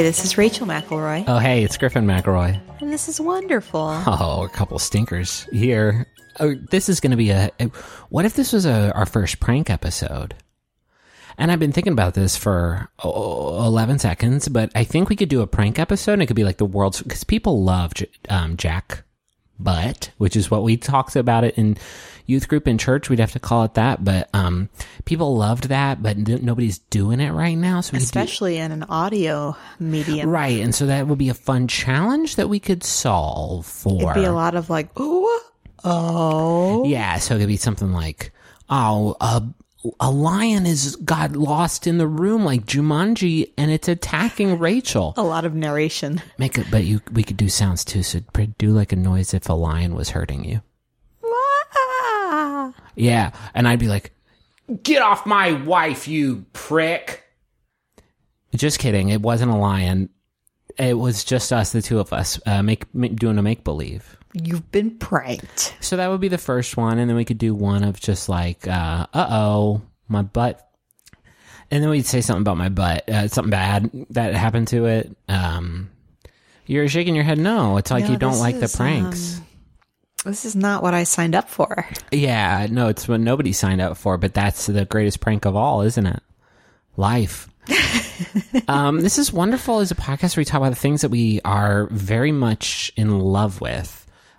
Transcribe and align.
Hi, 0.00 0.04
this 0.04 0.24
is 0.24 0.38
Rachel 0.38 0.66
McElroy, 0.66 1.24
Oh, 1.28 1.36
hey, 1.36 1.62
it's 1.62 1.76
Griffin 1.76 2.06
McElroy. 2.06 2.58
and 2.80 2.90
this 2.90 3.06
is 3.06 3.20
wonderful. 3.20 4.02
Oh, 4.06 4.44
a 4.44 4.48
couple 4.48 4.78
stinkers 4.78 5.46
here. 5.52 6.06
Oh, 6.40 6.54
this 6.70 6.88
is 6.88 7.00
going 7.00 7.10
to 7.10 7.18
be 7.18 7.28
a, 7.28 7.50
a. 7.60 7.66
What 8.08 8.24
if 8.24 8.32
this 8.32 8.54
was 8.54 8.64
a, 8.64 8.94
our 8.94 9.04
first 9.04 9.40
prank 9.40 9.68
episode? 9.68 10.34
And 11.36 11.52
I've 11.52 11.58
been 11.58 11.72
thinking 11.72 11.92
about 11.92 12.14
this 12.14 12.34
for 12.34 12.88
oh, 13.04 13.62
11 13.66 13.98
seconds, 13.98 14.48
but 14.48 14.72
I 14.74 14.84
think 14.84 15.10
we 15.10 15.16
could 15.16 15.28
do 15.28 15.42
a 15.42 15.46
prank 15.46 15.78
episode 15.78 16.14
and 16.14 16.22
it 16.22 16.28
could 16.28 16.34
be 16.34 16.44
like 16.44 16.56
the 16.56 16.64
world's. 16.64 17.02
Because 17.02 17.22
people 17.24 17.62
love 17.62 17.92
J- 17.92 18.08
um, 18.30 18.56
Jack 18.56 19.02
Butt, 19.58 20.12
which 20.16 20.34
is 20.34 20.50
what 20.50 20.62
we 20.62 20.78
talked 20.78 21.14
about 21.14 21.44
it 21.44 21.58
in 21.58 21.76
youth 22.30 22.48
group 22.48 22.66
in 22.68 22.78
church. 22.78 23.10
We'd 23.10 23.18
have 23.18 23.32
to 23.32 23.40
call 23.40 23.64
it 23.64 23.74
that. 23.74 24.04
But 24.04 24.30
um, 24.32 24.68
people 25.04 25.36
loved 25.36 25.64
that, 25.68 26.02
but 26.02 26.16
n- 26.16 26.40
nobody's 26.42 26.78
doing 26.78 27.20
it 27.20 27.32
right 27.32 27.56
now. 27.58 27.80
So 27.80 27.90
could 27.90 27.98
do- 27.98 28.04
Especially 28.04 28.56
in 28.56 28.72
an 28.72 28.84
audio 28.84 29.56
medium. 29.78 30.30
Right, 30.30 30.60
and 30.60 30.74
so 30.74 30.86
that 30.86 31.06
would 31.06 31.18
be 31.18 31.28
a 31.28 31.34
fun 31.34 31.68
challenge 31.68 32.36
that 32.36 32.48
we 32.48 32.60
could 32.60 32.82
solve 32.84 33.66
for. 33.66 34.12
It'd 34.12 34.22
be 34.22 34.24
a 34.24 34.32
lot 34.32 34.54
of 34.54 34.70
like, 34.70 34.88
oh, 34.96 35.40
oh. 35.84 36.84
Yeah, 36.86 37.18
so 37.18 37.36
it 37.36 37.40
could 37.40 37.48
be 37.48 37.56
something 37.56 37.92
like, 37.92 38.32
oh, 38.68 39.16
a, 39.20 39.42
a 39.98 40.10
lion 40.10 40.66
is 40.66 40.96
got 40.96 41.32
lost 41.32 41.86
in 41.86 41.98
the 41.98 42.06
room 42.06 42.44
like 42.44 42.66
Jumanji, 42.66 43.50
and 43.56 43.70
it's 43.70 43.88
attacking 43.88 44.58
Rachel. 44.68 45.14
A 45.16 45.22
lot 45.22 45.44
of 45.44 45.54
narration. 45.54 46.22
Make 46.38 46.58
it, 46.58 46.66
but 46.70 46.84
you 46.84 47.00
we 47.12 47.22
could 47.22 47.36
do 47.36 47.48
sounds 47.48 47.84
too. 47.84 48.02
So 48.02 48.20
do 48.58 48.70
like 48.70 48.92
a 48.92 48.96
noise 48.96 49.34
if 49.34 49.48
a 49.48 49.54
lion 49.54 49.94
was 49.94 50.10
hurting 50.10 50.44
you. 50.44 50.60
Ah. 52.90 52.94
Yeah, 52.96 53.30
and 53.54 53.66
I'd 53.68 53.78
be 53.78 53.88
like, 53.88 54.12
"Get 54.82 55.02
off 55.02 55.26
my 55.26 55.52
wife, 55.52 56.06
you 56.08 56.44
prick!" 56.52 57.24
Just 58.54 58.78
kidding. 58.78 59.08
It 59.10 59.22
wasn't 59.22 59.52
a 59.52 59.56
lion. 59.56 60.08
It 60.76 60.94
was 60.98 61.24
just 61.24 61.52
us, 61.52 61.72
the 61.72 61.82
two 61.82 61.98
of 62.00 62.12
us, 62.12 62.40
uh, 62.46 62.62
make, 62.62 62.92
make 62.94 63.16
doing 63.16 63.38
a 63.38 63.42
make 63.42 63.64
believe. 63.64 64.16
You've 64.32 64.70
been 64.72 64.96
pranked. 64.98 65.74
So 65.80 65.96
that 65.96 66.08
would 66.08 66.20
be 66.20 66.28
the 66.28 66.38
first 66.38 66.76
one, 66.76 66.98
and 66.98 67.08
then 67.10 67.16
we 67.16 67.24
could 67.24 67.38
do 67.38 67.54
one 67.54 67.82
of 67.84 68.00
just 68.00 68.28
like, 68.28 68.66
uh 68.66 69.06
oh, 69.14 69.82
my 70.08 70.22
butt, 70.22 70.68
and 71.70 71.82
then 71.82 71.90
we'd 71.90 72.06
say 72.06 72.20
something 72.20 72.42
about 72.42 72.56
my 72.56 72.68
butt, 72.68 73.08
uh, 73.08 73.28
something 73.28 73.50
bad 73.50 73.90
that 74.10 74.34
happened 74.34 74.68
to 74.68 74.86
it. 74.86 75.16
Um, 75.28 75.90
you're 76.66 76.88
shaking 76.88 77.14
your 77.16 77.24
head. 77.24 77.38
No, 77.38 77.76
it's 77.76 77.90
like 77.90 78.04
No, 78.04 78.10
you 78.12 78.16
don't 78.16 78.38
like 78.38 78.58
the 78.60 78.68
pranks. 78.68 79.38
um, 79.38 79.46
This 80.24 80.44
is 80.44 80.54
not 80.54 80.82
what 80.82 80.94
I 80.94 81.04
signed 81.04 81.34
up 81.34 81.48
for. 81.48 81.86
yeah, 82.12 82.66
no, 82.70 82.88
it's 82.88 83.08
what 83.08 83.20
nobody 83.20 83.52
signed 83.52 83.80
up 83.80 83.96
for, 83.96 84.18
but 84.18 84.34
that's 84.34 84.66
the 84.66 84.84
greatest 84.84 85.20
prank 85.20 85.44
of 85.46 85.56
all, 85.56 85.82
isn't 85.82 86.06
it? 86.06 86.22
Life. 86.96 87.48
um, 88.68 89.00
this 89.00 89.18
is 89.18 89.32
wonderful 89.32 89.80
as 89.80 89.90
a 89.90 89.94
podcast 89.94 90.36
where 90.36 90.42
we 90.42 90.44
talk 90.44 90.60
about 90.60 90.70
the 90.70 90.76
things 90.76 91.00
that 91.02 91.10
we 91.10 91.40
are 91.44 91.86
very 91.86 92.32
much 92.32 92.92
in 92.96 93.18
love 93.18 93.60
with. 93.60 93.96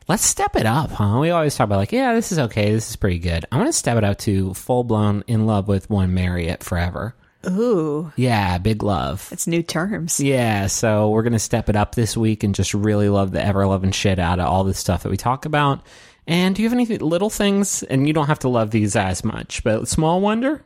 Let's 0.08 0.26
step 0.26 0.56
it 0.56 0.66
up, 0.66 0.92
huh? 0.92 1.20
We 1.20 1.30
always 1.30 1.56
talk 1.56 1.66
about 1.66 1.78
like, 1.78 1.92
yeah, 1.92 2.14
this 2.14 2.32
is 2.32 2.40
okay, 2.40 2.72
this 2.72 2.90
is 2.90 2.96
pretty 2.96 3.20
good. 3.20 3.46
I 3.52 3.58
want 3.58 3.68
to 3.68 3.74
step 3.74 3.98
it 3.98 4.04
up 4.04 4.18
to 4.20 4.54
full 4.54 4.84
blown 4.84 5.24
in 5.28 5.46
love 5.46 5.68
with 5.68 5.90
one 5.90 6.14
Marriott 6.14 6.64
forever. 6.64 7.16
Ooh, 7.48 8.12
Yeah, 8.16 8.58
big 8.60 8.84
love. 8.84 9.28
it's 9.32 9.48
new 9.48 9.64
terms. 9.64 10.20
Yeah, 10.20 10.68
so 10.68 11.10
we're 11.10 11.24
gonna 11.24 11.40
step 11.40 11.70
it 11.70 11.76
up 11.76 11.96
this 11.96 12.16
week 12.16 12.44
and 12.44 12.54
just 12.54 12.74
really 12.74 13.10
love 13.10 13.32
the 13.32 13.44
ever 13.44 13.66
loving 13.66 13.92
shit 13.92 14.20
out 14.20 14.40
of 14.40 14.46
all 14.48 14.64
the 14.64 14.74
stuff 14.74 15.04
that 15.04 15.10
we 15.10 15.18
talk 15.18 15.46
about. 15.46 15.82
And 16.28 16.56
do 16.56 16.62
you 16.62 16.70
have 16.70 16.78
any 16.78 16.86
little 17.00 17.32
things? 17.32 17.82
And 17.84 18.08
you 18.08 18.14
don't 18.14 18.28
have 18.28 18.40
to 18.40 18.50
love 18.50 18.70
these 18.72 18.96
as 18.96 19.24
much, 19.24 19.64
but 19.64 19.88
small 19.88 20.22
wonder. 20.22 20.64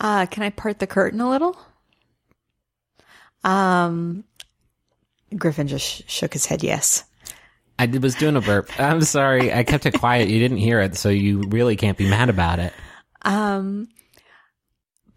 Uh, 0.00 0.26
can 0.26 0.42
I 0.42 0.50
part 0.50 0.80
the 0.80 0.88
curtain 0.88 1.20
a 1.20 1.30
little? 1.30 1.56
Um, 3.44 4.24
Griffin 5.36 5.68
just 5.68 5.86
sh- 5.86 6.02
shook 6.06 6.32
his 6.32 6.46
head 6.46 6.62
yes. 6.62 7.04
I 7.78 7.86
did- 7.86 8.02
was 8.02 8.14
doing 8.14 8.36
a 8.36 8.40
burp. 8.40 8.68
I'm 8.78 9.02
sorry, 9.02 9.52
I 9.52 9.62
kept 9.64 9.86
it 9.86 9.98
quiet. 9.98 10.28
You 10.28 10.38
didn't 10.38 10.58
hear 10.58 10.80
it, 10.80 10.96
so 10.96 11.08
you 11.08 11.42
really 11.48 11.76
can't 11.76 11.96
be 11.98 12.08
mad 12.08 12.28
about 12.28 12.58
it. 12.58 12.72
Um, 13.22 13.88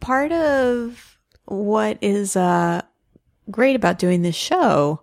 part 0.05 0.31
of 0.31 1.17
what 1.45 1.97
is 2.01 2.35
uh 2.35 2.79
great 3.49 3.75
about 3.75 3.97
doing 3.99 4.21
this 4.21 4.35
show 4.35 5.01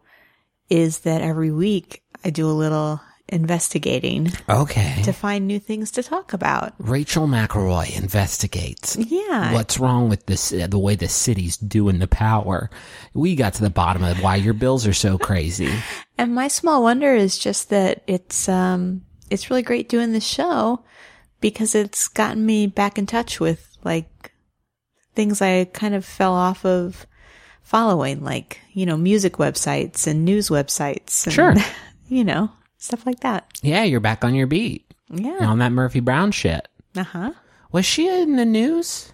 is 0.71 1.01
that 1.01 1.21
every 1.23 1.51
week 1.51 2.03
I 2.25 2.31
do 2.31 2.49
a 2.49 2.53
little 2.53 3.01
investigating 3.29 4.31
Okay. 4.49 5.01
to 5.05 5.13
find 5.13 5.47
new 5.47 5.59
things 5.59 5.91
to 5.93 6.03
talk 6.03 6.33
about. 6.33 6.75
Rachel 6.79 7.27
McElroy 7.27 7.97
investigates. 7.97 8.97
Yeah. 8.97 9.55
What's 9.55 9.79
wrong 9.79 10.09
with 10.09 10.27
this? 10.27 10.53
Uh, 10.53 10.67
the 10.69 10.79
way 10.79 10.95
the 10.97 11.09
city's 11.09 11.57
doing 11.57 11.99
the 11.99 12.07
power. 12.09 12.71
We 13.15 13.35
got 13.35 13.55
to 13.55 13.63
the 13.63 13.71
bottom 13.71 14.05
of 14.05 14.23
why 14.23 14.37
your 14.37 14.55
bills 14.55 14.87
are 14.87 14.93
so 14.95 15.19
crazy. 15.19 15.73
And 16.19 16.35
my 16.37 16.47
small 16.47 16.83
wonder 16.85 17.13
is 17.15 17.37
just 17.39 17.71
that 17.71 18.03
it's 18.07 18.49
um 18.49 19.03
it's 19.31 19.51
really 19.51 19.63
great 19.63 19.89
doing 19.89 20.13
this 20.13 20.27
show 20.27 20.85
because 21.41 21.75
it's 21.75 22.07
gotten 22.07 22.47
me 22.47 22.69
back 22.69 22.97
in 22.99 23.07
touch 23.07 23.41
with 23.41 23.77
like 23.83 24.32
things 25.15 25.43
I 25.43 25.65
kind 25.67 25.95
of 25.95 26.05
fell 26.05 26.33
off 26.35 26.65
of 26.65 27.07
following, 27.63 28.23
like, 28.25 28.61
you 28.73 28.87
know, 28.87 28.97
music 28.97 29.35
websites 29.35 30.07
and 30.07 30.25
news 30.25 30.49
websites 30.49 31.25
and 31.27 31.33
Sure. 31.35 31.55
you 32.09 32.25
know, 32.25 32.51
stuff 32.79 33.07
like 33.07 33.21
that. 33.21 33.47
Yeah, 33.63 33.85
you're 33.85 34.01
back 34.01 34.25
on 34.25 34.35
your 34.35 34.47
beat 34.47 34.85
Yeah. 35.11 35.39
on 35.47 35.59
that 35.61 35.73
Murphy 35.73 36.01
Brown 36.01 36.33
shit. 36.33 36.67
Uh-huh. 36.97 37.33
Was 37.71 37.87
she 37.87 38.09
in 38.09 38.37
the 38.37 38.45
news? 38.45 39.13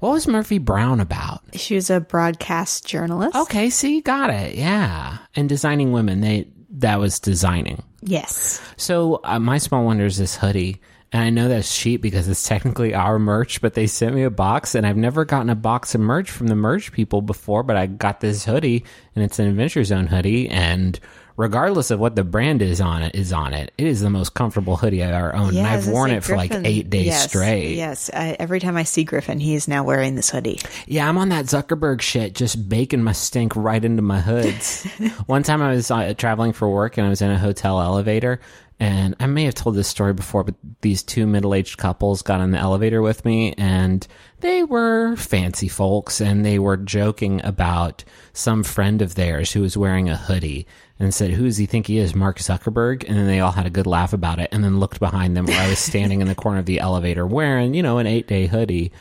What 0.00 0.10
was 0.12 0.26
Murphy 0.26 0.58
Brown 0.58 1.00
about? 1.00 1.40
She 1.54 1.76
was 1.76 1.88
a 1.90 2.00
broadcast 2.00 2.86
journalist. 2.86 3.36
Okay, 3.36 3.70
see, 3.70 4.00
got 4.00 4.30
it. 4.30 4.54
Yeah, 4.56 5.18
and 5.36 5.48
designing 5.48 5.92
women. 5.92 6.20
They 6.20 6.48
that 6.76 6.98
was 6.98 7.20
designing. 7.20 7.82
Yes. 8.02 8.60
So 8.76 9.20
uh, 9.24 9.38
my 9.38 9.58
small 9.58 9.84
wonder 9.84 10.04
is 10.04 10.18
this 10.18 10.36
hoodie, 10.36 10.80
and 11.14 11.22
I 11.22 11.30
know 11.30 11.46
that's 11.46 11.78
cheap 11.78 12.02
because 12.02 12.26
it's 12.26 12.42
technically 12.42 12.92
our 12.92 13.20
merch. 13.20 13.60
But 13.60 13.74
they 13.74 13.86
sent 13.86 14.16
me 14.16 14.24
a 14.24 14.30
box, 14.30 14.74
and 14.74 14.84
I've 14.84 14.96
never 14.96 15.24
gotten 15.24 15.48
a 15.48 15.54
box 15.54 15.94
of 15.94 16.00
merch 16.00 16.28
from 16.28 16.48
the 16.48 16.56
merch 16.56 16.90
people 16.90 17.22
before. 17.22 17.62
But 17.62 17.76
I 17.76 17.86
got 17.86 18.20
this 18.20 18.44
hoodie, 18.44 18.84
and 19.14 19.24
it's 19.24 19.38
an 19.38 19.46
Adventure 19.46 19.84
Zone 19.84 20.08
hoodie, 20.08 20.48
and 20.48 20.98
regardless 21.36 21.90
of 21.90 21.98
what 21.98 22.16
the 22.16 22.24
brand 22.24 22.62
is 22.62 22.80
on 22.80 23.02
it, 23.02 23.14
is 23.14 23.32
on 23.32 23.54
it. 23.54 23.72
It 23.78 23.86
is 23.86 24.00
the 24.00 24.10
most 24.10 24.34
comfortable 24.34 24.76
hoodie 24.76 25.02
I've 25.02 25.14
ever 25.14 25.34
owned, 25.34 25.48
and 25.50 25.58
Yeah, 25.58 25.70
I 25.70 25.76
I've 25.76 25.88
worn 25.88 26.10
it 26.10 26.24
for 26.24 26.36
like 26.36 26.52
eight 26.52 26.90
days 26.90 27.06
yes, 27.06 27.28
straight. 27.28 27.74
Yes. 27.76 28.10
I, 28.12 28.36
every 28.38 28.60
time 28.60 28.76
I 28.76 28.84
see 28.84 29.04
Griffin, 29.04 29.40
he 29.40 29.54
is 29.54 29.68
now 29.68 29.84
wearing 29.84 30.14
this 30.16 30.30
hoodie. 30.30 30.60
Yeah, 30.86 31.08
I'm 31.08 31.18
on 31.18 31.28
that 31.30 31.46
Zuckerberg 31.46 32.00
shit, 32.00 32.34
just 32.34 32.68
baking 32.68 33.02
my 33.02 33.12
stink 33.12 33.54
right 33.56 33.84
into 33.84 34.02
my 34.02 34.20
hoods. 34.20 34.84
One 35.26 35.42
time 35.42 35.62
I 35.62 35.74
was 35.74 35.90
uh, 35.90 36.14
traveling 36.14 36.52
for 36.52 36.68
work 36.68 36.98
and 36.98 37.06
I 37.06 37.10
was 37.10 37.22
in 37.22 37.30
a 37.30 37.38
hotel 37.38 37.80
elevator, 37.80 38.40
and 38.80 39.14
I 39.20 39.26
may 39.26 39.44
have 39.44 39.54
told 39.54 39.76
this 39.76 39.88
story 39.88 40.12
before, 40.12 40.44
but 40.44 40.56
these 40.80 41.02
two 41.02 41.26
middle 41.26 41.54
aged 41.54 41.78
couples 41.78 42.22
got 42.22 42.40
in 42.40 42.50
the 42.50 42.58
elevator 42.58 43.02
with 43.02 43.24
me, 43.24 43.54
and 43.56 44.06
they 44.40 44.62
were 44.62 45.16
fancy 45.16 45.68
folks, 45.68 46.20
and 46.20 46.44
they 46.44 46.58
were 46.58 46.76
joking 46.76 47.40
about 47.44 48.04
some 48.32 48.64
friend 48.64 49.00
of 49.00 49.14
theirs 49.14 49.52
who 49.52 49.60
was 49.60 49.76
wearing 49.76 50.08
a 50.08 50.16
hoodie. 50.16 50.66
And 50.96 51.12
said, 51.12 51.32
"Who 51.32 51.46
does 51.46 51.56
he 51.56 51.66
think 51.66 51.88
he 51.88 51.98
is, 51.98 52.14
Mark 52.14 52.38
Zuckerberg?" 52.38 53.04
And 53.08 53.18
then 53.18 53.26
they 53.26 53.40
all 53.40 53.50
had 53.50 53.66
a 53.66 53.70
good 53.70 53.86
laugh 53.86 54.12
about 54.12 54.38
it. 54.38 54.48
And 54.52 54.62
then 54.62 54.78
looked 54.78 55.00
behind 55.00 55.36
them 55.36 55.44
where 55.44 55.60
I 55.60 55.68
was 55.68 55.80
standing 55.80 56.20
in 56.20 56.28
the 56.28 56.36
corner 56.36 56.60
of 56.60 56.66
the 56.66 56.78
elevator 56.78 57.26
wearing, 57.26 57.74
you 57.74 57.82
know, 57.82 57.98
an 57.98 58.06
eight 58.06 58.28
day 58.28 58.46
hoodie. 58.46 58.92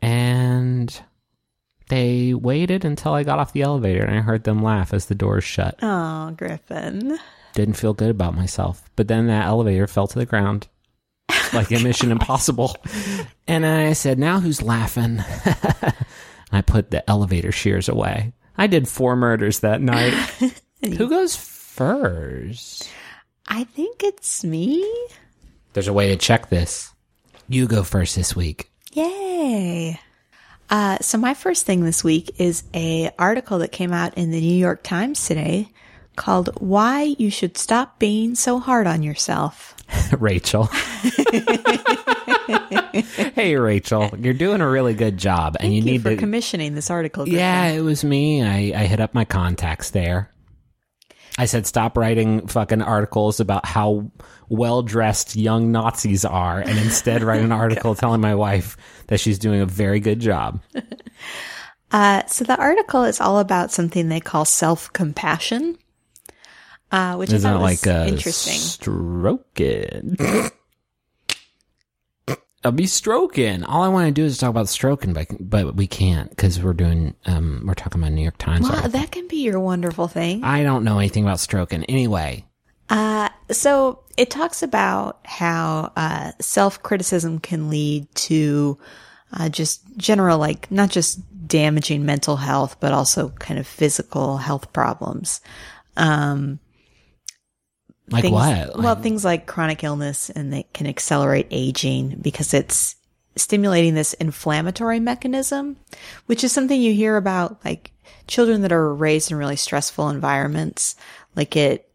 And 0.00 0.98
they 1.88 2.32
waited 2.32 2.86
until 2.86 3.12
I 3.12 3.24
got 3.24 3.38
off 3.38 3.52
the 3.52 3.60
elevator 3.60 4.02
and 4.02 4.16
I 4.16 4.22
heard 4.22 4.44
them 4.44 4.62
laugh 4.62 4.94
as 4.94 5.06
the 5.06 5.14
doors 5.14 5.44
shut. 5.44 5.78
Oh, 5.82 6.30
Griffin. 6.30 7.18
Didn't 7.54 7.74
feel 7.74 7.94
good 7.94 8.10
about 8.10 8.34
myself. 8.34 8.82
But 8.96 9.08
then 9.08 9.28
that 9.28 9.46
elevator 9.46 9.86
fell 9.86 10.06
to 10.08 10.18
the 10.18 10.26
ground 10.26 10.68
like 11.52 11.70
a 11.70 11.78
mission 11.80 12.10
impossible. 12.12 12.76
And 13.46 13.64
I 13.64 13.92
said, 13.92 14.18
Now 14.18 14.40
who's 14.40 14.62
laughing? 14.62 15.20
I 16.52 16.62
put 16.62 16.90
the 16.90 17.08
elevator 17.08 17.52
shears 17.52 17.88
away. 17.88 18.32
I 18.56 18.66
did 18.66 18.88
four 18.88 19.16
murders 19.16 19.60
that 19.60 19.80
night. 19.80 20.12
Who 20.84 21.08
goes 21.08 21.34
first? 21.34 22.88
I 23.48 23.64
think 23.64 24.04
it's 24.04 24.44
me. 24.44 24.88
There's 25.72 25.88
a 25.88 25.92
way 25.92 26.08
to 26.08 26.16
check 26.16 26.50
this. 26.50 26.92
You 27.48 27.66
go 27.66 27.82
first 27.82 28.14
this 28.14 28.36
week. 28.36 28.70
Yay. 28.92 29.98
Uh, 30.70 30.98
so 31.00 31.18
my 31.18 31.34
first 31.34 31.66
thing 31.66 31.84
this 31.84 32.04
week 32.04 32.38
is 32.38 32.62
a 32.72 33.10
article 33.18 33.58
that 33.58 33.72
came 33.72 33.92
out 33.92 34.14
in 34.16 34.30
the 34.30 34.40
New 34.40 34.56
York 34.56 34.82
Times 34.82 35.26
today 35.26 35.68
called 36.16 36.50
"Why 36.60 37.14
You 37.18 37.30
Should 37.30 37.56
Stop 37.58 37.98
Being 37.98 38.34
So 38.34 38.58
Hard 38.58 38.86
on 38.86 39.02
Yourself." 39.02 39.74
Rachel. 40.18 40.64
hey, 43.34 43.56
Rachel, 43.56 44.10
you're 44.18 44.34
doing 44.34 44.60
a 44.60 44.68
really 44.68 44.94
good 44.94 45.16
job, 45.18 45.56
and 45.60 45.72
you 45.72 45.80
you 45.80 45.84
need 45.84 46.02
for 46.02 46.10
to. 46.10 46.16
commissioning 46.16 46.74
this 46.74 46.90
article. 46.90 47.28
Yeah, 47.28 47.66
it 47.66 47.80
was 47.80 48.04
me. 48.04 48.42
I, 48.42 48.82
I 48.82 48.86
hit 48.86 49.00
up 49.00 49.14
my 49.14 49.24
contacts 49.24 49.90
there. 49.90 50.30
I 51.36 51.46
said, 51.46 51.66
stop 51.66 51.96
writing 51.96 52.46
fucking 52.46 52.80
articles 52.80 53.40
about 53.40 53.66
how 53.66 54.10
well 54.48 54.82
dressed 54.82 55.34
young 55.34 55.72
Nazis 55.72 56.24
are, 56.24 56.60
and 56.60 56.78
instead 56.78 57.24
write 57.24 57.42
an 57.42 57.52
article 57.62 57.94
telling 57.94 58.20
my 58.20 58.36
wife 58.36 58.76
that 59.08 59.18
she's 59.18 59.38
doing 59.38 59.60
a 59.60 59.66
very 59.66 59.98
good 59.98 60.20
job. 60.20 60.60
Uh, 61.90 62.24
so 62.26 62.44
the 62.44 62.56
article 62.56 63.04
is 63.04 63.20
all 63.20 63.38
about 63.38 63.72
something 63.72 64.08
they 64.08 64.20
call 64.20 64.44
self 64.44 64.92
compassion, 64.92 65.76
uh, 66.94 67.16
which 67.16 67.32
Isn't 67.32 67.48
I 67.50 67.54
thought 67.54 67.62
was 67.62 67.84
like 67.84 67.94
uh, 67.94 68.06
interesting. 68.08 68.58
stroking? 68.58 70.16
I'll 72.64 72.72
be 72.72 72.86
stroking. 72.86 73.62
All 73.64 73.82
I 73.82 73.88
want 73.88 74.06
to 74.06 74.12
do 74.12 74.24
is 74.24 74.38
talk 74.38 74.48
about 74.48 74.70
stroking, 74.70 75.12
but 75.12 75.26
but 75.38 75.74
we 75.76 75.86
can't 75.86 76.30
because 76.30 76.58
we're 76.62 76.72
doing 76.72 77.14
um 77.26 77.62
we're 77.66 77.74
talking 77.74 78.00
about 78.00 78.12
New 78.12 78.22
York 78.22 78.38
Times. 78.38 78.68
Article. 78.70 78.90
that 78.90 79.10
can 79.10 79.28
be 79.28 79.42
your 79.42 79.60
wonderful 79.60 80.08
thing. 80.08 80.42
I 80.42 80.62
don't 80.62 80.82
know 80.82 80.98
anything 80.98 81.24
about 81.24 81.40
stroking. 81.40 81.84
Anyway, 81.84 82.46
Uh, 82.88 83.28
so 83.50 84.00
it 84.16 84.30
talks 84.30 84.62
about 84.62 85.18
how 85.26 85.92
uh, 85.94 86.32
self 86.40 86.82
criticism 86.82 87.38
can 87.38 87.68
lead 87.68 88.06
to 88.14 88.78
uh, 89.34 89.50
just 89.50 89.82
general, 89.98 90.38
like 90.38 90.70
not 90.70 90.88
just 90.90 91.20
damaging 91.46 92.06
mental 92.06 92.36
health, 92.36 92.78
but 92.80 92.92
also 92.92 93.28
kind 93.28 93.60
of 93.60 93.66
physical 93.66 94.38
health 94.38 94.72
problems. 94.72 95.42
Um, 95.98 96.60
like 98.10 98.22
things, 98.22 98.32
what? 98.32 98.78
Well, 98.78 98.96
things 98.96 99.24
like 99.24 99.46
chronic 99.46 99.82
illness 99.82 100.30
and 100.30 100.52
they 100.52 100.64
can 100.72 100.86
accelerate 100.86 101.46
aging 101.50 102.18
because 102.20 102.52
it's 102.52 102.96
stimulating 103.36 103.94
this 103.94 104.12
inflammatory 104.14 105.00
mechanism, 105.00 105.76
which 106.26 106.44
is 106.44 106.52
something 106.52 106.80
you 106.80 106.92
hear 106.92 107.16
about 107.16 107.64
like 107.64 107.92
children 108.26 108.62
that 108.62 108.72
are 108.72 108.94
raised 108.94 109.30
in 109.30 109.36
really 109.36 109.56
stressful 109.56 110.08
environments. 110.08 110.96
Like 111.34 111.56
it, 111.56 111.90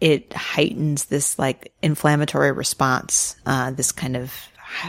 it 0.00 0.32
heightens 0.32 1.06
this 1.06 1.38
like 1.38 1.72
inflammatory 1.82 2.52
response, 2.52 3.36
uh, 3.46 3.70
this 3.70 3.90
kind 3.90 4.16
of 4.16 4.32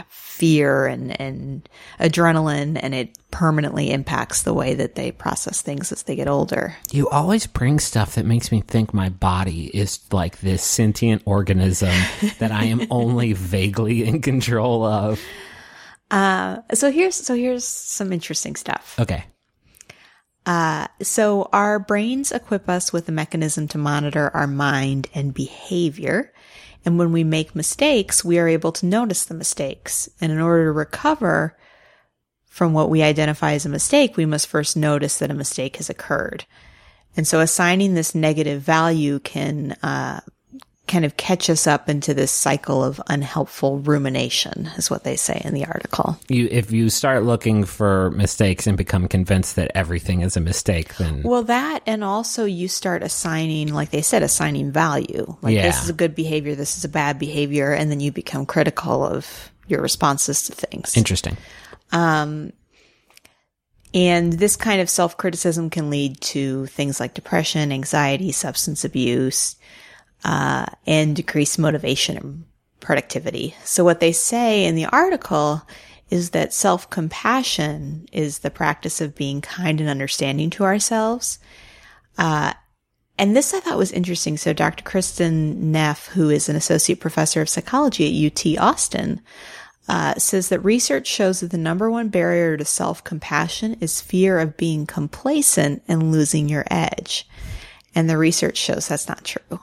fear 0.08 0.86
and, 0.86 1.18
and 1.20 1.68
adrenaline, 1.98 2.78
and 2.80 2.94
it 2.94 3.16
permanently 3.30 3.90
impacts 3.90 4.42
the 4.42 4.54
way 4.54 4.74
that 4.74 4.94
they 4.94 5.12
process 5.12 5.62
things 5.62 5.92
as 5.92 6.02
they 6.04 6.16
get 6.16 6.28
older. 6.28 6.76
You 6.90 7.08
always 7.08 7.46
bring 7.46 7.78
stuff 7.78 8.14
that 8.14 8.26
makes 8.26 8.52
me 8.52 8.60
think 8.60 8.92
my 8.92 9.08
body 9.08 9.66
is 9.66 10.00
like 10.12 10.40
this 10.40 10.62
sentient 10.62 11.22
organism 11.24 11.94
that 12.38 12.52
I 12.52 12.64
am 12.64 12.86
only 12.90 13.32
vaguely 13.32 14.04
in 14.04 14.22
control 14.22 14.84
of. 14.84 15.20
Uh, 16.10 16.58
so 16.72 16.90
here's, 16.90 17.14
so 17.14 17.34
here's 17.34 17.64
some 17.66 18.12
interesting 18.12 18.56
stuff. 18.56 18.96
Okay. 18.98 19.24
Uh, 20.46 20.86
so 21.02 21.48
our 21.52 21.80
brains 21.80 22.30
equip 22.30 22.68
us 22.68 22.92
with 22.92 23.08
a 23.08 23.12
mechanism 23.12 23.66
to 23.66 23.78
monitor 23.78 24.30
our 24.32 24.46
mind 24.46 25.08
and 25.12 25.34
behavior. 25.34 26.32
And 26.86 26.98
when 26.98 27.10
we 27.10 27.24
make 27.24 27.56
mistakes, 27.56 28.24
we 28.24 28.38
are 28.38 28.46
able 28.46 28.70
to 28.72 28.86
notice 28.86 29.24
the 29.24 29.34
mistakes. 29.34 30.08
And 30.20 30.30
in 30.30 30.40
order 30.40 30.66
to 30.66 30.72
recover 30.72 31.56
from 32.46 32.72
what 32.72 32.88
we 32.88 33.02
identify 33.02 33.52
as 33.52 33.66
a 33.66 33.68
mistake, 33.68 34.16
we 34.16 34.24
must 34.24 34.46
first 34.46 34.76
notice 34.76 35.18
that 35.18 35.30
a 35.30 35.34
mistake 35.34 35.76
has 35.76 35.90
occurred. 35.90 36.46
And 37.16 37.26
so 37.26 37.40
assigning 37.40 37.94
this 37.94 38.14
negative 38.14 38.62
value 38.62 39.18
can, 39.18 39.72
uh, 39.82 40.20
kind 40.86 41.04
of 41.04 41.16
catch 41.16 41.50
us 41.50 41.66
up 41.66 41.88
into 41.88 42.14
this 42.14 42.30
cycle 42.30 42.84
of 42.84 43.00
unhelpful 43.08 43.78
rumination 43.80 44.70
is 44.76 44.88
what 44.90 45.02
they 45.04 45.16
say 45.16 45.40
in 45.44 45.52
the 45.52 45.64
article. 45.64 46.18
You 46.28 46.48
if 46.50 46.70
you 46.70 46.90
start 46.90 47.24
looking 47.24 47.64
for 47.64 48.10
mistakes 48.12 48.66
and 48.66 48.76
become 48.76 49.08
convinced 49.08 49.56
that 49.56 49.72
everything 49.74 50.20
is 50.20 50.36
a 50.36 50.40
mistake, 50.40 50.94
then 50.96 51.22
Well, 51.24 51.42
that 51.44 51.80
and 51.86 52.04
also 52.04 52.44
you 52.44 52.68
start 52.68 53.02
assigning, 53.02 53.74
like 53.74 53.90
they 53.90 54.02
said, 54.02 54.22
assigning 54.22 54.70
value. 54.70 55.36
Like 55.42 55.54
Yeah. 55.54 55.62
this 55.62 55.82
is 55.82 55.88
a 55.88 55.92
good 55.92 56.14
behavior, 56.14 56.54
this 56.54 56.76
is 56.78 56.84
a 56.84 56.88
bad 56.88 57.18
behavior, 57.18 57.72
and 57.72 57.90
then 57.90 58.00
you 58.00 58.12
become 58.12 58.46
critical 58.46 59.04
of 59.04 59.50
your 59.66 59.82
responses 59.82 60.44
to 60.44 60.52
things. 60.52 60.96
interesting. 60.96 61.36
Um 61.90 62.52
And 63.94 64.32
this 64.32 64.56
kind 64.56 64.80
of 64.80 64.90
self 64.90 65.16
criticism 65.16 65.70
can 65.70 65.90
lead 65.90 66.20
to 66.20 66.66
things 66.66 67.00
like 67.00 67.14
depression, 67.14 67.72
anxiety, 67.72 68.30
substance 68.32 68.84
abuse, 68.84 69.56
uh, 70.26 70.66
and 70.88 71.14
decreased 71.14 71.56
motivation 71.56 72.16
and 72.16 72.44
productivity. 72.80 73.54
So 73.62 73.84
what 73.84 74.00
they 74.00 74.10
say 74.10 74.64
in 74.64 74.74
the 74.74 74.86
article 74.86 75.62
is 76.10 76.30
that 76.30 76.52
self 76.52 76.90
compassion 76.90 78.08
is 78.10 78.40
the 78.40 78.50
practice 78.50 79.00
of 79.00 79.14
being 79.14 79.40
kind 79.40 79.80
and 79.80 79.88
understanding 79.88 80.50
to 80.50 80.64
ourselves. 80.64 81.38
Uh, 82.18 82.54
and 83.16 83.36
this 83.36 83.54
I 83.54 83.60
thought 83.60 83.78
was 83.78 83.92
interesting. 83.92 84.36
So 84.36 84.52
Dr. 84.52 84.82
Kristin 84.82 85.56
Neff, 85.58 86.08
who 86.08 86.28
is 86.28 86.48
an 86.48 86.56
associate 86.56 86.98
professor 87.00 87.40
of 87.40 87.48
psychology 87.48 88.26
at 88.26 88.32
UT 88.32 88.58
Austin, 88.60 89.20
uh, 89.88 90.14
says 90.16 90.48
that 90.48 90.64
research 90.64 91.06
shows 91.06 91.38
that 91.38 91.52
the 91.52 91.58
number 91.58 91.88
one 91.88 92.08
barrier 92.08 92.56
to 92.56 92.64
self 92.64 93.04
compassion 93.04 93.76
is 93.80 94.00
fear 94.00 94.40
of 94.40 94.56
being 94.56 94.86
complacent 94.86 95.84
and 95.86 96.10
losing 96.10 96.48
your 96.48 96.64
edge. 96.68 97.28
And 97.94 98.10
the 98.10 98.18
research 98.18 98.56
shows 98.56 98.88
that's 98.88 99.08
not 99.08 99.24
true, 99.24 99.60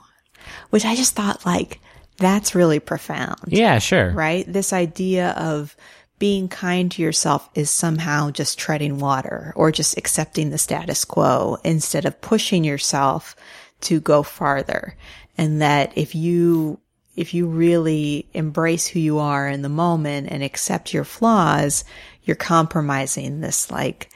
which 0.70 0.84
I 0.84 0.94
just 0.94 1.14
thought 1.14 1.44
like, 1.46 1.80
that's 2.18 2.54
really 2.54 2.78
profound, 2.78 3.40
Yeah, 3.48 3.78
sure. 3.78 4.10
right? 4.12 4.44
This 4.46 4.72
idea 4.72 5.30
of 5.30 5.76
being 6.20 6.48
kind 6.48 6.90
to 6.92 7.02
yourself 7.02 7.48
is 7.54 7.70
somehow 7.70 8.30
just 8.30 8.58
treading 8.58 8.98
water 8.98 9.52
or 9.56 9.72
just 9.72 9.96
accepting 9.98 10.50
the 10.50 10.58
status 10.58 11.04
quo 11.04 11.58
instead 11.64 12.04
of 12.04 12.20
pushing 12.20 12.62
yourself 12.64 13.34
to 13.82 14.00
go 14.00 14.22
farther. 14.22 14.96
And 15.36 15.60
that 15.60 15.92
if 15.98 16.14
you 16.14 16.78
if 17.16 17.34
you 17.34 17.46
really 17.46 18.26
embrace 18.34 18.86
who 18.86 18.98
you 19.00 19.18
are 19.18 19.48
in 19.48 19.62
the 19.62 19.68
moment 19.68 20.28
and 20.30 20.42
accept 20.42 20.92
your 20.94 21.04
flaws, 21.04 21.84
you're 22.24 22.34
compromising 22.36 23.40
this 23.40 23.70
like 23.70 24.08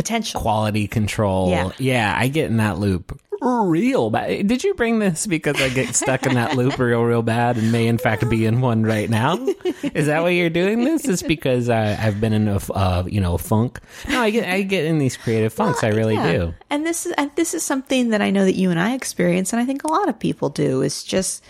potential. 0.00 0.40
Quality 0.40 0.86
control. 0.88 1.50
Yeah. 1.50 1.70
yeah, 1.78 2.14
I 2.16 2.28
get 2.28 2.46
in 2.50 2.56
that 2.58 2.78
loop 2.78 3.18
real 3.42 4.10
bad. 4.10 4.46
Did 4.46 4.64
you 4.64 4.74
bring 4.74 4.98
this 4.98 5.26
because 5.26 5.60
I 5.60 5.68
get 5.70 5.94
stuck 5.94 6.26
in 6.26 6.34
that 6.34 6.56
loop 6.56 6.78
real, 6.78 7.02
real 7.02 7.22
bad 7.22 7.56
and 7.56 7.72
may 7.72 7.86
in 7.86 7.98
fact 7.98 8.28
be 8.28 8.44
in 8.44 8.60
one 8.60 8.82
right 8.82 9.08
now? 9.08 9.34
Is 9.82 10.06
that 10.06 10.22
why 10.22 10.30
you're 10.30 10.50
doing 10.50 10.84
this? 10.84 11.06
Is 11.06 11.22
because 11.22 11.68
I, 11.68 11.94
I've 11.94 12.20
been 12.20 12.32
in 12.32 12.48
a 12.48 12.60
uh, 12.72 13.04
you 13.06 13.20
know, 13.20 13.38
funk? 13.38 13.80
No, 14.08 14.20
I 14.20 14.30
get, 14.30 14.48
I 14.48 14.62
get 14.62 14.84
in 14.84 14.98
these 14.98 15.16
creative 15.16 15.52
funks. 15.52 15.82
I 15.82 15.88
really 15.88 16.14
Yeah. 16.14 16.32
do. 16.32 16.54
And 16.68 16.84
this 16.84 17.06
is 17.06 17.12
and 17.12 17.30
this 17.36 17.54
is 17.54 17.62
something 17.62 18.10
that 18.10 18.20
I 18.20 18.30
know 18.30 18.44
that 18.44 18.56
you 18.56 18.70
and 18.70 18.78
I 18.78 18.94
experience, 18.94 19.52
and 19.52 19.60
I 19.60 19.64
think 19.64 19.84
a 19.84 19.90
lot 19.90 20.08
of 20.08 20.18
people 20.18 20.50
do. 20.50 20.82
Is 20.82 21.02
just 21.02 21.42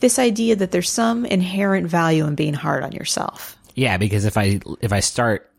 this 0.00 0.18
idea 0.18 0.56
that 0.56 0.70
there's 0.70 0.90
some 0.90 1.24
inherent 1.24 1.86
value 1.86 2.26
in 2.26 2.34
being 2.34 2.54
hard 2.54 2.82
on 2.82 2.92
yourself. 2.92 3.56
Yeah, 3.74 3.96
because 3.96 4.24
if 4.24 4.36
I 4.36 4.60
if 4.80 4.92
I 4.92 5.00
start 5.00 5.50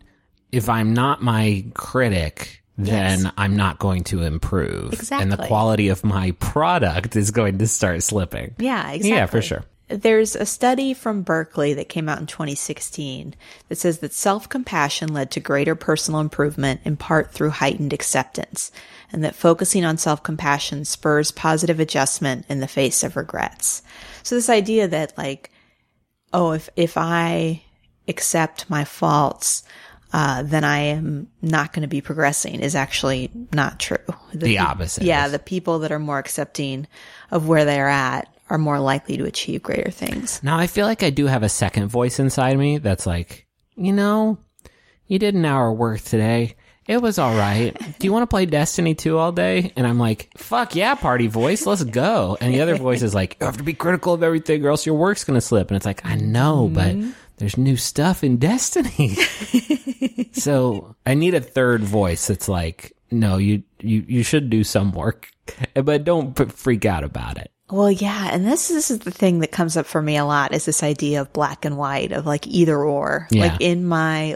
if 0.53 0.69
I'm 0.69 0.93
not 0.93 1.22
my 1.22 1.65
critic, 1.74 2.62
then 2.77 3.22
Yes. 3.22 3.33
I'm 3.38 3.55
not 3.55 3.79
going 3.79 4.03
to 4.05 4.22
improve. 4.22 5.12
And 5.12 5.31
the 5.31 5.38
quality 5.38 5.89
of 5.89 6.03
my 6.03 6.31
product 6.31 7.15
is 7.15 7.31
going 7.31 7.57
to 7.57 7.67
start 7.67 8.03
slipping. 8.03 8.53
Yeah, 8.60 8.91
exactly. 8.91 9.10
Yeah, 9.10 9.25
for 9.25 9.41
sure. 9.41 9.65
There's 9.88 10.36
a 10.36 10.45
study 10.45 10.93
from 10.93 11.24
Berkeley 11.24 11.74
that 11.74 11.89
came 11.89 12.07
out 12.07 12.19
in 12.19 12.27
2016 12.27 13.36
that 13.67 13.77
says 13.77 14.00
that 14.00 14.13
self 14.13 14.48
compassion 14.48 15.13
led 15.13 15.31
to 15.31 15.39
greater 15.39 15.75
personal 15.75 16.19
improvement 16.19 16.81
in 16.86 16.98
part 16.98 17.31
through 17.31 17.50
heightened 17.50 17.91
acceptance, 17.91 18.72
and 19.12 19.24
that 19.24 19.36
focusing 19.36 19.83
on 19.83 19.98
self 19.98 20.24
compassion 20.24 20.86
spurs 20.86 21.31
positive 21.31 21.79
adjustment 21.79 22.45
in 22.48 22.60
the 22.60 22.67
face 22.67 23.03
of 23.03 23.15
regrets. 23.15 23.83
So, 24.24 24.36
this 24.36 24.50
idea 24.50 24.88
that, 24.88 25.17
like, 25.17 25.51
oh, 26.31 26.53
if, 26.53 26.69
if 26.75 26.98
I 26.98 27.63
accept 28.07 28.69
my 28.69 28.86
faults, 28.86 29.63
uh, 30.13 30.43
then 30.43 30.63
I 30.63 30.77
am 30.77 31.27
not 31.41 31.74
going 31.74 31.82
to 31.82 31.88
be 31.88 32.00
progressing 32.00 32.60
is 32.60 32.75
actually 32.75 33.32
not 33.51 33.79
true. 33.79 33.98
The 34.34 34.60
opposite 34.60 35.03
Yeah, 35.03 35.27
the 35.27 35.39
people 35.39 35.79
that 35.79 35.91
are 35.91 36.00
more 36.00 36.20
accepting 36.20 36.88
of 37.32 37.48
where 37.48 37.65
they 37.65 37.79
are 37.79 37.89
at 37.89 38.34
are 38.50 38.60
more 38.60 38.79
likely 38.79 39.17
to 39.17 39.25
achieve 39.25 39.63
greater 39.63 39.89
things. 39.89 40.41
Now 40.43 40.58
I 40.58 40.67
feel 40.67 40.86
like 40.86 41.01
I 41.01 41.10
do 41.10 41.25
have 41.25 41.41
a 41.41 41.50
second 41.50 41.88
voice 41.88 42.20
inside 42.20 42.58
me 42.58 42.77
that's 42.77 43.08
like, 43.08 43.48
you 43.75 43.91
know, 43.91 44.38
you 45.08 45.17
did 45.17 45.34
an 45.34 45.46
hour 45.46 45.74
work 45.74 46.01
today. 46.01 46.55
It 46.88 47.01
was 47.01 47.17
all 47.17 47.36
right. 47.36 47.74
Do 48.00 48.05
you 48.05 48.12
want 48.12 48.24
to 48.24 48.27
play 48.27 48.46
Destiny 48.46 48.93
2 48.93 49.17
all 49.17 49.32
day? 49.32 49.72
And 49.77 49.88
I'm 49.88 49.98
like, 49.98 50.29
fuck 50.38 50.75
yeah, 50.75 50.96
party 50.96 51.27
voice, 51.27 51.65
let's 51.65 51.84
go. 51.84 52.38
And 52.41 52.53
the 52.53 52.60
other 52.60 52.75
voice 52.75 53.01
is 53.01 53.15
like, 53.15 53.38
you 53.39 53.46
have 53.46 53.58
to 53.58 53.63
be 53.63 53.74
critical 53.74 54.13
of 54.13 54.22
everything 54.22 54.65
or 54.65 54.70
else 54.70 54.86
your 54.86 54.96
work's 54.96 55.24
going 55.24 55.36
to 55.36 55.41
slip. 55.41 55.70
And 55.70 55.77
it's 55.77 55.86
like, 55.86 56.05
I 56.05 56.15
know, 56.15 56.70
but 56.72 56.96
there's 57.38 57.58
new 57.58 57.78
stuff 57.78 58.24
in 58.24 58.38
Destiny. 58.38 59.16
so 60.34 60.96
I 61.06 61.13
need 61.13 61.34
a 61.34 61.42
third 61.42 61.84
voice 61.84 62.28
that's 62.28 62.48
like, 62.48 62.94
no, 63.12 63.38
you, 63.38 63.63
you, 63.80 64.06
you 64.08 64.24
should 64.24 64.50
do 64.50 64.63
some 64.63 64.92
work, 64.92 65.30
but 65.74 66.04
don't 66.04 66.36
p- 66.36 66.46
freak 66.46 66.86
out 66.86 67.04
about 67.04 67.38
it. 67.38 67.52
Well, 67.70 67.92
yeah, 67.92 68.30
and 68.32 68.46
this 68.46 68.68
this 68.68 68.92
is 68.92 69.00
the 69.00 69.10
thing 69.10 69.40
that 69.40 69.52
comes 69.52 69.78
up 69.78 69.86
for 69.88 70.02
me 70.02 70.18
a 70.18 70.25
lot 70.25 70.54
is 70.54 70.66
this 70.66 70.84
idea 70.84 71.22
of 71.22 71.34
black 71.34 71.66
and 71.66 71.75
white 71.78 72.12
of 72.12 72.25
like 72.25 72.46
either 72.46 72.78
or. 72.78 73.28
Yeah. 73.32 73.44
Like 73.48 73.62
in 73.62 73.86
my 73.86 74.36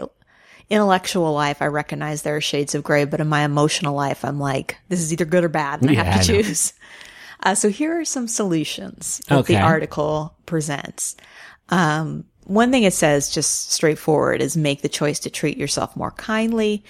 intellectual 0.70 1.32
life, 1.34 1.62
I 1.62 1.66
recognize 1.66 2.22
there 2.22 2.36
are 2.36 2.40
shades 2.40 2.74
of 2.74 2.82
gray, 2.82 3.04
but 3.04 3.20
in 3.20 3.28
my 3.28 3.42
emotional 3.44 3.94
life, 3.94 4.24
I'm 4.24 4.40
like, 4.40 4.76
this 4.88 5.00
is 5.00 5.12
either 5.12 5.24
good 5.24 5.44
or 5.44 5.48
bad, 5.48 5.82
and 5.82 5.90
I 5.90 5.94
have 5.94 6.14
to 6.26 6.32
I 6.38 6.42
choose. 6.42 6.72
Uh, 7.40 7.54
so 7.54 7.68
here 7.68 8.00
are 8.00 8.04
some 8.04 8.26
solutions 8.26 9.20
that 9.28 9.38
Okay. 9.38 9.54
the 9.54 9.60
article 9.60 10.34
presents. 10.46 11.14
Um, 11.68 12.24
one 12.48 12.70
thing 12.72 12.82
it 12.82 12.92
says, 12.94 13.30
just 13.30 13.70
straightforward, 13.72 14.42
is 14.42 14.56
make 14.56 14.82
the 14.82 14.88
choice 14.88 15.20
to 15.20 15.30
treat 15.30 15.56
yourself 15.56 15.94
more 15.96 16.10
kindly. 16.12 16.82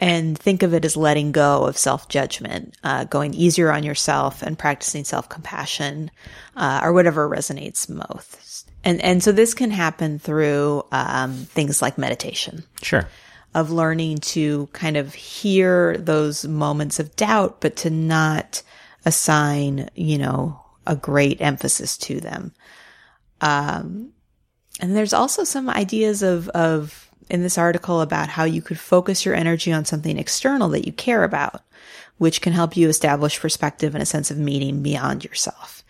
and 0.00 0.36
think 0.36 0.64
of 0.64 0.74
it 0.74 0.84
as 0.84 0.96
letting 0.96 1.30
go 1.32 1.64
of 1.64 1.76
self 1.78 2.08
judgment, 2.08 2.76
uh, 2.82 3.04
going 3.04 3.34
easier 3.34 3.70
on 3.72 3.84
yourself 3.84 4.42
and 4.42 4.58
practicing 4.58 5.04
self 5.04 5.28
compassion, 5.28 6.10
uh, 6.56 6.80
or 6.82 6.92
whatever 6.92 7.28
resonates 7.28 7.88
most. 7.88 8.68
And, 8.84 9.00
and 9.00 9.22
so 9.22 9.30
this 9.30 9.54
can 9.54 9.70
happen 9.70 10.18
through, 10.18 10.84
um, 10.90 11.34
things 11.34 11.80
like 11.80 11.98
meditation 11.98 12.64
Sure. 12.82 13.06
of 13.54 13.70
learning 13.70 14.18
to 14.18 14.66
kind 14.72 14.96
of 14.96 15.14
hear 15.14 15.96
those 15.98 16.44
moments 16.46 16.98
of 16.98 17.14
doubt, 17.14 17.60
but 17.60 17.76
to 17.76 17.90
not 17.90 18.62
assign, 19.04 19.88
you 19.94 20.18
know, 20.18 20.60
a 20.84 20.96
great 20.96 21.40
emphasis 21.40 21.96
to 21.98 22.18
them. 22.20 22.52
Um, 23.40 24.10
and 24.82 24.96
there's 24.96 25.12
also 25.14 25.44
some 25.44 25.70
ideas 25.70 26.22
of, 26.22 26.48
of 26.50 27.08
in 27.30 27.42
this 27.42 27.56
article 27.56 28.00
about 28.00 28.28
how 28.28 28.44
you 28.44 28.60
could 28.60 28.78
focus 28.78 29.24
your 29.24 29.34
energy 29.34 29.72
on 29.72 29.84
something 29.84 30.18
external 30.18 30.68
that 30.70 30.84
you 30.84 30.92
care 30.92 31.24
about, 31.24 31.62
which 32.18 32.42
can 32.42 32.52
help 32.52 32.76
you 32.76 32.88
establish 32.88 33.40
perspective 33.40 33.94
and 33.94 34.02
a 34.02 34.06
sense 34.06 34.30
of 34.30 34.36
meaning 34.38 34.82
beyond 34.82 35.24
yourself. 35.24 35.82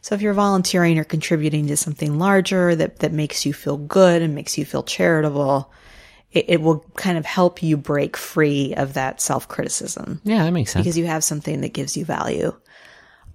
So 0.00 0.14
if 0.14 0.22
you're 0.22 0.32
volunteering 0.32 0.98
or 0.98 1.04
contributing 1.04 1.66
to 1.66 1.76
something 1.76 2.18
larger 2.20 2.76
that, 2.76 3.00
that 3.00 3.12
makes 3.12 3.44
you 3.44 3.52
feel 3.52 3.76
good 3.76 4.22
and 4.22 4.34
makes 4.36 4.56
you 4.56 4.64
feel 4.64 4.84
charitable, 4.84 5.72
it, 6.30 6.44
it 6.48 6.60
will 6.62 6.84
kind 6.94 7.18
of 7.18 7.26
help 7.26 7.62
you 7.62 7.76
break 7.76 8.16
free 8.16 8.72
of 8.76 8.94
that 8.94 9.20
self 9.20 9.48
criticism 9.48 10.20
Yeah, 10.22 10.44
that 10.44 10.52
makes 10.52 10.70
sense. 10.70 10.84
because 10.84 10.96
you 10.96 11.06
have 11.06 11.24
something 11.24 11.62
that 11.62 11.72
gives 11.72 11.96
you 11.96 12.04
value. 12.04 12.54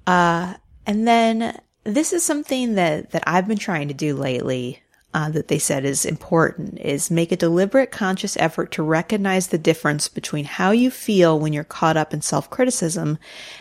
Uh, 0.08 0.53
and 0.88 1.06
then 1.06 1.60
this 1.84 2.13
is 2.13 2.24
something 2.24 2.75
that, 2.75 3.12
that 3.12 3.24
I've 3.27 3.48
been 3.48 3.58
trying 3.58 3.89
to 3.89 3.94
do 3.94 4.15
lately. 4.15 4.82
Uh, 5.13 5.30
that 5.30 5.50
they 5.50 5.60
said 5.60 5.84
is 5.84 6.06
important 6.06 6.80
is 6.80 7.12
make 7.12 7.34
a 7.34 7.36
deliberate 7.36 7.91
conscious 7.91 8.38
effort 8.38 8.72
to 8.72 8.82
recognize 8.82 9.48
the 9.48 9.58
difference 9.58 10.08
between 10.08 10.46
how 10.46 10.72
you 10.72 10.89
feel 10.89 11.38
when 11.38 11.51
you're 11.51 11.65
caught 11.65 11.98
up 11.98 12.13
in 12.13 12.22
self-criticism 12.22 13.20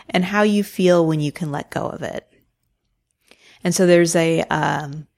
and 0.09 0.25
how 0.27 0.43
you 0.43 0.63
feel 0.63 1.05
when 1.05 1.19
you 1.19 1.33
can 1.33 1.51
let 1.51 1.69
go 1.71 1.89
of 1.89 2.03
it. 2.03 2.25
And 3.65 3.75
so 3.75 3.85
there's 3.85 4.15
a, 4.15 4.43
um, 4.43 5.09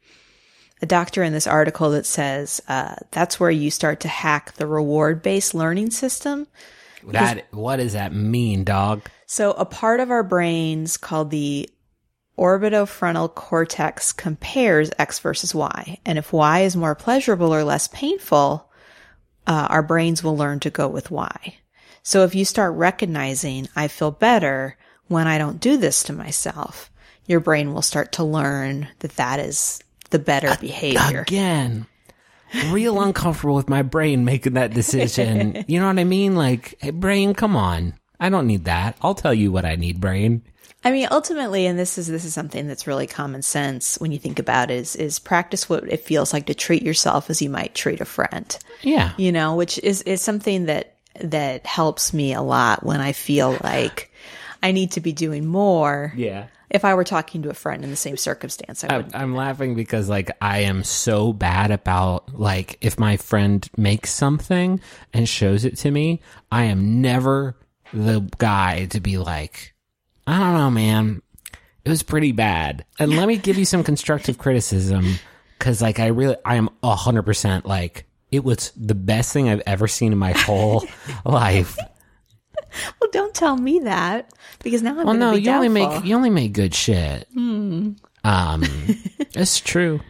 a 0.80 0.86
doctor 0.86 1.22
in 1.22 1.34
this 1.34 1.46
article 1.46 1.90
that 1.90 2.06
says, 2.06 2.62
uh, 2.66 2.94
that's 3.10 3.38
where 3.38 3.50
you 3.50 3.70
start 3.70 4.00
to 4.00 4.08
hack 4.08 4.54
the 4.54 4.66
reward-based 4.66 5.54
learning 5.54 5.90
system 5.90 6.46
that 7.08 7.46
what 7.52 7.76
does 7.76 7.92
that 7.92 8.14
mean, 8.14 8.64
dog? 8.64 9.02
so 9.26 9.52
a 9.52 9.64
part 9.64 10.00
of 10.00 10.10
our 10.10 10.22
brains 10.22 10.96
called 10.96 11.30
the 11.30 11.68
orbitofrontal 12.38 13.34
cortex 13.34 14.12
compares 14.12 14.90
X 14.98 15.18
versus 15.18 15.54
Y. 15.54 15.98
And 16.04 16.18
if 16.18 16.32
Y 16.32 16.60
is 16.60 16.76
more 16.76 16.94
pleasurable 16.94 17.54
or 17.54 17.64
less 17.64 17.88
painful, 17.88 18.70
uh, 19.46 19.66
our 19.70 19.82
brains 19.82 20.22
will 20.22 20.36
learn 20.36 20.60
to 20.60 20.70
go 20.70 20.88
with 20.88 21.10
Y. 21.10 21.56
So 22.02 22.24
if 22.24 22.34
you 22.34 22.44
start 22.44 22.74
recognizing, 22.74 23.68
I 23.76 23.88
feel 23.88 24.10
better 24.10 24.76
when 25.08 25.28
I 25.28 25.38
don't 25.38 25.60
do 25.60 25.76
this 25.76 26.02
to 26.04 26.12
myself, 26.12 26.90
your 27.26 27.40
brain 27.40 27.72
will 27.72 27.82
start 27.82 28.12
to 28.12 28.24
learn 28.24 28.88
that 29.00 29.16
that 29.16 29.38
is 29.38 29.80
the 30.10 30.18
better 30.18 30.56
behavior. 30.60 31.20
Again. 31.20 31.86
Real 32.70 33.00
uncomfortable 33.00 33.54
with 33.54 33.68
my 33.70 33.82
brain 33.82 34.24
making 34.24 34.54
that 34.54 34.74
decision. 34.74 35.64
you 35.68 35.80
know 35.80 35.86
what 35.86 35.98
I 35.98 36.04
mean? 36.04 36.34
Like, 36.34 36.74
hey, 36.80 36.90
brain, 36.90 37.34
come 37.34 37.56
on. 37.56 37.94
I 38.20 38.28
don't 38.28 38.46
need 38.46 38.64
that. 38.64 38.96
I'll 39.00 39.14
tell 39.14 39.32
you 39.32 39.50
what 39.50 39.64
I 39.64 39.76
need, 39.76 40.00
brain. 40.00 40.42
I 40.84 40.90
mean, 40.90 41.08
ultimately, 41.10 41.66
and 41.66 41.78
this 41.78 41.96
is 41.96 42.08
this 42.08 42.24
is 42.24 42.34
something 42.34 42.66
that's 42.66 42.86
really 42.86 43.06
common 43.06 43.42
sense 43.42 43.98
when 44.00 44.10
you 44.10 44.18
think 44.18 44.38
about 44.38 44.70
it, 44.70 44.78
is 44.78 44.96
is 44.96 45.18
practice 45.18 45.68
what 45.68 45.88
it 45.88 46.00
feels 46.00 46.32
like 46.32 46.46
to 46.46 46.54
treat 46.54 46.82
yourself 46.82 47.30
as 47.30 47.40
you 47.40 47.50
might 47.50 47.74
treat 47.74 48.00
a 48.00 48.04
friend. 48.04 48.58
Yeah. 48.82 49.12
You 49.16 49.30
know, 49.30 49.54
which 49.54 49.78
is 49.78 50.02
is 50.02 50.20
something 50.20 50.66
that 50.66 50.96
that 51.20 51.66
helps 51.66 52.12
me 52.12 52.32
a 52.32 52.42
lot 52.42 52.84
when 52.84 53.00
I 53.00 53.12
feel 53.12 53.56
like 53.62 54.10
I 54.62 54.72
need 54.72 54.92
to 54.92 55.00
be 55.00 55.12
doing 55.12 55.46
more. 55.46 56.12
Yeah. 56.16 56.46
If 56.68 56.86
I 56.86 56.94
were 56.94 57.04
talking 57.04 57.42
to 57.42 57.50
a 57.50 57.54
friend 57.54 57.84
in 57.84 57.90
the 57.90 57.96
same 57.96 58.16
circumstance, 58.16 58.82
I 58.82 58.96
would. 58.96 59.14
I'm, 59.14 59.22
I'm 59.22 59.34
laughing 59.36 59.74
because 59.74 60.08
like 60.08 60.30
I 60.40 60.60
am 60.60 60.84
so 60.84 61.32
bad 61.32 61.70
about 61.70 62.34
like 62.34 62.78
if 62.80 62.98
my 62.98 63.18
friend 63.18 63.68
makes 63.76 64.12
something 64.12 64.80
and 65.12 65.28
shows 65.28 65.64
it 65.64 65.76
to 65.78 65.90
me, 65.90 66.22
I 66.50 66.64
am 66.64 67.02
never 67.02 67.56
the 67.92 68.20
guy 68.38 68.86
to 68.86 69.00
be 69.00 69.18
like, 69.18 69.71
I 70.32 70.38
don't 70.38 70.54
know, 70.54 70.70
man. 70.70 71.20
It 71.84 71.90
was 71.90 72.02
pretty 72.02 72.32
bad. 72.32 72.84
And 72.98 73.16
let 73.16 73.28
me 73.28 73.36
give 73.36 73.58
you 73.58 73.64
some 73.66 73.84
constructive 73.84 74.38
criticism 74.38 75.16
cuz 75.58 75.82
like 75.82 76.00
I 76.00 76.06
really 76.06 76.36
I 76.44 76.54
am 76.54 76.70
100% 76.82 77.64
like 77.66 78.06
it 78.30 78.42
was 78.42 78.72
the 78.76 78.94
best 78.94 79.32
thing 79.32 79.48
I've 79.50 79.62
ever 79.66 79.86
seen 79.86 80.10
in 80.10 80.18
my 80.18 80.32
whole 80.32 80.86
life. 81.26 81.76
well, 83.00 83.10
don't 83.12 83.34
tell 83.34 83.56
me 83.56 83.80
that 83.80 84.32
because 84.62 84.80
now 84.82 84.98
I'm 84.98 85.06
Well, 85.06 85.14
no, 85.16 85.34
be 85.34 85.42
you 85.42 85.50
only 85.50 85.68
make 85.68 86.04
you 86.04 86.16
only 86.16 86.30
make 86.30 86.52
good 86.54 86.74
shit. 86.74 87.28
Um, 87.36 87.74
it's 89.34 89.60
true. 89.60 90.00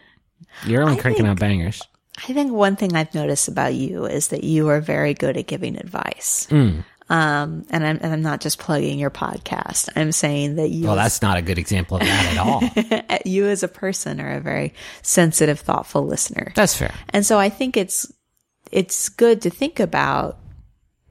You're 0.66 0.82
only 0.82 1.00
cranking 1.00 1.26
out 1.26 1.40
bangers. 1.40 1.82
I 2.18 2.32
think 2.32 2.52
one 2.52 2.76
thing 2.76 2.94
I've 2.94 3.14
noticed 3.14 3.48
about 3.48 3.74
you 3.74 4.04
is 4.04 4.28
that 4.28 4.44
you 4.44 4.68
are 4.68 4.80
very 4.80 5.14
good 5.14 5.36
at 5.36 5.46
giving 5.48 5.76
advice. 5.76 6.46
Mm. 6.50 6.84
Um, 7.12 7.66
and 7.68 7.86
I'm, 7.86 7.98
and 8.00 8.10
I'm 8.10 8.22
not 8.22 8.40
just 8.40 8.58
plugging 8.58 8.98
your 8.98 9.10
podcast. 9.10 9.90
I'm 9.94 10.12
saying 10.12 10.56
that 10.56 10.70
you, 10.70 10.86
Well, 10.86 10.96
that's 10.96 11.20
not 11.20 11.36
a 11.36 11.42
good 11.42 11.58
example 11.58 11.98
of 11.98 12.04
that 12.04 12.32
at 12.32 12.38
all. 12.38 13.18
you 13.30 13.48
as 13.48 13.62
a 13.62 13.68
person 13.68 14.18
are 14.18 14.32
a 14.32 14.40
very 14.40 14.72
sensitive, 15.02 15.60
thoughtful 15.60 16.06
listener. 16.06 16.54
That's 16.56 16.74
fair. 16.74 16.94
And 17.10 17.26
so 17.26 17.38
I 17.38 17.50
think 17.50 17.76
it's, 17.76 18.10
it's 18.70 19.10
good 19.10 19.42
to 19.42 19.50
think 19.50 19.78
about, 19.78 20.38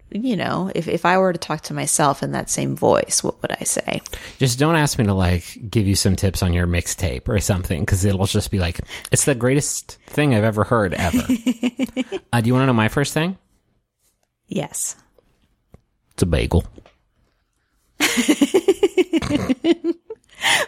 you 0.09 0.35
know, 0.35 0.71
if, 0.73 0.87
if 0.87 1.05
I 1.05 1.19
were 1.19 1.33
to 1.33 1.37
talk 1.37 1.61
to 1.65 1.75
myself 1.75 2.23
in 2.23 2.31
that 2.31 2.49
same 2.49 2.75
voice, 2.75 3.23
what 3.23 3.39
would 3.43 3.51
I 3.51 3.63
say? 3.63 4.01
Just 4.39 4.57
don't 4.57 4.75
ask 4.75 4.97
me 4.97 5.05
to 5.05 5.13
like 5.13 5.69
give 5.69 5.85
you 5.85 5.95
some 5.95 6.15
tips 6.15 6.41
on 6.41 6.51
your 6.51 6.65
mixtape 6.65 7.29
or 7.29 7.39
something 7.39 7.79
because 7.81 8.05
it'll 8.05 8.25
just 8.25 8.49
be 8.49 8.57
like 8.57 8.81
it's 9.11 9.25
the 9.25 9.35
greatest 9.35 9.99
thing 10.07 10.33
I've 10.33 10.43
ever 10.43 10.63
heard 10.63 10.95
ever. 10.95 11.19
uh, 12.33 12.41
do 12.41 12.47
you 12.47 12.53
want 12.53 12.63
to 12.63 12.65
know 12.65 12.73
my 12.73 12.89
first 12.89 13.13
thing? 13.13 13.37
Yes. 14.47 14.95
It's 16.21 16.27
a 16.27 16.27
bagel. 16.27 16.63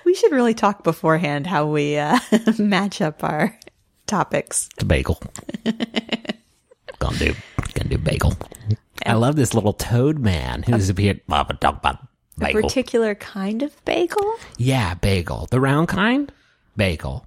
We 0.06 0.14
should 0.16 0.32
really 0.32 0.54
talk 0.54 0.84
beforehand 0.84 1.48
how 1.48 1.66
we, 1.66 1.98
uh, 1.98 2.20
match 2.60 3.02
up 3.02 3.24
our 3.24 3.58
topics. 4.06 4.70
It's 4.74 4.84
a 4.84 4.86
bagel. 4.86 5.20
gonna 7.00 7.18
do, 7.18 7.34
gonna 7.74 7.90
do 7.90 7.98
bagel. 7.98 8.36
I 9.06 9.14
love 9.14 9.36
this 9.36 9.54
little 9.54 9.74
toad 9.74 10.20
man 10.20 10.64
who's 10.64 10.90
appeared. 10.90 11.22
Blah, 11.28 11.44
talk 11.44 11.78
about 11.78 12.00
A 12.42 12.52
particular 12.52 13.16
kind 13.16 13.64
of 13.64 13.74
bagel? 13.86 14.36
yeah, 14.58 14.94
bagel. 14.96 15.48
The 15.50 15.60
round 15.60 15.88
kind. 15.88 16.32
Bagel. 16.78 17.26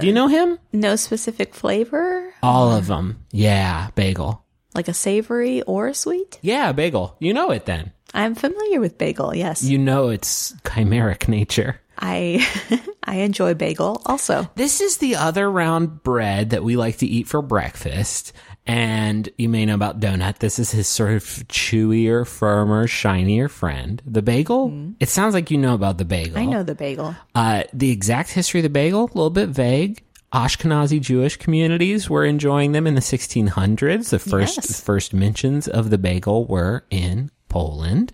Do 0.00 0.06
you 0.06 0.12
know 0.12 0.28
him? 0.28 0.58
No 0.72 0.96
specific 0.96 1.54
flavor? 1.54 2.32
All 2.42 2.72
of 2.72 2.86
them. 2.86 3.24
Yeah, 3.30 3.90
bagel. 3.94 4.44
Like 4.76 4.88
a 4.88 4.94
savory 4.94 5.62
or 5.62 5.88
a 5.88 5.94
sweet? 5.94 6.38
Yeah, 6.42 6.72
bagel. 6.72 7.16
You 7.18 7.32
know 7.32 7.50
it 7.50 7.64
then. 7.64 7.92
I'm 8.12 8.34
familiar 8.34 8.78
with 8.78 8.98
bagel, 8.98 9.34
yes. 9.34 9.62
You 9.62 9.78
know 9.78 10.10
its 10.10 10.52
chimeric 10.64 11.28
nature. 11.28 11.80
I 11.98 12.46
I 13.04 13.16
enjoy 13.16 13.54
bagel 13.54 14.02
also. 14.04 14.50
This 14.54 14.80
is 14.82 14.98
the 14.98 15.16
other 15.16 15.50
round 15.50 16.02
bread 16.02 16.50
that 16.50 16.62
we 16.62 16.76
like 16.76 16.98
to 16.98 17.06
eat 17.06 17.26
for 17.26 17.40
breakfast. 17.40 18.32
And 18.66 19.28
you 19.38 19.48
may 19.48 19.64
know 19.64 19.76
about 19.76 20.00
donut. 20.00 20.38
This 20.38 20.58
is 20.58 20.72
his 20.72 20.88
sort 20.88 21.12
of 21.12 21.22
chewier, 21.22 22.26
firmer, 22.26 22.88
shinier 22.88 23.48
friend. 23.48 24.02
The 24.04 24.22
bagel. 24.22 24.92
It 24.98 25.08
sounds 25.08 25.34
like 25.34 25.52
you 25.52 25.56
know 25.56 25.74
about 25.74 25.98
the 25.98 26.04
bagel. 26.04 26.36
I 26.36 26.46
know 26.46 26.64
the 26.64 26.74
bagel. 26.74 27.14
Uh, 27.34 27.62
the 27.72 27.92
exact 27.92 28.30
history 28.30 28.60
of 28.60 28.64
the 28.64 28.70
bagel, 28.70 29.04
a 29.04 29.14
little 29.14 29.30
bit 29.30 29.50
vague. 29.50 30.02
Ashkenazi 30.32 31.00
Jewish 31.00 31.36
communities 31.36 32.10
were 32.10 32.24
enjoying 32.24 32.72
them 32.72 32.86
in 32.86 32.94
the 32.94 33.00
1600s. 33.00 34.10
The 34.10 34.18
first 34.18 34.56
Yes. 34.56 34.80
first 34.80 35.14
mentions 35.14 35.68
of 35.68 35.90
the 35.90 35.98
bagel 35.98 36.46
were 36.46 36.84
in 36.90 37.30
Poland. 37.48 38.12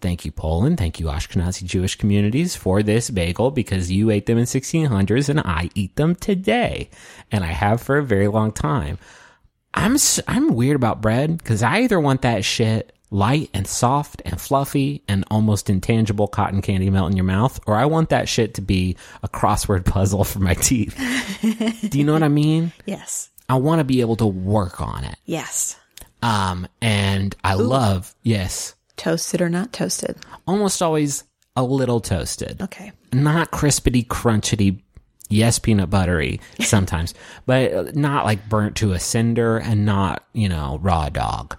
Thank 0.00 0.24
you, 0.24 0.32
Poland. 0.32 0.78
Thank 0.78 0.98
you, 0.98 1.06
Ashkenazi 1.06 1.62
Jewish 1.64 1.94
communities, 1.94 2.56
for 2.56 2.82
this 2.82 3.08
bagel 3.10 3.52
because 3.52 3.92
you 3.92 4.10
ate 4.10 4.26
them 4.26 4.36
in 4.38 4.46
1600s 4.46 5.28
and 5.28 5.38
I 5.40 5.70
eat 5.76 5.94
them 5.94 6.16
today, 6.16 6.90
and 7.30 7.44
I 7.44 7.52
have 7.52 7.80
for 7.80 7.96
a 7.98 8.02
very 8.04 8.26
long 8.26 8.50
time. 8.50 8.98
I'm 9.74 9.96
I'm 10.26 10.54
weird 10.54 10.76
about 10.76 11.00
bread 11.00 11.38
because 11.38 11.62
I 11.62 11.82
either 11.82 12.00
want 12.00 12.22
that 12.22 12.44
shit 12.44 12.92
light 13.12 13.50
and 13.52 13.66
soft 13.66 14.22
and 14.24 14.40
fluffy 14.40 15.02
and 15.06 15.24
almost 15.30 15.68
intangible 15.68 16.26
cotton 16.26 16.62
candy 16.62 16.88
melt 16.90 17.10
in 17.10 17.16
your 17.16 17.24
mouth, 17.24 17.60
or 17.66 17.76
I 17.76 17.84
want 17.84 18.08
that 18.08 18.28
shit 18.28 18.54
to 18.54 18.62
be 18.62 18.96
a 19.22 19.28
crossword 19.28 19.84
puzzle 19.92 20.24
for 20.24 20.38
my 20.40 20.54
teeth. 20.54 20.96
Do 21.90 21.98
you 21.98 22.04
know 22.04 22.14
what 22.14 22.22
I 22.22 22.28
mean? 22.28 22.72
Yes. 22.86 23.28
I 23.48 23.56
want 23.56 23.80
to 23.80 23.84
be 23.84 24.00
able 24.00 24.16
to 24.16 24.26
work 24.26 24.80
on 24.80 25.04
it. 25.04 25.16
Yes. 25.26 25.78
Um, 26.22 26.66
and 26.80 27.36
I 27.44 27.54
love 27.54 28.14
yes, 28.22 28.74
Toasted 28.96 29.40
or 29.42 29.48
not 29.48 29.72
toasted? 29.72 30.16
almost 30.46 30.80
always 30.80 31.24
a 31.56 31.62
little 31.62 32.00
toasted 32.00 32.62
Okay. 32.62 32.92
not 33.12 33.50
crispity, 33.50 34.06
crunchity. 34.06 34.80
Yes, 35.28 35.58
peanut 35.58 35.90
buttery 35.90 36.40
sometimes, 36.60 37.12
but 37.46 37.96
not 37.96 38.24
like 38.24 38.48
burnt 38.48 38.76
to 38.76 38.92
a 38.92 39.00
cinder 39.00 39.56
and 39.58 39.84
not, 39.84 40.24
you 40.32 40.48
know, 40.48 40.78
raw 40.82 41.08
dog. 41.08 41.56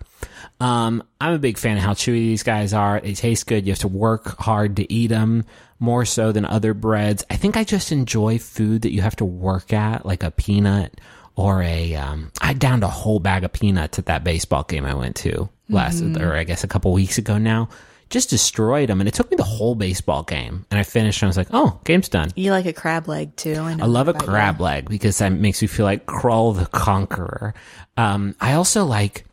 Um, 0.64 1.04
I'm 1.20 1.34
a 1.34 1.40
big 1.40 1.58
fan 1.58 1.76
of 1.76 1.84
how 1.84 1.92
chewy 1.92 2.20
these 2.20 2.44
guys 2.44 2.74
are. 2.74 3.02
They 3.02 3.14
taste 3.14 3.48
good. 3.48 3.66
You 3.66 3.74
have 3.74 3.80
to 3.80 3.90
work 3.90 4.40
hard 4.40 4.78
to 4.78 4.92
eat 4.92 5.08
them 5.08 5.44
more 5.78 6.06
so 6.06 6.32
than 6.32 6.46
other 6.46 6.74
breads. 6.74 7.26
I 7.30 7.36
think 7.36 7.58
I 7.58 7.66
just 7.66 7.92
enjoy 7.92 8.40
food 8.40 8.84
that 8.84 8.94
you 8.94 9.02
have 9.02 9.18
to 9.18 9.26
work 9.26 9.74
at, 9.74 10.06
like 10.06 10.24
a 10.24 10.32
peanut 10.32 11.02
or 11.36 11.62
a. 11.62 11.96
Um, 11.96 12.32
I 12.42 12.54
downed 12.54 12.86
a 12.86 12.88
whole 12.88 13.20
bag 13.20 13.44
of 13.44 13.52
peanuts 13.52 14.00
at 14.00 14.06
that 14.06 14.24
baseball 14.24 14.64
game 14.64 14.86
I 14.86 14.94
went 14.94 15.18
to 15.18 15.50
last, 15.68 16.02
or 16.02 16.34
I 16.34 16.46
guess 16.46 16.64
a 16.64 16.70
couple 16.70 16.94
weeks 16.94 17.18
ago 17.18 17.38
now. 17.38 17.68
Just 18.10 18.30
destroyed 18.30 18.88
them, 18.90 19.02
and 19.02 19.08
it 19.08 19.14
took 19.16 19.32
me 19.32 19.36
the 19.36 19.44
whole 19.44 19.76
baseball 19.76 20.24
game. 20.24 20.66
And 20.72 20.80
I 20.80 20.84
finished, 20.84 21.22
and 21.22 21.28
I 21.28 21.30
was 21.30 21.38
like, 21.38 21.48
"Oh, 21.52 21.80
game's 21.84 22.08
done." 22.10 22.30
You 22.36 22.52
like 22.52 22.68
a 22.68 22.74
crab 22.74 23.08
leg 23.10 23.36
too. 23.36 23.56
I, 23.56 23.72
I 23.72 23.86
love 23.86 24.08
a 24.08 24.14
that 24.14 24.24
crab 24.24 24.62
leg 24.62 24.88
because 24.88 25.18
that 25.18 25.32
makes 25.34 25.62
me 25.62 25.68
feel 25.68 25.86
like 25.86 26.06
Crawl 26.06 26.54
the 26.54 26.68
Conqueror. 26.68 27.54
Um, 27.98 28.36
I 28.40 28.54
also 28.54 28.86
like 28.86 29.26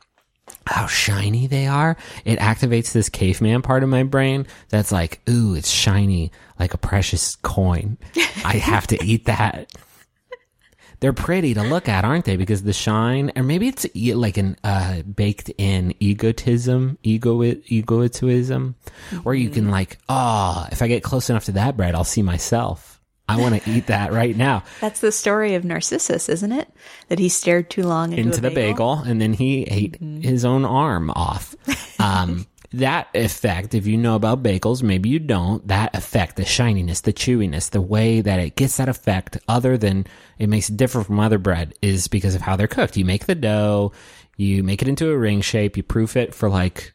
how 0.67 0.87
shiny 0.87 1.47
they 1.47 1.67
are. 1.67 1.97
It 2.25 2.38
activates 2.38 2.93
this 2.93 3.09
caveman 3.09 3.62
part 3.62 3.83
of 3.83 3.88
my 3.88 4.02
brain 4.02 4.47
that's 4.69 4.93
like, 4.93 5.21
ooh, 5.29 5.55
it's 5.55 5.71
shiny 5.71 6.31
like 6.59 6.75
a 6.75 6.79
precious 6.79 7.37
coin. 7.37 7.99
I 8.45 8.57
have 8.57 8.87
to 8.88 9.05
eat 9.05 9.25
that. 9.26 9.73
They're 11.00 11.14
pretty 11.14 11.55
to 11.55 11.62
look 11.62 11.88
at, 11.88 12.05
aren't 12.05 12.26
they? 12.26 12.37
Because 12.37 12.62
the 12.62 12.75
shine, 12.75 13.33
or 13.35 13.43
maybe 13.43 13.69
it's 13.69 13.87
like 13.95 14.37
an 14.37 14.57
uh, 14.62 15.00
baked 15.02 15.50
in 15.57 15.95
egotism, 15.99 16.99
ego 17.02 17.43
egoism, 17.43 18.75
where 19.23 19.35
you 19.35 19.49
can 19.49 19.71
like, 19.71 19.97
oh, 20.11 20.67
if 20.71 20.83
I 20.83 20.88
get 20.88 21.02
close 21.02 21.31
enough 21.31 21.47
to 21.47 21.52
that 21.52 21.76
bread, 21.76 21.95
I'll 21.95 22.05
see 22.05 22.23
myself. 22.23 23.00
I 23.30 23.37
want 23.37 23.62
to 23.62 23.70
eat 23.70 23.87
that 23.87 24.12
right 24.12 24.37
now. 24.37 24.64
That's 24.80 25.00
the 25.00 25.12
story 25.12 25.54
of 25.54 25.64
Narcissus, 25.64 26.28
isn't 26.28 26.52
it? 26.52 26.68
That 27.08 27.20
he 27.20 27.28
stared 27.28 27.70
too 27.70 27.84
long 27.84 28.12
into, 28.12 28.22
into 28.22 28.38
a 28.38 28.40
the 28.42 28.50
bagel, 28.50 28.94
and 28.94 29.20
then 29.20 29.32
he 29.32 29.62
ate 29.64 29.96
his 30.00 30.44
own 30.44 30.64
arm 30.64 31.10
off. 31.10 31.54
Um, 32.00 32.46
that 32.72 33.08
effect, 33.12 33.75
if 33.75 33.87
you 33.87 33.99
know 33.99 34.14
about 34.14 34.42
bagels, 34.42 34.82
maybe 34.82 35.10
you 35.10 35.18
don't, 35.18 35.68
that 35.68 35.94
effect, 35.94 36.37
the 36.37 36.46
shininess, 36.46 37.02
the 37.02 37.12
chewiness, 37.12 37.68
the 37.68 37.80
way 37.82 38.22
that 38.22 38.40
it 38.40 38.56
gets 38.56 38.78
that 38.78 38.88
effect, 38.88 39.37
other 39.49 39.76
than 39.76 40.06
it 40.38 40.49
makes 40.49 40.70
it 40.70 40.78
different 40.78 41.06
from 41.06 41.20
other 41.20 41.37
bread, 41.38 41.75
is 41.82 42.08
because 42.08 42.34
of 42.34 42.40
how 42.40 42.56
they're 42.56 42.66
cooked. 42.66 42.96
You 42.96 43.04
make 43.04 43.26
the 43.26 43.34
dough, 43.34 43.92
you 44.38 44.62
make 44.62 44.80
it 44.80 44.88
into 44.88 45.10
a 45.10 45.18
ring 45.18 45.42
shape, 45.42 45.76
you 45.76 45.82
proof 45.82 46.16
it 46.16 46.34
for 46.34 46.49
like 46.49 46.94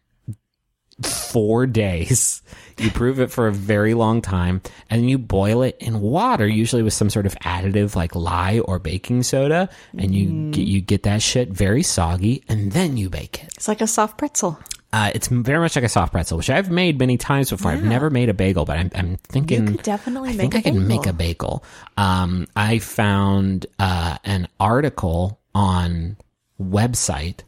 four 1.01 1.65
days. 1.67 2.41
You 2.77 2.91
prove 2.91 3.19
it 3.19 3.31
for 3.31 3.47
a 3.47 3.51
very 3.53 3.93
long 3.93 4.21
time 4.21 4.61
and 4.89 5.09
you 5.09 5.17
boil 5.17 5.61
it 5.61 5.77
in 5.79 6.01
water, 6.01 6.47
usually 6.47 6.83
with 6.83 6.93
some 6.93 7.09
sort 7.09 7.25
of 7.25 7.35
additive 7.35 7.95
like 7.95 8.15
lye 8.15 8.59
or 8.59 8.79
baking 8.79 9.23
soda. 9.23 9.69
And 9.97 10.13
you 10.13 10.51
get, 10.51 10.67
you 10.67 10.81
get 10.81 11.03
that 11.03 11.21
shit 11.21 11.49
very 11.49 11.83
soggy 11.83 12.43
and 12.49 12.71
then 12.71 12.97
you 12.97 13.09
bake 13.09 13.43
it. 13.43 13.53
It's 13.55 13.67
like 13.67 13.81
a 13.81 13.87
soft 13.87 14.17
pretzel. 14.17 14.59
Uh, 14.93 15.11
it's 15.13 15.27
very 15.27 15.59
much 15.59 15.75
like 15.75 15.83
a 15.83 15.89
soft 15.89 16.13
pretzel, 16.13 16.37
which 16.37 16.49
I've 16.49 16.71
made 16.71 16.99
many 16.99 17.17
times 17.17 17.49
before. 17.49 17.71
I've 17.71 17.83
never 17.83 18.09
made 18.09 18.29
a 18.29 18.33
bagel, 18.33 18.63
but 18.63 18.77
I'm, 18.77 18.91
I'm 18.95 19.17
thinking 19.17 19.67
You 19.67 19.71
could 19.73 19.83
definitely 19.83 20.29
I 20.29 20.33
make 20.33 20.53
think 20.53 20.55
a 20.55 20.57
I 20.57 20.61
can 20.61 20.87
make 20.87 21.05
a 21.05 21.11
bagel. 21.11 21.65
Um, 21.97 22.47
I 22.55 22.79
found 22.79 23.65
uh, 23.77 24.17
an 24.23 24.47
article 24.57 25.39
on 25.53 26.15
website. 26.61 27.41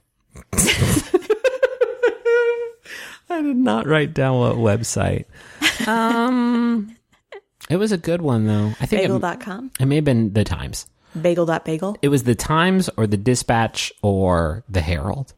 I 3.48 3.54
did 3.54 3.58
not 3.58 3.88
write 3.88 4.14
down 4.14 4.40
what 4.40 4.56
website. 4.56 5.26
Um, 5.88 6.96
it 7.70 7.78
was 7.78 7.92
a 7.92 7.98
good 7.98 8.22
one 8.22 8.48
though. 8.48 8.74
I 8.82 8.88
think 8.88 9.04
it, 9.04 9.12
it 9.80 9.86
may 9.86 9.96
have 9.96 10.04
been 10.04 10.34
the 10.34 10.44
Times. 10.44 10.88
Bagel.bagel. 11.22 11.98
It 12.02 12.10
was 12.10 12.24
the 12.24 12.36
Times 12.36 12.90
or 12.98 13.06
the 13.08 13.16
Dispatch 13.16 13.94
or 14.02 14.64
the 14.68 14.82
Herald. 14.82 15.34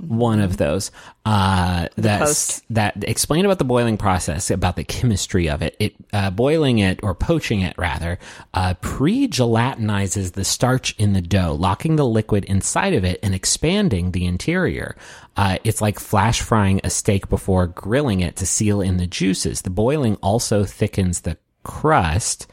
One 0.00 0.40
of 0.40 0.56
those. 0.56 0.90
Uh, 1.24 1.88
Post. 2.00 2.64
that 2.70 3.04
explained 3.06 3.44
about 3.44 3.58
the 3.58 3.64
boiling 3.64 3.96
process, 3.96 4.50
about 4.50 4.76
the 4.76 4.84
chemistry 4.84 5.48
of 5.48 5.60
it. 5.62 5.76
It 5.78 5.94
uh, 6.12 6.30
boiling 6.30 6.78
it 6.78 7.00
or 7.02 7.14
poaching 7.14 7.60
it 7.60 7.76
rather 7.76 8.18
uh, 8.54 8.74
pre-gelatinizes 8.80 10.32
the 10.32 10.44
starch 10.44 10.94
in 10.98 11.12
the 11.12 11.20
dough, 11.20 11.54
locking 11.54 11.96
the 11.96 12.06
liquid 12.06 12.44
inside 12.44 12.94
of 12.94 13.04
it 13.04 13.18
and 13.22 13.34
expanding 13.34 14.12
the 14.12 14.24
interior. 14.24 14.96
Uh, 15.36 15.58
it's 15.64 15.80
like 15.80 15.98
flash 15.98 16.40
frying 16.40 16.80
a 16.82 16.90
steak 16.90 17.28
before 17.28 17.66
grilling 17.66 18.20
it 18.20 18.36
to 18.36 18.46
seal 18.46 18.80
in 18.80 18.96
the 18.96 19.06
juices. 19.06 19.62
The 19.62 19.70
boiling 19.70 20.16
also 20.16 20.64
thickens 20.64 21.20
the 21.20 21.36
crust. 21.62 22.46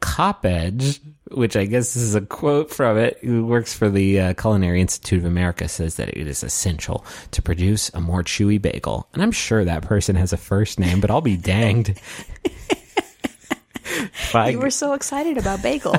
Coppedge, 0.00 1.00
which 1.34 1.56
I 1.56 1.64
guess 1.64 1.96
is 1.96 2.14
a 2.14 2.20
quote 2.20 2.70
from 2.70 2.98
it, 2.98 3.18
who 3.22 3.44
works 3.46 3.74
for 3.74 3.88
the 3.88 4.20
uh, 4.20 4.34
Culinary 4.34 4.80
Institute 4.80 5.18
of 5.20 5.24
America, 5.24 5.68
says 5.68 5.96
that 5.96 6.08
it 6.10 6.26
is 6.26 6.42
essential 6.42 7.04
to 7.32 7.42
produce 7.42 7.90
a 7.94 8.00
more 8.00 8.22
chewy 8.22 8.60
bagel. 8.60 9.08
And 9.12 9.22
I'm 9.22 9.32
sure 9.32 9.64
that 9.64 9.82
person 9.82 10.16
has 10.16 10.32
a 10.32 10.36
first 10.36 10.78
name, 10.78 11.00
but 11.00 11.10
I'll 11.10 11.20
be 11.20 11.36
danged. 11.36 11.94
I- 14.34 14.50
You 14.50 14.58
were 14.58 14.70
so 14.70 14.94
excited 14.94 15.36
about 15.36 15.62
bagel. 15.62 15.94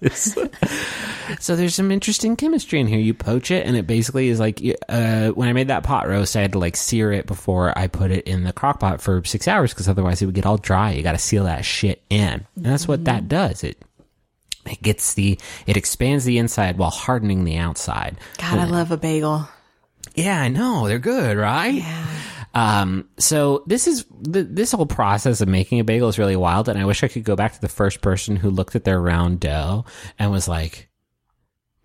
so 0.12 1.56
there's 1.56 1.74
some 1.74 1.90
interesting 1.90 2.36
chemistry 2.36 2.78
in 2.78 2.86
here. 2.86 2.98
You 2.98 3.14
poach 3.14 3.50
it, 3.50 3.66
and 3.66 3.76
it 3.76 3.86
basically 3.86 4.28
is 4.28 4.38
like 4.38 4.60
uh, 4.88 5.30
when 5.30 5.48
I 5.48 5.52
made 5.52 5.68
that 5.68 5.82
pot 5.82 6.06
roast, 6.08 6.36
I 6.36 6.42
had 6.42 6.52
to 6.52 6.58
like 6.60 6.76
sear 6.76 7.12
it 7.12 7.26
before 7.26 7.76
I 7.76 7.88
put 7.88 8.10
it 8.12 8.26
in 8.26 8.44
the 8.44 8.52
crock 8.52 8.78
pot 8.80 9.00
for 9.00 9.24
six 9.24 9.48
hours 9.48 9.72
because 9.72 9.88
otherwise 9.88 10.22
it 10.22 10.26
would 10.26 10.34
get 10.36 10.46
all 10.46 10.58
dry. 10.58 10.92
You 10.92 11.02
got 11.02 11.12
to 11.12 11.18
seal 11.18 11.44
that 11.44 11.64
shit 11.64 12.00
in, 12.10 12.46
and 12.56 12.64
that's 12.64 12.86
what 12.86 13.04
that 13.06 13.28
does. 13.28 13.64
It 13.64 13.76
it 14.66 14.82
gets 14.82 15.14
the 15.14 15.38
it 15.66 15.76
expands 15.76 16.24
the 16.24 16.38
inside 16.38 16.78
while 16.78 16.90
hardening 16.90 17.44
the 17.44 17.56
outside. 17.56 18.18
God, 18.38 18.58
I 18.58 18.64
love 18.64 18.90
a 18.90 18.96
bagel. 18.96 19.48
Yeah, 20.14 20.40
I 20.40 20.48
know 20.48 20.88
they're 20.88 20.98
good, 20.98 21.36
right? 21.36 21.74
Yeah. 21.74 22.06
Um, 22.54 23.10
so 23.18 23.62
this 23.66 23.86
is 23.86 24.06
th- 24.24 24.46
this 24.48 24.72
whole 24.72 24.86
process 24.86 25.42
of 25.42 25.48
making 25.48 25.78
a 25.78 25.84
bagel 25.84 26.08
is 26.08 26.18
really 26.18 26.36
wild, 26.36 26.70
and 26.70 26.78
I 26.78 26.86
wish 26.86 27.04
I 27.04 27.08
could 27.08 27.22
go 27.22 27.36
back 27.36 27.52
to 27.52 27.60
the 27.60 27.68
first 27.68 28.00
person 28.00 28.34
who 28.36 28.48
looked 28.48 28.74
at 28.74 28.84
their 28.84 29.00
round 29.00 29.40
dough 29.40 29.84
and 30.18 30.30
was 30.30 30.48
like, 30.48 30.88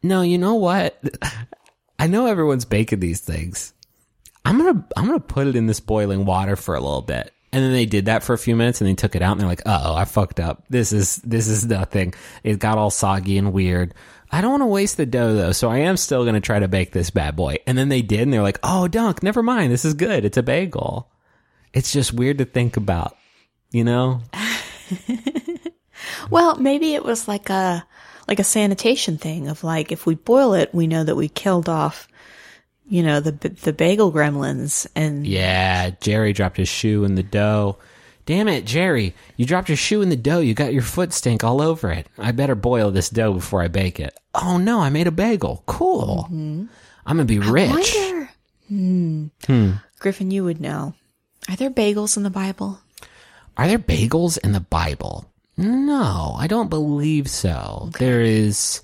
"No, 0.02 0.22
you 0.22 0.38
know 0.38 0.56
what? 0.56 0.98
I 2.00 2.08
know 2.08 2.26
everyone's 2.26 2.64
baking 2.64 3.02
these 3.02 3.20
things. 3.20 3.74
I'm 4.46 4.58
gonna 4.58 4.88
I'm 4.96 5.08
gonna 5.08 5.20
put 5.20 5.48
it 5.48 5.58
in 5.58 5.68
this 5.68 5.82
boiling 5.82 6.26
water 6.26 6.56
for 6.56 6.74
a 6.74 6.80
little 6.80 7.02
bit." 7.02 7.34
And 7.54 7.64
then 7.64 7.74
they 7.74 7.86
did 7.86 8.06
that 8.06 8.24
for 8.24 8.34
a 8.34 8.38
few 8.38 8.56
minutes, 8.56 8.80
and 8.80 8.90
they 8.90 8.94
took 8.94 9.16
it 9.16 9.22
out, 9.22 9.34
and 9.34 9.42
they're 9.42 9.48
like, 9.48 9.62
"Uh 9.66 9.82
oh, 9.84 9.96
I 9.96 10.06
fucked 10.06 10.40
up. 10.40 10.64
This 10.70 10.94
is 10.94 11.18
this 11.18 11.48
is 11.48 11.66
nothing. 11.66 12.14
It 12.44 12.60
got 12.60 12.78
all 12.78 12.92
soggy 12.92 13.38
and 13.38 13.54
weird." 13.54 13.94
I 14.34 14.40
don't 14.40 14.52
want 14.52 14.62
to 14.62 14.68
waste 14.68 14.96
the 14.96 15.06
dough 15.06 15.34
though, 15.34 15.52
so 15.52 15.70
I 15.70 15.80
am 15.80 15.98
still 15.98 16.24
going 16.24 16.36
to 16.36 16.40
try 16.40 16.60
to 16.60 16.70
bake 16.70 16.94
this 16.94 17.10
bad 17.10 17.36
boy. 17.36 17.58
And 17.68 17.78
then 17.78 17.90
they 17.90 18.02
did, 18.02 18.22
and 18.22 18.32
they're 18.32 18.42
like, 18.42 18.60
"Oh, 18.64 18.88
Dunk, 18.88 19.22
never 19.22 19.44
mind. 19.44 19.72
This 19.72 19.86
is 19.86 19.94
good. 19.94 20.24
It's 20.26 20.38
a 20.38 20.44
bagel." 20.44 21.10
It's 21.74 21.94
just 21.94 22.14
weird 22.14 22.40
to 22.40 22.46
think 22.46 22.76
about, 22.76 23.16
you 23.72 23.86
know? 23.86 24.20
Well, 26.30 26.56
maybe 26.56 26.94
it 26.94 27.04
was 27.04 27.28
like 27.28 27.50
a 27.50 27.86
like 28.28 28.40
a 28.40 28.44
sanitation 28.44 29.18
thing 29.18 29.48
of 29.48 29.64
like 29.64 29.92
if 29.92 30.06
we 30.06 30.16
boil 30.16 30.54
it, 30.54 30.74
we 30.74 30.88
know 30.88 31.04
that 31.04 31.16
we 31.16 31.28
killed 31.28 31.68
off, 31.68 32.08
you 32.92 33.04
know, 33.04 33.22
the 33.22 33.32
the 33.32 33.72
bagel 33.72 34.12
gremlins 34.12 34.86
and 34.98 35.26
Yeah, 35.26 35.92
Jerry 36.02 36.34
dropped 36.34 36.58
his 36.58 36.68
shoe 36.68 37.06
in 37.06 37.16
the 37.16 37.24
dough. 37.24 37.78
Damn 38.26 38.50
it, 38.50 38.66
Jerry! 38.66 39.16
You 39.38 39.46
dropped 39.46 39.70
your 39.70 39.78
shoe 39.78 40.02
in 40.02 40.10
the 40.10 40.18
dough. 40.18 40.42
You 40.42 40.54
got 40.54 40.74
your 40.74 40.82
foot 40.84 41.14
stink 41.14 41.42
all 41.42 41.62
over 41.62 41.90
it. 41.90 42.06
I 42.20 42.34
better 42.34 42.54
boil 42.54 42.92
this 42.92 43.10
dough 43.10 43.32
before 43.34 43.62
I 43.62 43.70
bake 43.70 44.00
it. 44.02 44.14
Oh 44.36 44.58
no, 44.58 44.82
I 44.82 44.90
made 44.90 45.08
a 45.08 45.12
bagel. 45.12 45.64
Cool. 45.68 46.28
I'm 46.30 46.70
gonna 47.08 47.24
be 47.24 47.40
rich. 47.40 47.70
wonder. 47.70 48.30
Hmm. 48.68 49.72
Griffin, 50.00 50.30
you 50.32 50.44
would 50.44 50.60
know. 50.60 50.94
Are 51.48 51.56
there 51.56 51.72
bagels 51.72 52.18
in 52.18 52.24
the 52.24 52.30
Bible? 52.30 52.80
Are 53.56 53.68
there 53.70 53.80
bagels 53.80 54.38
in 54.44 54.52
the 54.52 54.60
Bible? 54.60 55.26
No, 55.56 56.36
I 56.38 56.48
don't 56.48 56.70
believe 56.70 57.30
so. 57.30 57.90
There 58.00 58.22
is 58.22 58.82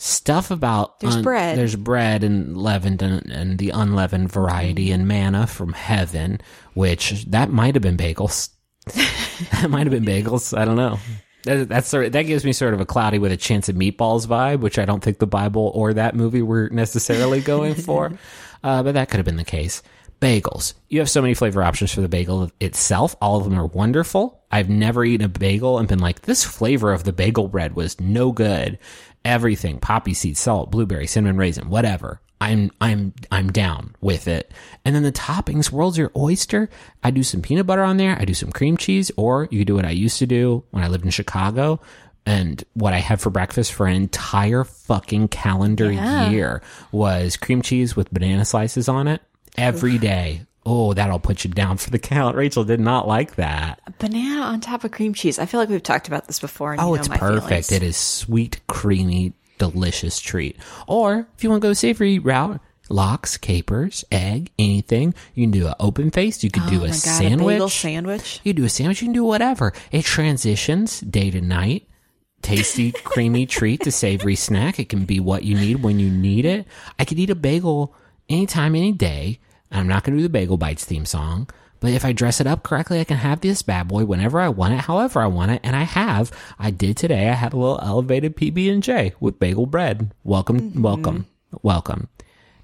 stuff 0.00 0.50
about 0.50 0.98
There's 1.00 1.18
bread. 1.18 1.58
There's 1.58 1.76
bread 1.76 2.24
and 2.24 2.56
leavened 2.56 3.02
and, 3.02 3.30
and 3.30 3.58
the 3.58 3.70
unleavened 3.70 4.32
variety 4.32 4.92
and 4.92 5.06
manna 5.06 5.46
from 5.46 5.74
heaven, 5.74 6.40
which 6.72 7.26
that 7.26 7.50
might 7.50 7.74
have 7.74 7.82
been 7.82 7.98
bagels. 7.98 8.48
that 8.86 9.68
might 9.68 9.86
have 9.86 9.90
been 9.90 10.04
bagels. 10.04 10.56
I 10.56 10.64
don't 10.64 10.76
know. 10.76 10.98
That, 11.44 11.68
that's 11.68 11.88
sort 11.88 12.06
of, 12.06 12.12
that 12.12 12.22
gives 12.22 12.44
me 12.44 12.52
sort 12.52 12.72
of 12.72 12.80
a 12.80 12.86
cloudy 12.86 13.18
with 13.18 13.30
a 13.30 13.36
chance 13.36 13.68
of 13.68 13.76
meatballs 13.76 14.26
vibe, 14.26 14.60
which 14.60 14.78
I 14.78 14.86
don't 14.86 15.02
think 15.02 15.18
the 15.18 15.26
Bible 15.26 15.70
or 15.74 15.92
that 15.92 16.14
movie 16.14 16.42
were 16.42 16.70
necessarily 16.70 17.40
going 17.40 17.74
for. 17.74 18.12
Uh, 18.62 18.82
but 18.82 18.92
that 18.92 19.08
could 19.08 19.16
have 19.16 19.24
been 19.24 19.38
the 19.38 19.42
case. 19.42 19.82
Bagels. 20.20 20.74
You 20.90 20.98
have 20.98 21.08
so 21.08 21.22
many 21.22 21.32
flavor 21.32 21.62
options 21.62 21.94
for 21.94 22.02
the 22.02 22.10
bagel 22.10 22.50
itself. 22.60 23.16
All 23.22 23.38
of 23.38 23.44
them 23.44 23.58
are 23.58 23.64
wonderful. 23.64 24.44
I've 24.50 24.68
never 24.68 25.02
eaten 25.02 25.24
a 25.24 25.30
bagel 25.30 25.78
and 25.78 25.88
been 25.88 25.98
like, 25.98 26.20
this 26.20 26.44
flavor 26.44 26.92
of 26.92 27.04
the 27.04 27.14
bagel 27.14 27.48
bread 27.48 27.74
was 27.74 27.98
no 27.98 28.32
good. 28.32 28.78
Everything, 29.24 29.78
poppy 29.78 30.14
seed, 30.14 30.36
salt, 30.36 30.70
blueberry, 30.70 31.06
cinnamon 31.06 31.36
raisin, 31.36 31.68
whatever. 31.68 32.20
I'm, 32.40 32.70
I'm, 32.80 33.12
I'm 33.30 33.52
down 33.52 33.94
with 34.00 34.26
it. 34.26 34.50
And 34.84 34.94
then 34.94 35.02
the 35.02 35.12
toppings, 35.12 35.70
world's 35.70 35.98
your 35.98 36.10
oyster. 36.16 36.70
I 37.04 37.10
do 37.10 37.22
some 37.22 37.42
peanut 37.42 37.66
butter 37.66 37.82
on 37.82 37.98
there. 37.98 38.16
I 38.18 38.24
do 38.24 38.32
some 38.32 38.50
cream 38.50 38.78
cheese, 38.78 39.10
or 39.18 39.46
you 39.50 39.58
could 39.58 39.66
do 39.66 39.74
what 39.74 39.84
I 39.84 39.90
used 39.90 40.18
to 40.20 40.26
do 40.26 40.64
when 40.70 40.82
I 40.82 40.88
lived 40.88 41.04
in 41.04 41.10
Chicago. 41.10 41.80
And 42.24 42.64
what 42.72 42.94
I 42.94 42.98
had 42.98 43.20
for 43.20 43.28
breakfast 43.28 43.74
for 43.74 43.86
an 43.86 43.94
entire 43.96 44.64
fucking 44.64 45.28
calendar 45.28 45.92
Yeah. 45.92 46.30
year 46.30 46.62
was 46.92 47.36
cream 47.36 47.60
cheese 47.60 47.94
with 47.94 48.10
banana 48.10 48.44
slices 48.46 48.88
on 48.88 49.06
it 49.06 49.20
every 49.58 49.98
day. 49.98 50.46
Oh, 50.66 50.92
that'll 50.92 51.18
put 51.18 51.42
you 51.44 51.50
down 51.50 51.78
for 51.78 51.88
the 51.90 51.98
count. 51.98 52.36
Rachel 52.36 52.64
did 52.64 52.80
not 52.80 53.08
like 53.08 53.36
that. 53.36 53.80
Banana 53.98 54.42
on 54.42 54.60
top 54.60 54.84
of 54.84 54.90
cream 54.90 55.14
cheese. 55.14 55.38
I 55.38 55.46
feel 55.46 55.58
like 55.58 55.68
we've 55.70 55.82
talked 55.82 56.06
about 56.06 56.26
this 56.26 56.38
before. 56.38 56.72
And 56.72 56.80
oh, 56.80 56.84
you 56.84 56.90
Oh, 56.90 56.94
it's 56.94 57.08
perfect. 57.08 57.48
feelings. 57.48 57.72
It 57.72 57.82
is 57.82 57.96
sweet, 57.96 58.60
creamy, 58.66 59.32
delicious 59.58 60.20
treat. 60.20 60.56
Or 60.86 61.26
if 61.36 61.42
you 61.42 61.48
want 61.50 61.62
to 61.62 61.68
go 61.68 61.72
savory 61.72 62.18
route, 62.18 62.60
lox, 62.90 63.36
capers, 63.38 64.04
egg, 64.12 64.50
anything. 64.58 65.14
You 65.34 65.44
can 65.44 65.50
do 65.50 65.66
an 65.66 65.74
open 65.80 66.10
face. 66.10 66.44
You 66.44 66.50
could 66.50 66.64
Oh 66.64 66.70
do 66.70 66.78
my 66.80 66.86
a 66.86 66.88
God, 66.88 66.94
sandwich. 66.96 67.54
bagel 67.54 67.68
sandwich. 67.70 68.40
You 68.44 68.52
can 68.52 68.60
do 68.62 68.66
a 68.66 68.68
sandwich. 68.68 69.00
You 69.00 69.06
can 69.06 69.14
do 69.14 69.24
whatever. 69.24 69.72
It 69.92 70.04
transitions 70.04 71.00
day 71.00 71.30
to 71.30 71.40
night. 71.40 71.86
Tasty, 72.42 72.92
creamy 73.04 73.46
treat 73.46 73.82
to 73.82 73.90
savory 73.92 74.36
snack. 74.36 74.78
It 74.78 74.88
can 74.90 75.04
be 75.04 75.20
what 75.20 75.42
you 75.44 75.54
need 75.54 75.82
when 75.82 75.98
you 75.98 76.10
need 76.10 76.44
it. 76.44 76.66
I 76.98 77.04
could 77.06 77.18
eat 77.18 77.30
a 77.30 77.34
bagel 77.34 77.94
anytime, 78.28 78.74
any 78.74 78.92
day. 78.92 79.40
I'm 79.70 79.88
not 79.88 80.04
going 80.04 80.16
to 80.16 80.18
do 80.18 80.24
the 80.24 80.28
Bagel 80.28 80.56
Bites 80.56 80.84
theme 80.84 81.06
song, 81.06 81.48
but 81.80 81.92
if 81.92 82.04
I 82.04 82.12
dress 82.12 82.40
it 82.40 82.46
up 82.46 82.62
correctly, 82.62 83.00
I 83.00 83.04
can 83.04 83.16
have 83.16 83.40
this 83.40 83.62
bad 83.62 83.88
boy 83.88 84.04
whenever 84.04 84.40
I 84.40 84.48
want 84.48 84.74
it, 84.74 84.80
however 84.80 85.20
I 85.20 85.26
want 85.26 85.52
it, 85.52 85.60
and 85.62 85.74
I 85.74 85.84
have. 85.84 86.30
I 86.58 86.70
did 86.70 86.96
today. 86.96 87.28
I 87.28 87.34
had 87.34 87.52
a 87.52 87.56
little 87.56 87.80
elevated 87.82 88.36
PB 88.36 88.72
and 88.72 88.82
J 88.82 89.14
with 89.20 89.38
bagel 89.38 89.66
bread. 89.66 90.12
Welcome, 90.24 90.82
welcome, 90.82 91.24
mm-hmm. 91.24 91.56
welcome. 91.62 92.08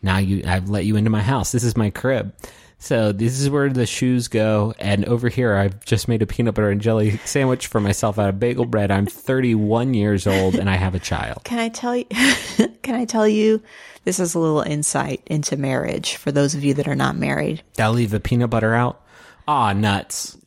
Now 0.02 0.18
you, 0.18 0.42
I've 0.46 0.68
let 0.68 0.84
you 0.84 0.96
into 0.96 1.10
my 1.10 1.22
house. 1.22 1.52
This 1.52 1.64
is 1.64 1.76
my 1.76 1.90
crib. 1.90 2.34
So 2.78 3.10
this 3.10 3.40
is 3.40 3.48
where 3.48 3.68
the 3.70 3.86
shoes 3.86 4.28
go. 4.28 4.74
And 4.78 5.04
over 5.06 5.28
here, 5.28 5.56
I've 5.56 5.84
just 5.84 6.08
made 6.08 6.22
a 6.22 6.26
peanut 6.26 6.54
butter 6.54 6.70
and 6.70 6.80
jelly 6.80 7.18
sandwich 7.24 7.66
for 7.66 7.80
myself 7.80 8.18
out 8.18 8.28
of 8.28 8.38
bagel 8.38 8.66
bread. 8.66 8.90
I'm 8.90 9.06
31 9.06 9.94
years 9.94 10.26
old 10.26 10.56
and 10.56 10.68
I 10.68 10.76
have 10.76 10.94
a 10.94 11.00
child. 11.00 11.42
Can 11.44 11.58
I 11.58 11.68
tell 11.68 11.96
you? 11.96 12.04
can 12.82 12.94
I 12.94 13.04
tell 13.04 13.26
you? 13.26 13.62
This 14.04 14.20
is 14.20 14.34
a 14.34 14.38
little 14.38 14.60
insight 14.60 15.22
into 15.26 15.56
marriage 15.56 16.16
for 16.16 16.30
those 16.30 16.54
of 16.54 16.62
you 16.62 16.74
that 16.74 16.86
are 16.86 16.94
not 16.94 17.16
married. 17.16 17.62
I'll 17.78 17.92
leave 17.92 18.10
the 18.10 18.20
peanut 18.20 18.50
butter 18.50 18.74
out. 18.74 19.02
Ah, 19.48 19.72
nuts. 19.72 20.38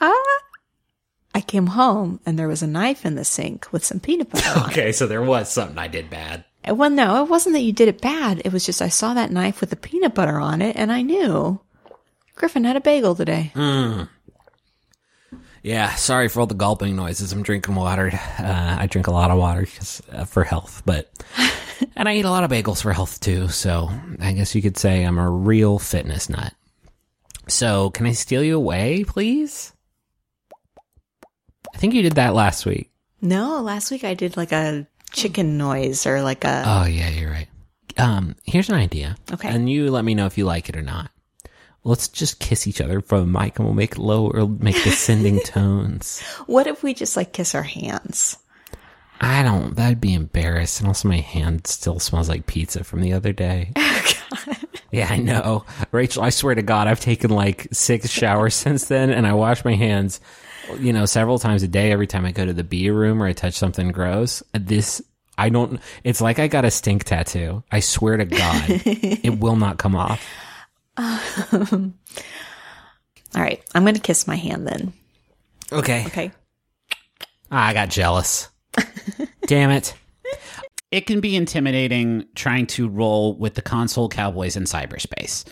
Ah. 0.00 0.12
I 1.34 1.40
came 1.40 1.66
home 1.68 2.20
and 2.24 2.38
there 2.38 2.46
was 2.46 2.62
a 2.62 2.68
knife 2.68 3.04
in 3.04 3.16
the 3.16 3.24
sink 3.24 3.72
with 3.72 3.84
some 3.84 3.98
peanut 3.98 4.30
butter. 4.30 4.60
Okay, 4.68 4.92
so 4.92 5.06
there 5.06 5.22
was 5.22 5.50
something 5.50 5.78
I 5.78 5.88
did 5.88 6.08
bad. 6.08 6.44
Well, 6.66 6.90
no, 6.90 7.22
it 7.22 7.28
wasn't 7.28 7.54
that 7.54 7.60
you 7.62 7.72
did 7.72 7.88
it 7.88 8.00
bad. 8.00 8.42
It 8.44 8.52
was 8.52 8.64
just 8.64 8.80
I 8.80 8.88
saw 8.88 9.14
that 9.14 9.30
knife 9.30 9.60
with 9.60 9.70
the 9.70 9.76
peanut 9.76 10.14
butter 10.14 10.38
on 10.38 10.62
it 10.62 10.76
and 10.76 10.90
I 10.90 11.02
knew 11.02 11.60
Griffin 12.34 12.64
had 12.64 12.76
a 12.76 12.80
bagel 12.80 13.14
today. 13.14 13.52
Yeah, 15.62 15.94
sorry 15.94 16.28
for 16.28 16.40
all 16.40 16.46
the 16.46 16.54
gulping 16.54 16.94
noises. 16.94 17.32
I'm 17.32 17.42
drinking 17.42 17.74
water. 17.74 18.10
Uh, 18.38 18.76
I 18.78 18.86
drink 18.86 19.06
a 19.06 19.12
lot 19.12 19.30
of 19.30 19.38
water 19.38 19.66
uh, 20.12 20.24
for 20.26 20.44
health, 20.44 20.82
but 20.84 21.10
and 21.96 22.06
I 22.08 22.16
eat 22.16 22.26
a 22.26 22.30
lot 22.30 22.44
of 22.44 22.50
bagels 22.50 22.82
for 22.82 22.92
health 22.92 23.18
too. 23.20 23.48
So 23.48 23.90
I 24.20 24.32
guess 24.32 24.54
you 24.54 24.60
could 24.60 24.76
say 24.76 25.02
I'm 25.04 25.18
a 25.18 25.30
real 25.30 25.78
fitness 25.78 26.28
nut. 26.28 26.52
So 27.48 27.90
can 27.90 28.06
I 28.06 28.12
steal 28.12 28.42
you 28.42 28.56
away, 28.56 29.04
please? 29.04 29.72
I 31.74 31.78
think 31.78 31.94
you 31.94 32.02
did 32.02 32.16
that 32.16 32.34
last 32.34 32.66
week. 32.66 32.90
No, 33.20 33.62
last 33.62 33.90
week 33.90 34.04
I 34.04 34.14
did 34.14 34.36
like 34.36 34.52
a 34.52 34.86
chicken 35.14 35.56
noise 35.56 36.06
or 36.06 36.22
like 36.22 36.44
a. 36.44 36.62
Oh 36.66 36.84
yeah, 36.84 37.08
you're 37.10 37.30
right. 37.30 37.48
Um, 37.96 38.36
here's 38.44 38.68
an 38.68 38.74
idea. 38.74 39.16
Okay. 39.32 39.48
And 39.48 39.70
you 39.70 39.90
let 39.90 40.04
me 40.04 40.14
know 40.14 40.26
if 40.26 40.36
you 40.36 40.44
like 40.44 40.68
it 40.68 40.76
or 40.76 40.82
not. 40.82 41.10
Let's 41.84 42.08
just 42.08 42.40
kiss 42.40 42.66
each 42.66 42.80
other 42.80 43.00
from 43.00 43.20
the 43.32 43.38
mic 43.40 43.58
and 43.58 43.66
we'll 43.66 43.74
make 43.74 43.98
low 43.98 44.28
or 44.30 44.48
make 44.48 44.82
descending 44.82 45.40
tones. 45.44 46.22
what 46.46 46.66
if 46.66 46.82
we 46.82 46.94
just 46.94 47.16
like 47.16 47.32
kiss 47.32 47.54
our 47.54 47.62
hands? 47.62 48.38
I 49.20 49.42
don't. 49.42 49.76
That'd 49.76 50.00
be 50.00 50.14
embarrassed. 50.14 50.80
And 50.80 50.88
also, 50.88 51.08
my 51.08 51.18
hand 51.18 51.66
still 51.66 52.00
smells 52.00 52.28
like 52.28 52.46
pizza 52.46 52.84
from 52.84 53.00
the 53.00 53.12
other 53.12 53.32
day. 53.32 53.72
Yeah, 54.94 55.08
I 55.10 55.16
know. 55.16 55.64
Rachel, 55.90 56.22
I 56.22 56.30
swear 56.30 56.54
to 56.54 56.62
God, 56.62 56.86
I've 56.86 57.00
taken 57.00 57.30
like 57.30 57.66
six 57.72 58.08
showers 58.08 58.54
since 58.64 58.84
then, 58.84 59.10
and 59.10 59.26
I 59.26 59.32
wash 59.32 59.64
my 59.64 59.74
hands, 59.74 60.20
you 60.78 60.92
know, 60.92 61.06
several 61.06 61.38
times 61.38 61.62
a 61.62 61.68
day 61.68 61.92
every 61.92 62.06
time 62.06 62.24
I 62.24 62.32
go 62.32 62.44
to 62.44 62.52
the 62.52 62.64
bee 62.64 62.90
room 62.90 63.22
or 63.22 63.26
I 63.26 63.32
touch 63.32 63.54
something 63.54 63.92
gross. 63.92 64.42
This, 64.52 65.02
I 65.36 65.48
don't, 65.48 65.80
it's 66.04 66.20
like 66.20 66.38
I 66.38 66.48
got 66.48 66.64
a 66.64 66.70
stink 66.70 67.04
tattoo. 67.04 67.62
I 67.70 67.80
swear 67.80 68.16
to 68.16 68.24
God, 68.24 68.64
it 68.68 69.40
will 69.40 69.56
not 69.56 69.78
come 69.78 69.96
off. 69.96 70.24
All 70.96 71.18
right, 73.34 73.62
I'm 73.74 73.82
going 73.82 73.94
to 73.94 74.00
kiss 74.00 74.26
my 74.26 74.36
hand 74.36 74.66
then. 74.66 74.92
Okay. 75.72 76.04
Okay. 76.06 76.30
Ah, 77.50 77.66
I 77.66 77.74
got 77.74 77.90
jealous. 77.90 78.48
Damn 79.46 79.70
it. 79.70 79.94
it 80.90 81.06
can 81.06 81.20
be 81.20 81.36
intimidating 81.36 82.26
trying 82.34 82.66
to 82.68 82.88
roll 82.88 83.36
with 83.36 83.54
the 83.54 83.62
console 83.62 84.08
cowboys 84.08 84.56
in 84.56 84.64
cyberspace. 84.64 85.44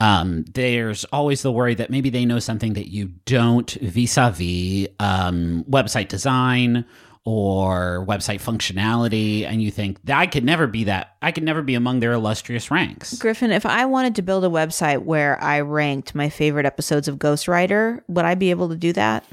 Um, 0.00 0.44
there's 0.52 1.04
always 1.06 1.42
the 1.42 1.52
worry 1.52 1.74
that 1.76 1.90
maybe 1.90 2.10
they 2.10 2.24
know 2.24 2.38
something 2.38 2.74
that 2.74 2.90
you 2.90 3.12
don't 3.26 3.70
vis-a-vis 3.70 4.88
um, 4.98 5.64
website 5.68 6.08
design 6.08 6.84
or 7.24 8.04
website 8.06 8.42
functionality, 8.42 9.44
and 9.44 9.62
you 9.62 9.70
think 9.70 9.98
that 10.04 10.18
I 10.18 10.26
could 10.26 10.44
never 10.44 10.66
be 10.66 10.84
that. 10.84 11.16
I 11.22 11.32
could 11.32 11.44
never 11.44 11.62
be 11.62 11.74
among 11.74 12.00
their 12.00 12.12
illustrious 12.12 12.70
ranks. 12.70 13.16
Griffin, 13.18 13.50
if 13.50 13.64
I 13.64 13.86
wanted 13.86 14.16
to 14.16 14.22
build 14.22 14.44
a 14.44 14.48
website 14.48 15.04
where 15.04 15.42
I 15.42 15.60
ranked 15.60 16.14
my 16.14 16.28
favorite 16.28 16.66
episodes 16.66 17.08
of 17.08 17.16
Ghostwriter, 17.16 18.02
would 18.08 18.26
I 18.26 18.34
be 18.34 18.50
able 18.50 18.68
to 18.68 18.76
do 18.76 18.92
that? 18.92 19.24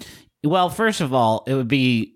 Well, 0.43 0.69
first 0.69 1.02
of 1.02 1.13
all, 1.13 1.43
it 1.47 1.54
would 1.54 1.67
be 1.67 2.15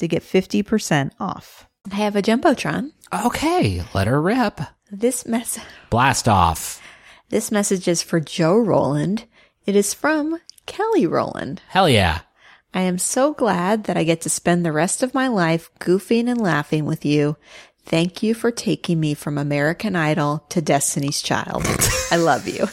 to 0.00 0.08
get 0.08 0.22
50% 0.22 1.12
off. 1.20 1.68
I 1.90 1.94
have 1.96 2.16
a 2.16 2.22
Jumbotron. 2.22 2.92
Okay, 3.26 3.82
let 3.94 4.06
her 4.06 4.20
rip. 4.20 4.60
This 4.90 5.24
mess 5.26 5.58
Blast 5.88 6.28
off. 6.28 6.82
this 7.30 7.50
message 7.52 7.86
is 7.88 8.02
for 8.02 8.20
Joe 8.20 8.56
Roland. 8.58 9.24
It 9.66 9.76
is 9.76 9.94
from 9.94 10.38
Kelly 10.66 11.06
Roland. 11.06 11.62
Hell 11.68 11.88
yeah. 11.88 12.20
I 12.74 12.82
am 12.82 12.98
so 12.98 13.32
glad 13.34 13.84
that 13.84 13.96
I 13.96 14.04
get 14.04 14.20
to 14.22 14.30
spend 14.30 14.64
the 14.64 14.72
rest 14.72 15.02
of 15.02 15.14
my 15.14 15.28
life 15.28 15.70
goofing 15.80 16.28
and 16.28 16.40
laughing 16.40 16.84
with 16.84 17.04
you. 17.04 17.36
Thank 17.84 18.22
you 18.22 18.34
for 18.34 18.50
taking 18.52 19.00
me 19.00 19.14
from 19.14 19.38
American 19.38 19.96
Idol 19.96 20.44
to 20.50 20.60
Destiny's 20.62 21.22
Child. 21.22 21.64
I 22.12 22.16
love 22.16 22.46
you. 22.46 22.68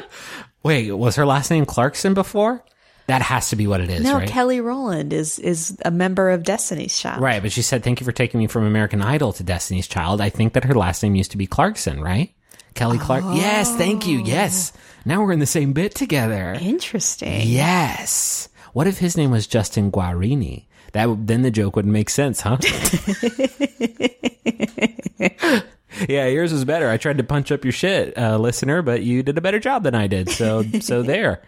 Wait, 0.64 0.90
was 0.90 1.14
her 1.16 1.26
last 1.26 1.50
name 1.50 1.64
Clarkson 1.66 2.14
before? 2.14 2.64
That 3.06 3.22
has 3.22 3.50
to 3.50 3.56
be 3.56 3.66
what 3.68 3.80
it 3.80 3.88
is, 3.88 4.02
No, 4.02 4.14
right? 4.14 4.28
Kelly 4.28 4.60
Rowland 4.60 5.12
is 5.12 5.38
is 5.38 5.76
a 5.84 5.90
member 5.92 6.30
of 6.30 6.42
Destiny's 6.42 6.98
Child. 6.98 7.22
right, 7.22 7.40
but 7.40 7.52
she 7.52 7.62
said, 7.62 7.84
thank 7.84 8.00
you 8.00 8.04
for 8.04 8.10
taking 8.12 8.40
me 8.40 8.48
from 8.48 8.64
American 8.64 9.00
Idol 9.00 9.32
to 9.34 9.44
Destiny's 9.44 9.86
Child. 9.86 10.20
I 10.20 10.28
think 10.28 10.54
that 10.54 10.64
her 10.64 10.74
last 10.74 11.02
name 11.02 11.14
used 11.14 11.30
to 11.30 11.36
be 11.36 11.46
Clarkson, 11.46 12.00
right? 12.00 12.32
Kelly 12.74 12.98
Clark. 12.98 13.24
Yes, 13.34 13.74
thank 13.76 14.06
you. 14.06 14.18
Yes. 14.18 14.72
Now 15.04 15.22
we're 15.22 15.32
in 15.32 15.38
the 15.38 15.46
same 15.46 15.72
bit 15.72 15.94
together. 15.94 16.56
Interesting. 16.60 17.42
Yes. 17.46 18.48
What 18.72 18.86
if 18.86 18.98
his 18.98 19.16
name 19.16 19.30
was 19.30 19.46
Justin 19.46 19.90
Guarini? 19.90 20.64
That 20.92 21.26
then 21.26 21.42
the 21.42 21.50
joke 21.50 21.76
would 21.76 21.86
make 21.86 22.10
sense, 22.10 22.40
huh? 22.40 22.58
yeah, 26.08 26.26
yours 26.26 26.52
was 26.52 26.64
better. 26.64 26.90
I 26.90 26.96
tried 26.96 27.18
to 27.18 27.24
punch 27.24 27.50
up 27.52 27.64
your 27.64 27.72
shit, 27.72 28.16
uh, 28.18 28.36
listener, 28.38 28.82
but 28.82 29.02
you 29.02 29.22
did 29.22 29.38
a 29.38 29.40
better 29.40 29.58
job 29.58 29.82
than 29.82 29.94
I 29.94 30.06
did. 30.06 30.28
So, 30.30 30.62
so 30.80 31.02
there. 31.02 31.42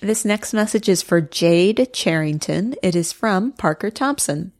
This 0.00 0.26
next 0.26 0.52
message 0.52 0.90
is 0.90 1.00
for 1.00 1.22
Jade 1.22 1.88
Charrington. 1.94 2.74
It 2.82 2.94
is 2.94 3.12
from 3.12 3.52
Parker 3.52 3.90
Thompson. 3.90 4.52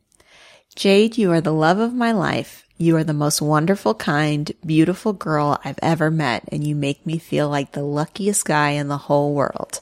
Jade, 0.75 1.19
you 1.19 1.31
are 1.31 1.43
the 1.43 1.53
love 1.53 1.79
of 1.79 1.93
my 1.93 2.11
life. 2.11 2.65
You 2.79 2.97
are 2.97 3.05
the 3.05 3.13
most 3.13 3.43
wonderful, 3.43 3.93
kind, 3.93 4.51
beautiful 4.65 5.13
girl 5.13 5.61
I've 5.63 5.79
ever 5.83 6.11
met, 6.11 6.45
and 6.51 6.67
you 6.67 6.75
make 6.75 7.05
me 7.05 7.19
feel 7.19 7.51
like 7.51 7.73
the 7.73 7.83
luckiest 7.83 8.47
guy 8.47 8.71
in 8.71 8.89
the 8.89 8.97
whole 8.97 9.35
world. 9.35 9.81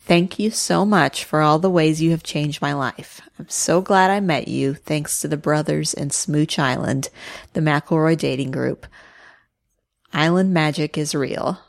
Thank 0.00 0.40
you 0.40 0.50
so 0.50 0.84
much 0.84 1.22
for 1.22 1.42
all 1.42 1.60
the 1.60 1.70
ways 1.70 2.02
you 2.02 2.10
have 2.10 2.24
changed 2.24 2.60
my 2.60 2.72
life. 2.72 3.20
I'm 3.38 3.48
so 3.48 3.80
glad 3.80 4.10
I 4.10 4.18
met 4.18 4.48
you 4.48 4.74
thanks 4.74 5.20
to 5.20 5.28
the 5.28 5.36
brothers 5.36 5.94
in 5.94 6.10
Smooch 6.10 6.58
Island, 6.58 7.08
the 7.52 7.60
McElroy 7.60 8.18
dating 8.18 8.50
group. 8.50 8.84
Island 10.12 10.52
magic 10.52 10.98
is 10.98 11.14
real. 11.14 11.60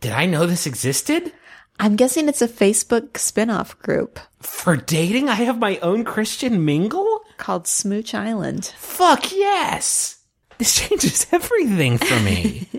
Did 0.00 0.12
I 0.12 0.24
know 0.24 0.46
this 0.46 0.66
existed? 0.66 1.32
I'm 1.80 1.96
guessing 1.96 2.28
it's 2.28 2.42
a 2.42 2.48
Facebook 2.48 3.16
spin-off 3.16 3.78
group 3.78 4.20
For 4.40 4.76
dating, 4.76 5.28
I 5.28 5.34
have 5.34 5.58
my 5.58 5.78
own 5.78 6.04
Christian 6.04 6.64
mingle? 6.64 7.22
called 7.38 7.66
Smooch 7.66 8.14
Island. 8.14 8.66
Fuck 8.76 9.32
yes! 9.32 10.18
This 10.58 10.76
changes 10.88 11.26
everything 11.32 11.98
for 11.98 12.20
me. 12.20 12.68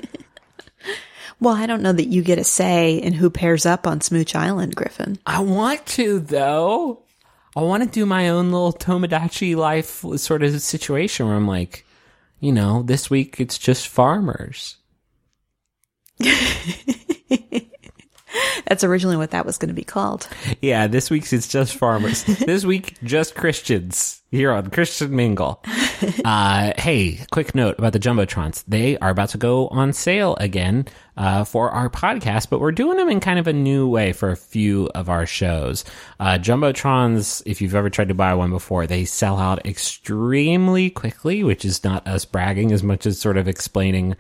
Well, 1.40 1.56
I 1.56 1.66
don't 1.66 1.82
know 1.82 1.92
that 1.92 2.06
you 2.10 2.22
get 2.22 2.38
a 2.38 2.44
say 2.44 2.98
in 2.98 3.14
who 3.14 3.32
pairs 3.32 3.66
up 3.66 3.88
on 3.88 4.00
Smooch 4.00 4.36
Island, 4.36 4.76
Griffin. 4.76 5.18
I 5.26 5.40
want 5.40 5.84
to, 5.88 6.20
though. 6.20 7.02
I 7.56 7.62
want 7.62 7.82
to 7.84 7.90
do 7.90 8.06
my 8.06 8.30
own 8.30 8.52
little 8.52 8.72
Tomodachi 8.72 9.56
life 9.56 10.06
sort 10.20 10.44
of 10.44 10.62
situation 10.62 11.26
where 11.26 11.36
I'm 11.36 11.48
like, 11.48 11.84
you 12.40 12.52
know, 12.52 12.84
this 12.84 13.10
week 13.10 13.40
it's 13.42 13.58
just 13.58 13.88
farmers. 13.88 14.78
That's 18.68 18.84
originally 18.84 19.18
what 19.18 19.32
that 19.32 19.46
was 19.46 19.58
going 19.58 19.70
to 19.70 19.76
be 19.76 19.84
called. 19.84 20.28
Yeah, 20.62 20.88
this 20.88 21.10
week's 21.10 21.34
it's 21.34 21.48
just 21.48 21.76
farmers. 21.76 22.24
this 22.46 22.66
week, 22.66 22.98
just 23.04 23.36
Christians 23.36 24.22
here 24.32 24.52
on 24.52 24.70
Christian 24.70 25.16
Mingle. 25.16 25.64
Uh, 26.26 26.74
hey, 26.78 27.20
quick 27.32 27.54
note 27.54 27.78
about 27.78 27.94
the 27.94 28.00
Jumbotrons. 28.00 28.64
They 28.68 28.98
are 28.98 29.12
about 29.12 29.30
to 29.30 29.38
go 29.38 29.68
on 29.68 29.94
sale 29.94 30.36
again 30.40 30.88
uh, 31.16 31.44
for 31.44 31.70
our 31.70 31.92
podcast, 31.92 32.50
but 32.50 32.60
we're 32.60 32.72
doing 32.72 32.98
them 32.98 33.08
in 33.10 33.20
kind 33.20 33.38
of 33.38 33.46
a 33.46 33.54
new 33.54 33.88
way 33.88 34.12
for 34.12 34.32
a 34.32 34.36
few 34.36 34.90
of 34.96 35.10
our 35.10 35.28
shows. 35.28 35.86
Uh, 36.20 36.40
Jumbotrons, 36.40 37.44
if 37.46 37.62
you've 37.62 37.76
ever 37.76 37.92
tried 37.92 38.08
to 38.08 38.16
buy 38.16 38.34
one 38.34 38.50
before, 38.50 38.88
they 38.88 39.06
sell 39.06 39.38
out 39.38 39.64
extremely 39.64 40.90
quickly, 40.90 41.44
which 41.44 41.66
is 41.66 41.84
not 41.84 42.08
us 42.08 42.26
bragging 42.26 42.72
as 42.72 42.82
much 42.82 43.06
as 43.06 43.20
sort 43.20 43.38
of 43.38 43.48
explaining 43.48 44.16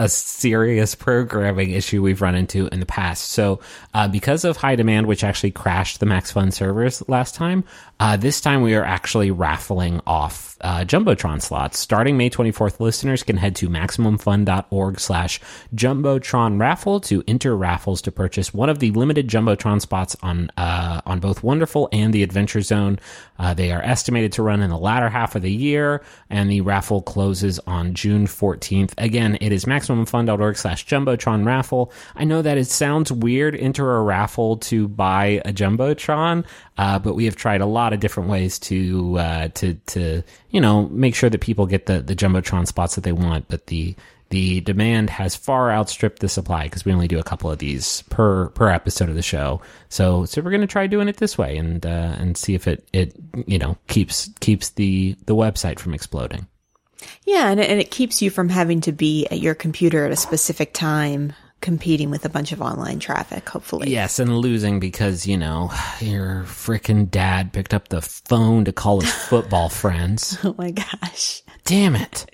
a 0.00 0.08
serious 0.08 0.94
programming 0.94 1.72
issue 1.72 2.00
we've 2.00 2.22
run 2.22 2.34
into 2.34 2.68
in 2.68 2.80
the 2.80 2.86
past. 2.86 3.32
So, 3.32 3.60
uh, 3.92 4.08
because 4.08 4.46
of 4.46 4.56
high 4.56 4.74
demand, 4.74 5.06
which 5.06 5.22
actually 5.22 5.50
crashed 5.50 6.00
the 6.00 6.06
Max 6.06 6.32
Fun 6.32 6.52
servers 6.52 7.06
last 7.06 7.34
time, 7.34 7.64
uh, 8.00 8.16
this 8.16 8.40
time 8.40 8.62
we 8.62 8.74
are 8.74 8.82
actually 8.82 9.30
raffling 9.30 10.00
off 10.06 10.49
uh, 10.60 10.84
Jumbotron 10.84 11.40
slots. 11.40 11.78
Starting 11.78 12.16
May 12.16 12.30
24th, 12.30 12.80
listeners 12.80 13.22
can 13.22 13.36
head 13.36 13.56
to 13.56 13.68
MaximumFun.org 13.68 15.00
slash 15.00 15.40
Jumbotron 15.74 16.60
raffle 16.60 17.00
to 17.00 17.22
enter 17.26 17.56
raffles 17.56 18.02
to 18.02 18.12
purchase 18.12 18.52
one 18.52 18.68
of 18.68 18.78
the 18.78 18.90
limited 18.92 19.28
Jumbotron 19.28 19.80
spots 19.80 20.16
on, 20.22 20.50
uh, 20.56 21.00
on 21.06 21.20
both 21.20 21.42
Wonderful 21.42 21.88
and 21.92 22.12
the 22.12 22.22
Adventure 22.22 22.60
Zone. 22.60 22.98
Uh, 23.38 23.54
they 23.54 23.72
are 23.72 23.82
estimated 23.82 24.32
to 24.32 24.42
run 24.42 24.60
in 24.60 24.70
the 24.70 24.78
latter 24.78 25.08
half 25.08 25.34
of 25.34 25.42
the 25.42 25.52
year, 25.52 26.02
and 26.28 26.50
the 26.50 26.60
raffle 26.60 27.00
closes 27.00 27.58
on 27.60 27.94
June 27.94 28.26
14th. 28.26 28.92
Again, 28.98 29.38
it 29.40 29.52
is 29.52 29.64
MaximumFun.org 29.64 30.56
slash 30.56 30.86
Jumbotron 30.86 31.46
raffle. 31.46 31.92
I 32.14 32.24
know 32.24 32.42
that 32.42 32.58
it 32.58 32.66
sounds 32.66 33.10
weird, 33.10 33.56
enter 33.56 33.96
a 33.96 34.02
raffle 34.02 34.58
to 34.58 34.88
buy 34.88 35.40
a 35.44 35.52
Jumbotron, 35.52 36.44
uh, 36.76 36.98
but 36.98 37.14
we 37.14 37.24
have 37.24 37.36
tried 37.36 37.60
a 37.60 37.66
lot 37.66 37.92
of 37.92 38.00
different 38.00 38.28
ways 38.28 38.58
to, 38.58 39.18
uh, 39.18 39.48
to, 39.48 39.74
to, 39.74 40.22
you 40.50 40.60
know, 40.60 40.88
make 40.88 41.14
sure 41.14 41.30
that 41.30 41.40
people 41.40 41.66
get 41.66 41.86
the, 41.86 42.00
the 42.00 42.16
Jumbotron 42.16 42.66
spots 42.66 42.94
that 42.96 43.02
they 43.02 43.12
want, 43.12 43.48
but 43.48 43.66
the, 43.66 43.94
the 44.30 44.60
demand 44.60 45.10
has 45.10 45.36
far 45.36 45.72
outstripped 45.72 46.20
the 46.20 46.28
supply 46.28 46.64
because 46.64 46.84
we 46.84 46.92
only 46.92 47.08
do 47.08 47.18
a 47.18 47.24
couple 47.24 47.50
of 47.50 47.58
these 47.58 48.02
per 48.02 48.48
per 48.50 48.68
episode 48.68 49.08
of 49.08 49.16
the 49.16 49.22
show. 49.22 49.60
So 49.88 50.24
so 50.24 50.40
we're 50.40 50.52
gonna 50.52 50.68
try 50.68 50.86
doing 50.86 51.08
it 51.08 51.16
this 51.16 51.36
way 51.36 51.56
and 51.56 51.84
uh, 51.84 52.14
and 52.16 52.36
see 52.36 52.54
if 52.54 52.68
it 52.68 52.88
it 52.92 53.12
you 53.46 53.58
know 53.58 53.76
keeps 53.88 54.30
keeps 54.38 54.70
the 54.70 55.16
the 55.26 55.34
website 55.34 55.80
from 55.80 55.94
exploding. 55.94 56.46
Yeah, 57.24 57.48
and 57.50 57.58
it, 57.58 57.68
and 57.68 57.80
it 57.80 57.90
keeps 57.90 58.22
you 58.22 58.30
from 58.30 58.48
having 58.48 58.80
to 58.82 58.92
be 58.92 59.26
at 59.26 59.40
your 59.40 59.54
computer 59.54 60.04
at 60.04 60.12
a 60.12 60.16
specific 60.16 60.74
time 60.74 61.32
competing 61.60 62.10
with 62.10 62.24
a 62.24 62.28
bunch 62.28 62.52
of 62.52 62.60
online 62.62 62.98
traffic, 62.98 63.48
hopefully. 63.48 63.90
Yes, 63.90 64.18
and 64.18 64.38
losing 64.38 64.80
because 64.80 65.26
you 65.26 65.36
know 65.36 65.70
your 66.00 66.44
freaking 66.44 67.10
dad 67.10 67.52
picked 67.52 67.74
up 67.74 67.88
the 67.88 68.00
phone 68.02 68.64
to 68.64 68.72
call 68.72 69.00
his 69.00 69.12
football 69.12 69.68
friends. 69.68 70.38
Oh 70.44 70.54
my 70.56 70.70
gosh. 70.70 71.42
Damn 71.64 71.94
it! 71.94 72.26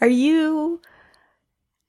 Are 0.00 0.08
you 0.08 0.80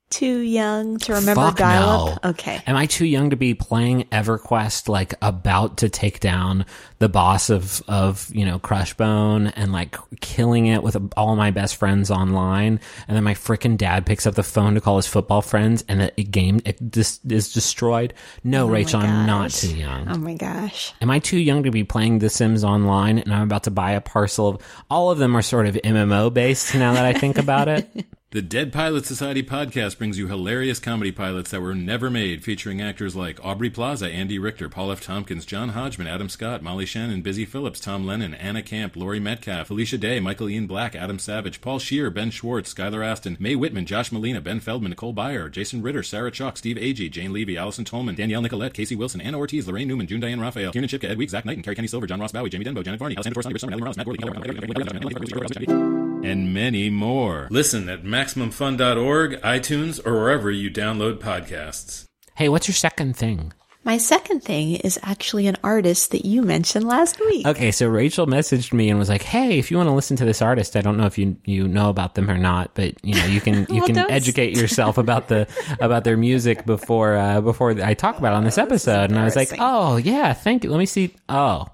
too 0.10 0.39
young 0.39 0.98
to 1.00 1.13
remember 1.13 1.41
Fuck 1.41 1.58
dial 1.58 2.08
up? 2.08 2.24
no. 2.24 2.30
Okay. 2.32 2.62
Am 2.65 2.76
I 2.76 2.86
too 2.86 3.06
young 3.06 3.30
to 3.30 3.36
be 3.36 3.54
playing 3.54 4.06
EverQuest, 4.06 4.89
like 4.89 5.13
about 5.22 5.78
to 5.78 5.89
take 5.89 6.19
down 6.19 6.65
the 7.00 7.10
boss 7.10 7.50
of, 7.50 7.82
of, 7.88 8.30
you 8.34 8.45
know, 8.45 8.60
Crushbone 8.60 9.48
and 9.48 9.72
like 9.72 9.95
killing 10.19 10.65
it 10.65 10.84
with 10.84 10.98
all 11.15 11.36
my 11.36 11.52
best 11.52 11.76
friends 11.76 12.10
online? 12.12 12.80
And 13.08 13.15
then 13.15 13.24
my 13.24 13.34
freaking 13.36 13.78
dad 13.78 14.06
picks 14.06 14.26
up 14.26 14.36
the 14.36 14.43
phone 14.43 14.74
to 14.76 14.82
call 14.82 14.95
his 14.98 15.08
football 15.08 15.41
friends 15.41 15.84
and 15.88 16.02
the 16.02 16.24
game 16.24 16.60
it 16.65 16.80
just 16.91 17.22
is 17.32 17.54
destroyed. 17.54 18.13
No, 18.43 18.65
Oh 18.65 18.69
Rachel, 18.69 19.02
I'm 19.02 19.26
not 19.26 19.52
too 19.52 19.76
young. 19.76 20.08
Oh 20.10 20.17
my 20.17 20.34
gosh. 20.34 20.93
Am 21.02 21.10
I 21.10 21.19
too 21.19 21.38
young 21.39 21.63
to 21.63 21.72
be 21.72 21.84
playing 21.84 22.19
The 22.19 22.30
Sims 22.30 22.63
online 22.63 23.19
and 23.19 23.34
I'm 23.34 23.43
about 23.43 23.63
to 23.63 23.72
buy 23.72 23.91
a 23.91 24.02
parcel 24.02 24.48
of 24.48 24.62
all 24.89 25.12
of 25.12 25.17
them 25.17 25.38
are 25.38 25.41
sort 25.41 25.67
of 25.67 25.76
MMO 25.76 26.34
based 26.34 26.74
now 26.76 26.93
that 26.93 27.06
I 27.06 27.13
think 27.13 27.38
about 27.38 27.67
it? 27.67 27.88
The 28.32 28.44
Dead 28.44 28.72
Pilot 28.72 29.08
Society 29.08 29.42
podcast 29.42 29.98
brings 29.98 30.20
you 30.20 30.28
hilarious 30.28 30.80
comedy 30.80 31.12
pilots 31.12 31.50
that 31.50 31.62
were 31.62 31.74
never 31.74 32.12
made, 32.12 32.44
featuring 32.44 32.80
actors 32.80 33.15
like 33.15 33.44
Aubrey 33.44 33.72
Plaza, 33.72 34.08
Andy 34.08 34.38
Richter, 34.38 34.70
Paul 34.70 34.92
F. 34.92 35.02
Tompkins, 35.02 35.48
John 35.48 35.70
Hodgman, 35.70 36.06
Adam 36.06 36.30
Scott, 36.30 36.62
Molly 36.62 36.86
Shannon, 36.86 37.24
Busy 37.24 37.44
Philipps, 37.44 37.80
Tom 37.80 38.06
Lennon, 38.06 38.36
Anna 38.36 38.62
Camp, 38.62 38.96
Laurie 38.96 39.20
Metcalf, 39.20 39.65
Felicia 39.65 39.98
Day, 39.98 40.20
Michael 40.20 40.48
Ian 40.48 40.68
Black, 40.68 40.96
Adam 40.96 41.18
Savage, 41.18 41.60
Paul 41.60 41.80
Scheer, 41.80 42.12
Ben 42.12 42.30
Schwartz, 42.30 42.72
Skylar 42.72 43.04
Astin, 43.04 43.36
Mae 43.39 43.56
Whitman, 43.56 43.88
Josh 43.88 44.12
Malina, 44.12 44.44
Ben 44.44 44.60
Feldman, 44.60 44.92
Nicole 44.92 45.15
Byer, 45.15 45.50
Jason 45.50 45.82
Ritter, 45.82 46.04
Sarah 46.04 46.30
Chalke, 46.30 46.60
Steve 46.60 46.78
Agee, 46.78 47.10
Jane 47.10 47.34
Levy, 47.34 47.58
Allison 47.58 47.84
Tolman, 47.84 48.13
Danielle 48.13 48.44
Nicolet, 48.44 48.76
Casey 48.76 48.96
Wilson, 48.96 49.22
Anna 49.22 49.39
Ortiz, 49.39 49.65
Laraine 49.65 49.88
Newman, 49.88 50.06
June 50.06 50.20
Diane 50.20 50.39
Raphael, 50.39 50.72
Kiernan 50.72 50.88
Shipka, 50.88 51.10
Ed 51.10 51.18
Week, 51.18 51.32
Zach 51.32 51.46
Knight, 51.46 51.58
and 51.58 51.65
Kerri 51.65 51.78
Kenney-Silver, 51.78 52.06
John 52.06 52.20
Ross 52.20 52.32
Bowie, 52.32 52.52
Jamie 52.52 52.65
Denbo, 52.65 52.84
Janet 52.84 53.00
Varney, 53.00 53.18
Alessandra 53.18 53.42
Torres, 53.42 53.60
Summer, 53.60 53.74
Ellie 53.74 53.82
Morales, 53.82 53.98
Matt 53.98 54.06
Gordon, 54.06 55.99
and 56.23 56.53
many 56.53 56.89
more. 56.89 57.47
Listen 57.49 57.88
at 57.89 58.03
MaximumFun.org, 58.03 59.41
iTunes, 59.41 60.05
or 60.05 60.13
wherever 60.13 60.51
you 60.51 60.69
download 60.69 61.19
podcasts. 61.19 62.05
hey, 62.36 62.49
what's 62.49 62.67
your 62.67 62.75
second 62.75 63.15
thing? 63.17 63.51
My 63.86 63.97
second 63.97 64.41
thing 64.43 64.75
is 64.75 64.99
actually 65.03 65.47
an 65.47 65.55
artist 65.63 66.12
that 66.12 66.25
you 66.25 66.41
mentioned 66.41 66.86
last 66.86 67.17
week. 67.19 67.47
Okay, 67.47 67.71
so 67.71 67.88
Rachel 67.88 68.27
messaged 68.27 68.73
me 68.73 68.89
and 68.89 68.99
was 68.99 69.08
like, 69.08 69.23
"Hey, 69.23 69.58
if 69.58 69.71
you 69.71 69.77
want 69.77 69.88
to 69.88 69.93
listen 69.93 70.17
to 70.17 70.25
this 70.25 70.41
artist, 70.41 70.75
I 70.75 70.82
don't 70.82 70.97
know 70.97 71.05
if 71.05 71.17
you 71.17 71.38
you 71.45 71.65
know 71.67 71.89
about 71.89 72.15
them 72.15 72.29
or 72.29 72.38
not, 72.38 72.75
but 72.75 72.93
you 73.05 73.15
know 73.15 73.25
you 73.25 73.39
can 73.39 73.65
you 73.69 73.77
Well, 73.77 73.86
can 73.86 73.95
don't 73.95 74.12
educate 74.12 74.55
yourself 74.58 74.97
about 74.97 75.29
the 75.29 75.47
about 75.79 76.03
their 76.03 76.17
music 76.17 76.65
before 76.65 77.15
uh, 77.15 77.39
before 77.39 77.71
I 77.82 77.93
talk 77.93 78.17
about 78.19 78.34
it 78.34 78.36
on 78.36 78.43
this 78.43 78.58
episode." 78.58 79.10
And 79.12 79.17
I 79.17 79.23
was 79.23 79.38
like, 79.38 79.53
"Oh 79.60 79.95
yeah, 79.95 80.34
thank 80.34 80.65
you. 80.65 80.71
Let 80.71 80.77
me 80.79 80.86
see. 80.86 81.15
Oh, 81.29 81.65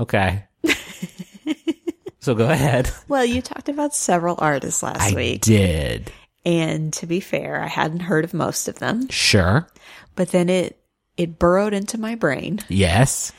okay." 0.00 0.42
So 2.26 2.34
go 2.34 2.50
ahead. 2.50 2.90
Well, 3.08 3.24
you 3.24 3.40
talked 3.40 3.68
about 3.68 3.94
several 3.94 4.34
artists 4.38 4.82
last 4.82 5.12
I 5.12 5.14
week. 5.14 5.42
did. 5.42 6.10
And 6.44 6.92
to 6.94 7.06
be 7.06 7.20
fair, 7.20 7.62
I 7.62 7.68
hadn't 7.68 8.00
heard 8.00 8.24
of 8.24 8.34
most 8.34 8.66
of 8.66 8.80
them, 8.80 9.08
Sure. 9.10 9.68
but 10.16 10.30
then 10.32 10.48
it, 10.48 10.76
it 11.16 11.38
burrowed 11.38 11.72
into 11.72 11.98
my 11.98 12.16
brain 12.16 12.58
Yes. 12.68 13.30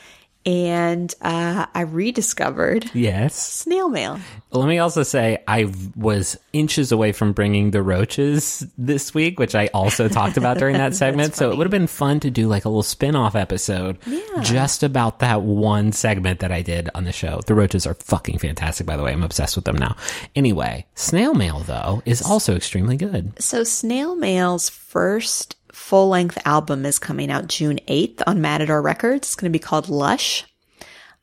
And, 0.48 1.14
uh, 1.20 1.66
I 1.74 1.82
rediscovered 1.82 2.90
Yes. 2.94 3.34
snail 3.34 3.90
mail. 3.90 4.18
Let 4.50 4.66
me 4.66 4.78
also 4.78 5.02
say 5.02 5.42
I 5.46 5.70
was 5.94 6.38
inches 6.54 6.90
away 6.90 7.12
from 7.12 7.34
bringing 7.34 7.70
the 7.70 7.82
Roches 7.82 8.66
this 8.78 9.12
week, 9.12 9.38
which 9.38 9.54
I 9.54 9.66
also 9.74 10.08
talked 10.08 10.38
about 10.38 10.56
during 10.56 10.78
that 10.78 10.94
segment. 11.02 11.34
So 11.34 11.50
it 11.50 11.58
would 11.58 11.66
have 11.66 11.70
been 11.70 11.86
fun 11.86 12.18
to 12.20 12.30
do 12.30 12.48
like 12.48 12.64
a 12.64 12.70
little 12.70 12.82
spin-off 12.82 13.34
episode 13.36 13.98
just 14.40 14.82
about 14.82 15.18
that 15.18 15.42
one 15.42 15.92
segment 15.92 16.40
that 16.40 16.50
I 16.50 16.62
did 16.62 16.88
on 16.94 17.04
the 17.04 17.12
show. 17.12 17.40
The 17.46 17.54
Roches 17.54 17.86
are 17.86 17.92
fucking 17.92 18.38
fantastic, 18.38 18.86
by 18.86 18.96
the 18.96 19.02
way. 19.02 19.12
I'm 19.12 19.22
obsessed 19.22 19.54
with 19.54 19.66
them 19.66 19.76
now. 19.76 19.96
Anyway, 20.34 20.86
snail 20.94 21.34
mail 21.34 21.58
though 21.58 22.02
is 22.06 22.22
also 22.22 22.56
extremely 22.56 22.96
good. 22.96 23.34
So 23.42 23.64
snail 23.64 24.16
mail's 24.16 24.70
first 24.70 25.56
full 25.88 26.10
length 26.10 26.36
album 26.44 26.84
is 26.84 26.98
coming 26.98 27.30
out 27.30 27.46
June 27.48 27.78
8th 27.88 28.22
on 28.26 28.42
Matador 28.42 28.82
Records. 28.82 29.28
It's 29.28 29.34
going 29.34 29.50
to 29.50 29.58
be 29.58 29.62
called 29.62 29.88
Lush. 29.88 30.44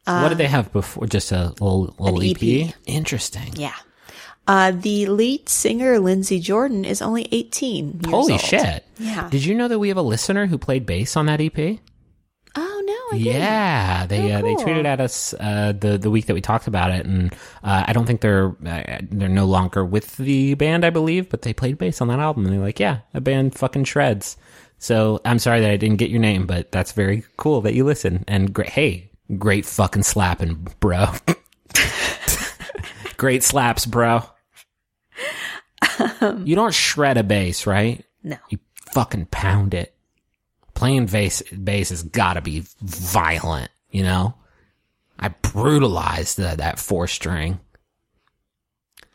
what 0.06 0.30
did 0.30 0.40
they 0.40 0.48
have 0.48 0.74
before? 0.74 1.06
Just 1.06 1.32
a 1.32 1.50
little, 1.62 1.94
little 2.00 2.24
EP? 2.24 2.38
EP. 2.42 2.74
Interesting. 2.88 3.54
Yeah. 3.56 3.76
Uh, 4.48 4.72
the 4.72 5.06
lead 5.06 5.50
singer, 5.50 6.00
Lindsey 6.00 6.40
Jordan, 6.40 6.84
is 6.84 7.00
only 7.04 7.28
18 7.32 8.00
years 8.02 8.12
Holy 8.12 8.34
old. 8.34 8.42
shit. 8.42 8.84
Yeah. 8.98 9.30
Did 9.30 9.46
you 9.46 9.54
know 9.54 9.68
that 9.68 9.78
we 9.78 9.90
have 9.90 9.98
a 9.98 10.02
listener 10.04 10.48
who 10.48 10.58
played 10.58 10.88
bass 10.88 11.16
on 11.16 11.28
that 11.28 11.40
EP? 11.42 11.80
Oh, 12.58 12.84
no, 12.86 13.18
I 13.18 13.22
didn't. 13.22 13.34
Yeah, 13.36 14.06
they 14.08 14.34
Oh, 14.34 14.38
uh, 14.38 14.42
they 14.42 14.56
tweeted 14.56 14.86
at 14.86 15.00
us 15.02 15.34
uh, 15.40 15.74
the 15.78 15.98
the 15.98 16.10
week 16.10 16.28
that 16.28 16.34
we 16.34 16.42
talked 16.42 16.68
about 16.68 16.90
it, 16.92 17.06
and 17.06 17.34
uh, 17.64 17.84
I 17.86 17.92
don't 17.94 18.06
think 18.06 18.22
they're 18.22 18.56
uh, 18.66 19.00
they're 19.12 19.28
no 19.30 19.46
longer 19.46 19.84
with 19.84 20.16
the 20.18 20.54
band, 20.56 20.86
I 20.86 20.90
believe, 20.90 21.30
but 21.30 21.42
they 21.42 21.54
played 21.54 21.78
bass 21.78 22.00
on 22.02 22.08
that 22.08 22.20
album, 22.20 22.46
and 22.46 22.54
they're 22.56 22.62
like, 22.64 22.80
yeah, 22.80 23.00
a 23.14 23.20
band 23.22 23.56
fucking 23.56 23.84
shreds. 23.84 24.38
So 24.78 25.22
I'm 25.26 25.40
sorry 25.40 25.62
that 25.62 25.72
I 25.72 25.78
didn't 25.78 25.98
get 25.98 26.10
your 26.10 26.20
name, 26.20 26.46
but 26.46 26.72
that's 26.72 26.92
very 26.92 27.24
cool 27.38 27.62
that 27.62 27.74
you 27.74 27.84
listen, 27.84 28.24
and 28.28 28.54
great. 28.54 28.70
Hey, 28.70 29.12
great 29.38 29.66
fucking 29.66 30.04
slapping, 30.04 30.68
bro. 30.80 31.08
great 33.18 33.44
slaps, 33.44 33.86
bro. 33.86 34.24
Um, 36.22 36.46
you 36.46 36.56
don't 36.56 36.74
shred 36.74 37.18
a 37.18 37.24
bass, 37.24 37.66
right? 37.66 38.04
No. 38.24 38.38
You 38.50 38.60
fucking 38.92 39.28
pound 39.28 39.74
it. 39.74 39.94
Playing 40.74 41.06
bass, 41.06 41.42
bass 41.52 41.90
has 41.90 42.04
got 42.04 42.34
to 42.34 42.42
be 42.42 42.64
violent, 42.82 43.72
you 43.92 44.04
know? 44.04 44.36
I 45.18 45.30
brutalized 45.30 46.38
the, 46.38 46.56
that 46.58 46.80
four 46.80 47.08
string. 47.08 47.60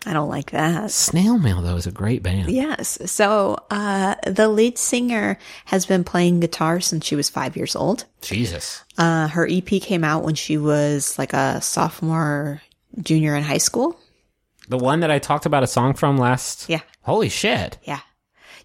I 0.07 0.13
don't 0.15 0.31
like 0.31 0.53
that. 0.53 0.91
Snail 0.91 1.39
Mail, 1.39 1.61
though, 1.61 1.77
is 1.77 1.87
a 1.87 1.91
great 1.93 2.23
band. 2.23 2.49
Yes. 2.51 2.99
So, 3.11 3.59
uh, 3.71 4.15
the 4.27 4.49
lead 4.49 4.79
singer 4.79 5.39
has 5.67 5.85
been 5.85 6.05
playing 6.05 6.41
guitar 6.41 6.81
since 6.81 7.05
she 7.05 7.17
was 7.17 7.29
five 7.29 7.55
years 7.57 7.77
old. 7.77 8.07
Jesus. 8.23 8.83
Uh, 8.97 9.29
her 9.29 9.47
EP 9.51 9.67
came 9.83 10.03
out 10.03 10.23
when 10.25 10.35
she 10.35 10.57
was 10.57 11.19
like 11.19 11.35
a 11.35 11.61
sophomore, 11.61 12.63
junior 13.03 13.37
in 13.37 13.43
high 13.43 13.59
school. 13.59 14.01
The 14.69 14.79
one 14.79 15.01
that 15.01 15.11
I 15.11 15.19
talked 15.19 15.45
about 15.47 15.63
a 15.65 15.67
song 15.67 15.93
from 15.95 16.17
last. 16.17 16.69
Yeah. 16.69 16.81
Holy 17.03 17.29
shit. 17.29 17.77
Yeah. 17.83 18.01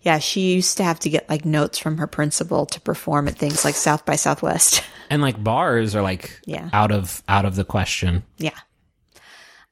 Yeah. 0.03 0.19
She 0.19 0.53
used 0.53 0.77
to 0.77 0.83
have 0.83 0.99
to 1.01 1.09
get 1.09 1.27
like 1.29 1.43
notes 1.45 1.79
from 1.79 1.97
her 1.97 2.07
principal 2.07 2.65
to 2.67 2.79
perform 2.79 3.27
at 3.27 3.35
things 3.35 3.65
like 3.65 3.75
South 3.75 4.05
by 4.05 4.15
Southwest. 4.15 4.83
And 5.07 5.21
like 5.21 5.43
bars 5.43 5.93
are 5.95 6.01
like 6.01 6.39
Yeah. 6.45 6.67
out 6.73 6.91
of 6.91 7.21
out 7.27 7.45
of 7.45 7.55
the 7.55 7.63
question. 7.63 8.23
Yeah. 8.37 8.57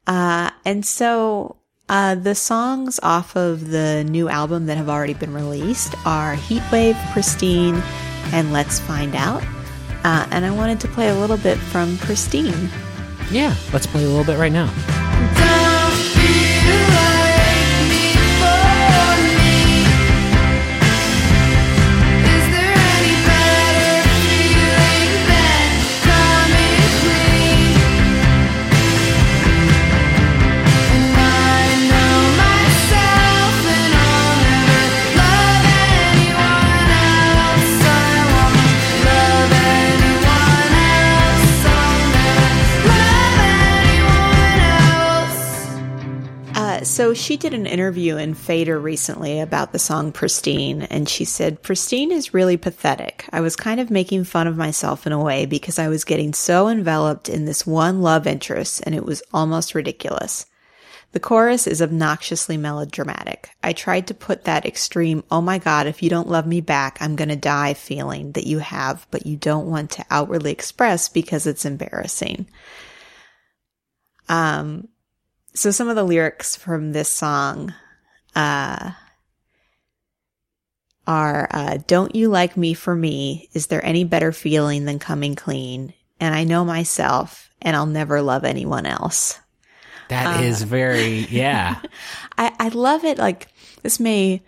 Uh, 0.08 0.50
and 0.66 0.86
so 0.86 1.56
uh, 1.90 2.16
the 2.16 2.36
songs 2.36 3.00
off 3.04 3.36
of 3.36 3.70
the 3.70 4.04
new 4.04 4.30
album 4.30 4.66
that 4.68 4.78
have 4.78 4.90
already 4.90 5.14
been 5.14 5.34
released 5.34 5.94
are 6.06 6.36
Heatwave, 6.36 6.98
Pristine, 7.12 7.82
and 8.32 8.52
Let's 8.54 8.80
Find 8.80 9.16
Out. 9.16 9.44
Uh, 10.04 10.28
and 10.32 10.46
I 10.46 10.52
wanted 10.52 10.80
to 10.82 10.88
play 10.88 11.10
a 11.10 11.16
little 11.16 11.38
bit 11.38 11.58
from 11.58 11.98
Pristine. 11.98 12.70
Yeah, 13.32 13.56
let's 13.72 13.88
play 13.88 14.04
a 14.04 14.08
little 14.08 14.26
bit 14.26 14.38
right 14.38 14.52
now. 14.52 14.68
So 46.94 47.16
she 47.16 47.38
did 47.38 47.56
an 47.56 47.66
interview 47.66 48.18
in 48.18 48.36
Fader 48.36 48.80
recently 48.80 49.40
about 49.40 49.72
the 49.72 49.80
song 49.80 50.12
Pristine, 50.12 50.84
and 50.84 51.10
she 51.10 51.26
said, 51.26 51.64
Pristine 51.64 52.12
is 52.12 52.36
really 52.36 52.56
pathetic. 52.56 53.26
I 53.32 53.42
was 53.42 53.56
kind 53.56 53.80
of 53.80 53.90
making 53.90 54.26
fun 54.26 54.46
of 54.46 54.58
myself 54.58 55.08
in 55.08 55.12
a 55.12 55.24
way 55.24 55.48
because 55.48 55.80
I 55.80 55.88
was 55.88 56.04
getting 56.04 56.34
so 56.34 56.68
enveloped 56.68 57.30
in 57.30 57.46
this 57.46 57.66
one 57.66 58.04
love 58.04 58.28
interest, 58.28 58.84
and 58.86 58.94
it 58.94 59.04
was 59.04 59.24
almost 59.34 59.74
ridiculous. 59.74 60.46
The 61.14 61.20
chorus 61.20 61.66
is 61.66 61.82
obnoxiously 61.82 62.58
melodramatic. 62.58 63.50
I 63.64 63.74
tried 63.74 64.06
to 64.08 64.14
put 64.14 64.44
that 64.44 64.66
extreme, 64.68 65.24
oh 65.32 65.42
my 65.42 65.58
god, 65.58 65.88
if 65.88 66.04
you 66.04 66.12
don't 66.12 66.30
love 66.30 66.46
me 66.46 66.62
back, 66.62 67.00
I'm 67.02 67.16
gonna 67.16 67.36
die 67.36 67.74
feeling 67.74 68.34
that 68.34 68.46
you 68.46 68.60
have, 68.60 69.08
but 69.10 69.26
you 69.26 69.36
don't 69.36 69.66
want 69.66 69.90
to 69.92 70.06
outwardly 70.12 70.52
express 70.52 71.10
because 71.10 71.48
it's 71.48 71.66
embarrassing. 71.66 72.48
Um, 74.30 74.90
so 75.56 75.72
some 75.72 75.88
of 75.88 75.96
the 75.96 76.04
lyrics 76.04 76.56
from 76.56 76.92
this 76.92 77.10
song 77.10 77.74
uh 78.36 78.92
are 81.06 81.48
uh 81.52 81.78
don't 81.88 82.16
you 82.16 82.30
like 82.30 82.56
me 82.58 82.74
for 82.74 82.96
me 82.96 83.50
is 83.54 83.68
there 83.68 83.84
any 83.86 84.04
better 84.04 84.32
feeling 84.32 84.86
than 84.86 85.00
coming 85.00 85.36
clean 85.36 85.94
and 86.20 86.34
i 86.34 86.44
know 86.44 86.64
myself 86.64 87.52
and 87.62 87.76
i'll 87.76 87.86
never 87.86 88.22
love 88.22 88.44
anyone 88.44 88.86
else 88.86 89.40
That 90.10 90.44
is 90.44 90.62
very 90.64 91.26
yeah. 91.30 91.82
i 92.38 92.54
i 92.60 92.68
love 92.70 93.04
it 93.04 93.18
like 93.18 93.48
this 93.82 94.00
may 94.00 94.42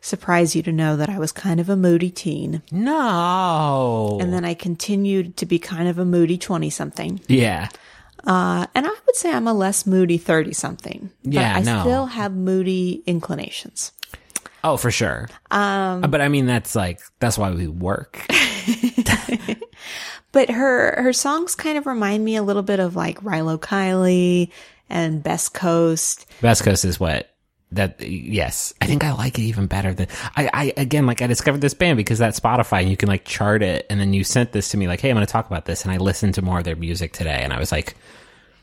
surprise 0.00 0.54
you 0.54 0.62
to 0.62 0.70
know 0.72 0.96
that 0.96 1.08
i 1.08 1.18
was 1.18 1.32
kind 1.32 1.58
of 1.58 1.68
a 1.68 1.76
moody 1.76 2.10
teen 2.10 2.62
no. 2.70 4.18
and 4.20 4.32
then 4.32 4.44
i 4.44 4.54
continued 4.54 5.36
to 5.36 5.44
be 5.44 5.58
kind 5.58 5.88
of 5.88 5.98
a 5.98 6.04
moody 6.04 6.38
20 6.38 6.70
something 6.70 7.20
yeah. 7.26 7.68
Uh 8.26 8.66
and 8.74 8.86
i 8.86 8.90
would 9.06 9.16
say 9.16 9.32
i'm 9.32 9.46
a 9.46 9.54
less 9.54 9.86
moody 9.86 10.18
30 10.18 10.52
something 10.52 11.10
Yeah, 11.22 11.54
but 11.54 11.60
i 11.60 11.72
no. 11.74 11.80
still 11.82 12.06
have 12.06 12.32
moody 12.34 13.02
inclinations 13.06 13.92
Oh, 14.64 14.76
for 14.76 14.90
sure. 14.90 15.28
Um, 15.52 16.00
but 16.00 16.20
I 16.20 16.26
mean, 16.26 16.46
that's 16.46 16.74
like 16.74 16.98
that's 17.20 17.38
why 17.38 17.52
we 17.52 17.68
work. 17.68 18.26
But 20.32 20.50
her 20.50 21.00
her 21.00 21.12
songs 21.14 21.54
kind 21.54 21.78
of 21.78 21.86
remind 21.86 22.22
me 22.24 22.36
a 22.36 22.42
little 22.42 22.62
bit 22.62 22.80
of 22.80 22.94
like 22.94 23.18
Rilo 23.22 23.58
Kiley 23.58 24.50
and 24.90 25.22
Best 25.22 25.54
Coast. 25.54 26.26
Best 26.42 26.62
Coast 26.64 26.84
is 26.84 27.00
what 27.00 27.30
that. 27.72 28.00
Yes, 28.00 28.74
I 28.80 28.86
think 28.86 29.04
I 29.04 29.12
like 29.12 29.38
it 29.38 29.42
even 29.42 29.66
better 29.66 29.94
than 29.94 30.08
I. 30.36 30.50
I 30.52 30.72
again, 30.76 31.06
like 31.06 31.22
I 31.22 31.26
discovered 31.26 31.60
this 31.60 31.74
band 31.74 31.96
because 31.96 32.18
that 32.18 32.34
Spotify 32.34 32.80
and 32.80 32.90
you 32.90 32.96
can 32.96 33.08
like 33.08 33.24
chart 33.24 33.62
it, 33.62 33.86
and 33.90 34.00
then 34.00 34.12
you 34.12 34.24
sent 34.24 34.52
this 34.52 34.70
to 34.70 34.76
me 34.76 34.88
like, 34.88 35.00
hey, 35.00 35.10
I'm 35.10 35.16
going 35.16 35.26
to 35.26 35.32
talk 35.32 35.46
about 35.46 35.64
this, 35.64 35.84
and 35.84 35.92
I 35.92 35.98
listened 35.98 36.34
to 36.34 36.42
more 36.42 36.58
of 36.58 36.64
their 36.64 36.76
music 36.76 37.12
today, 37.12 37.40
and 37.42 37.52
I 37.52 37.58
was 37.58 37.72
like. 37.72 37.96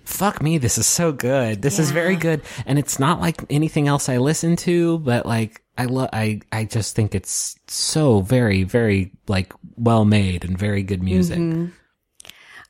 Fuck 0.04 0.40
me, 0.40 0.60
this 0.60 0.78
is 0.78 0.86
so 0.86 1.12
good. 1.12 1.64
This 1.64 1.80
is 1.80 1.90
very 1.90 2.16
good. 2.16 2.44
And 2.68 2.78
it's 2.78 3.00
not 3.00 3.20
like 3.20 3.42
anything 3.50 3.88
else 3.88 4.08
I 4.08 4.18
listen 4.18 4.56
to, 4.58 5.00
but 5.00 5.26
like 5.26 5.64
I 5.80 5.86
love 5.86 6.10
I 6.14 6.42
I 6.52 6.66
just 6.66 6.96
think 6.96 7.16
it's 7.16 7.58
so 7.66 8.22
very 8.22 8.62
very 8.62 9.14
like 9.28 9.52
well 9.78 10.06
made 10.06 10.46
and 10.46 10.56
very 10.56 10.84
good 10.84 11.02
music. 11.02 11.72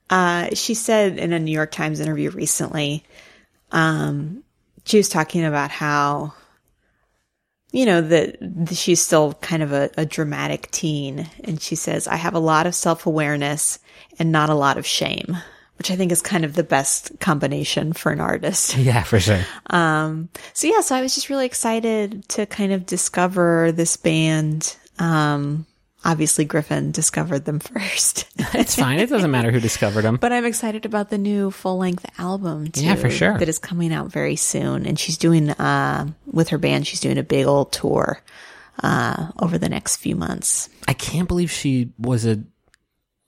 Uh, 0.10 0.50
she 0.54 0.74
said 0.76 1.18
in 1.18 1.34
a 1.34 1.40
New 1.40 1.52
York 1.52 1.72
Times 1.72 2.00
interview 2.00 2.30
recently, 2.30 3.04
um, 3.72 4.44
she 4.86 4.98
was 4.98 5.10
talking 5.10 5.44
about 5.44 5.72
how, 5.72 6.34
you 7.72 7.86
know, 7.86 8.02
that 8.02 8.38
she's 8.74 9.02
still 9.02 9.34
kind 9.34 9.62
of 9.62 9.74
a, 9.74 9.90
a 9.98 10.06
dramatic 10.06 10.72
teen. 10.72 11.30
And 11.44 11.62
she 11.62 11.76
says, 11.76 12.08
I 12.08 12.16
have 12.16 12.36
a 12.36 12.40
lot 12.40 12.68
of 12.68 12.76
self 12.76 13.06
awareness 13.06 13.80
and 14.18 14.32
not 14.32 14.50
a 14.50 14.56
lot 14.56 14.78
of 14.78 14.86
shame, 14.86 15.38
which 15.78 15.92
I 15.92 15.96
think 15.96 16.12
is 16.12 16.22
kind 16.22 16.46
of 16.46 16.54
the 16.54 16.64
best 16.64 17.20
combination 17.20 17.94
for 17.94 18.12
an 18.12 18.22
artist. 18.22 18.78
Yeah, 18.86 19.04
for 19.04 19.20
sure. 19.20 19.44
Um, 19.72 20.30
so 20.54 20.68
yeah, 20.68 20.82
so 20.82 20.96
I 20.96 21.02
was 21.02 21.16
just 21.16 21.30
really 21.30 21.48
excited 21.48 22.30
to 22.30 22.46
kind 22.46 22.72
of 22.72 22.86
discover 22.86 23.72
this 23.72 23.98
band, 23.98 24.78
um, 25.00 25.66
obviously 26.06 26.46
Griffin 26.46 26.92
discovered 26.92 27.44
them 27.46 27.60
first. 27.74 28.28
It's 28.38 28.76
fine. 28.76 29.00
It 29.00 29.10
doesn't 29.10 29.32
matter 29.32 29.52
who 29.52 29.60
discovered 29.60 30.04
them. 30.04 30.18
But 30.18 30.32
I'm 30.32 30.46
excited 30.46 30.86
about 30.86 31.10
the 31.10 31.18
new 31.18 31.52
full 31.52 31.78
length 31.78 32.06
album 32.18 32.72
too. 32.72 32.86
Yeah, 32.86 32.96
for 32.96 33.10
sure. 33.10 33.38
That 33.38 33.50
is 33.50 33.60
coming 33.60 33.92
out 33.92 34.12
very 34.12 34.36
soon. 34.36 34.86
And 34.86 34.98
she's 34.98 35.18
doing, 35.18 35.50
uh, 35.50 36.08
with 36.26 36.50
her 36.50 36.58
band, 36.58 36.88
she's 36.88 37.02
doing 37.02 37.18
a 37.18 37.24
big 37.24 37.48
old 37.48 37.74
tour, 37.74 38.22
uh, 38.84 39.32
over 39.40 39.58
the 39.58 39.70
next 39.70 39.98
few 39.98 40.16
months. 40.16 40.70
I 40.88 40.94
can't 40.94 41.28
believe 41.28 41.52
she 41.52 41.92
was 41.98 42.26
a 42.26 42.44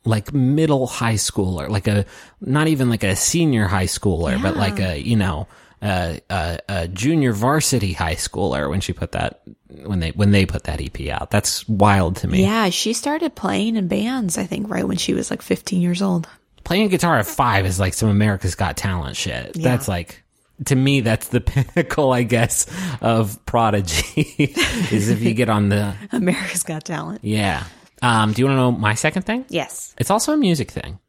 like 0.05 0.33
middle 0.33 0.87
high 0.87 1.15
schooler, 1.15 1.67
like 1.67 1.87
a 1.87 2.05
not 2.39 2.67
even 2.67 2.89
like 2.89 3.03
a 3.03 3.15
senior 3.15 3.65
high 3.65 3.85
schooler, 3.87 4.41
but 4.41 4.55
like 4.55 4.79
a 4.79 5.01
you 5.01 5.17
know 5.17 5.47
a, 5.81 6.19
a, 6.29 6.59
a 6.67 6.87
junior 6.87 7.33
varsity 7.33 7.93
high 7.93 8.15
schooler 8.15 8.69
when 8.69 8.81
she 8.81 8.93
put 8.93 9.11
that 9.11 9.41
when 9.83 9.99
they 9.99 10.11
when 10.11 10.31
they 10.31 10.45
put 10.45 10.63
that 10.63 10.81
EP 10.81 11.09
out. 11.09 11.29
That's 11.29 11.67
wild 11.67 12.17
to 12.17 12.27
me. 12.27 12.41
Yeah, 12.41 12.69
she 12.69 12.93
started 12.93 13.35
playing 13.35 13.75
in 13.75 13.87
bands, 13.87 14.37
I 14.37 14.45
think, 14.45 14.69
right 14.69 14.87
when 14.87 14.97
she 14.97 15.13
was 15.13 15.29
like 15.29 15.41
15 15.41 15.81
years 15.81 16.01
old. 16.01 16.27
Playing 16.63 16.89
guitar 16.89 17.17
at 17.17 17.27
five 17.27 17.65
is 17.65 17.79
like 17.79 17.93
some 17.93 18.09
America's 18.09 18.55
Got 18.55 18.75
Talent 18.77 19.15
shit. 19.15 19.53
That's 19.53 19.87
like 19.87 20.23
to 20.65 20.75
me 20.75 21.01
that's 21.01 21.27
the 21.29 21.41
pinnacle, 21.41 22.11
I 22.11 22.23
guess, 22.23 22.65
of 23.01 23.45
prodigy. 23.45 24.33
is 24.91 25.09
if 25.09 25.21
you 25.21 25.33
get 25.33 25.49
on 25.49 25.69
the 25.69 25.95
America's 26.11 26.63
Got 26.63 26.85
Talent. 26.85 27.23
yeah. 27.23 27.63
Um, 27.99 28.31
do 28.33 28.41
you 28.41 28.45
want 28.45 28.57
to 28.57 28.61
know 28.61 28.71
my 28.71 28.93
second 28.93 29.23
thing? 29.23 29.43
Yes. 29.49 29.95
It's 29.97 30.11
also 30.11 30.31
a 30.31 30.37
music 30.37 30.69
thing. 30.69 30.99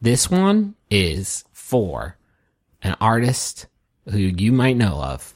This 0.00 0.30
one 0.30 0.76
is 0.88 1.44
for 1.52 2.16
an 2.80 2.94
artist 3.00 3.66
who 4.08 4.18
you 4.18 4.52
might 4.52 4.76
know 4.76 5.00
of, 5.00 5.34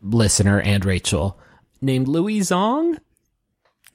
listener 0.00 0.60
and 0.60 0.84
Rachel, 0.84 1.38
named 1.80 2.08
Louis 2.08 2.40
Zong. 2.40 2.98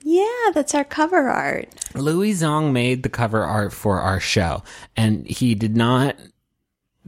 Yeah, 0.01 0.51
that's 0.53 0.75
our 0.75 0.83
cover 0.83 1.29
art. 1.29 1.73
Louis 1.95 2.33
Zong 2.33 2.71
made 2.73 3.03
the 3.03 3.09
cover 3.09 3.43
art 3.43 3.71
for 3.71 4.01
our 4.01 4.19
show, 4.19 4.63
and 4.97 5.25
he 5.25 5.55
did 5.55 5.77
not 5.77 6.15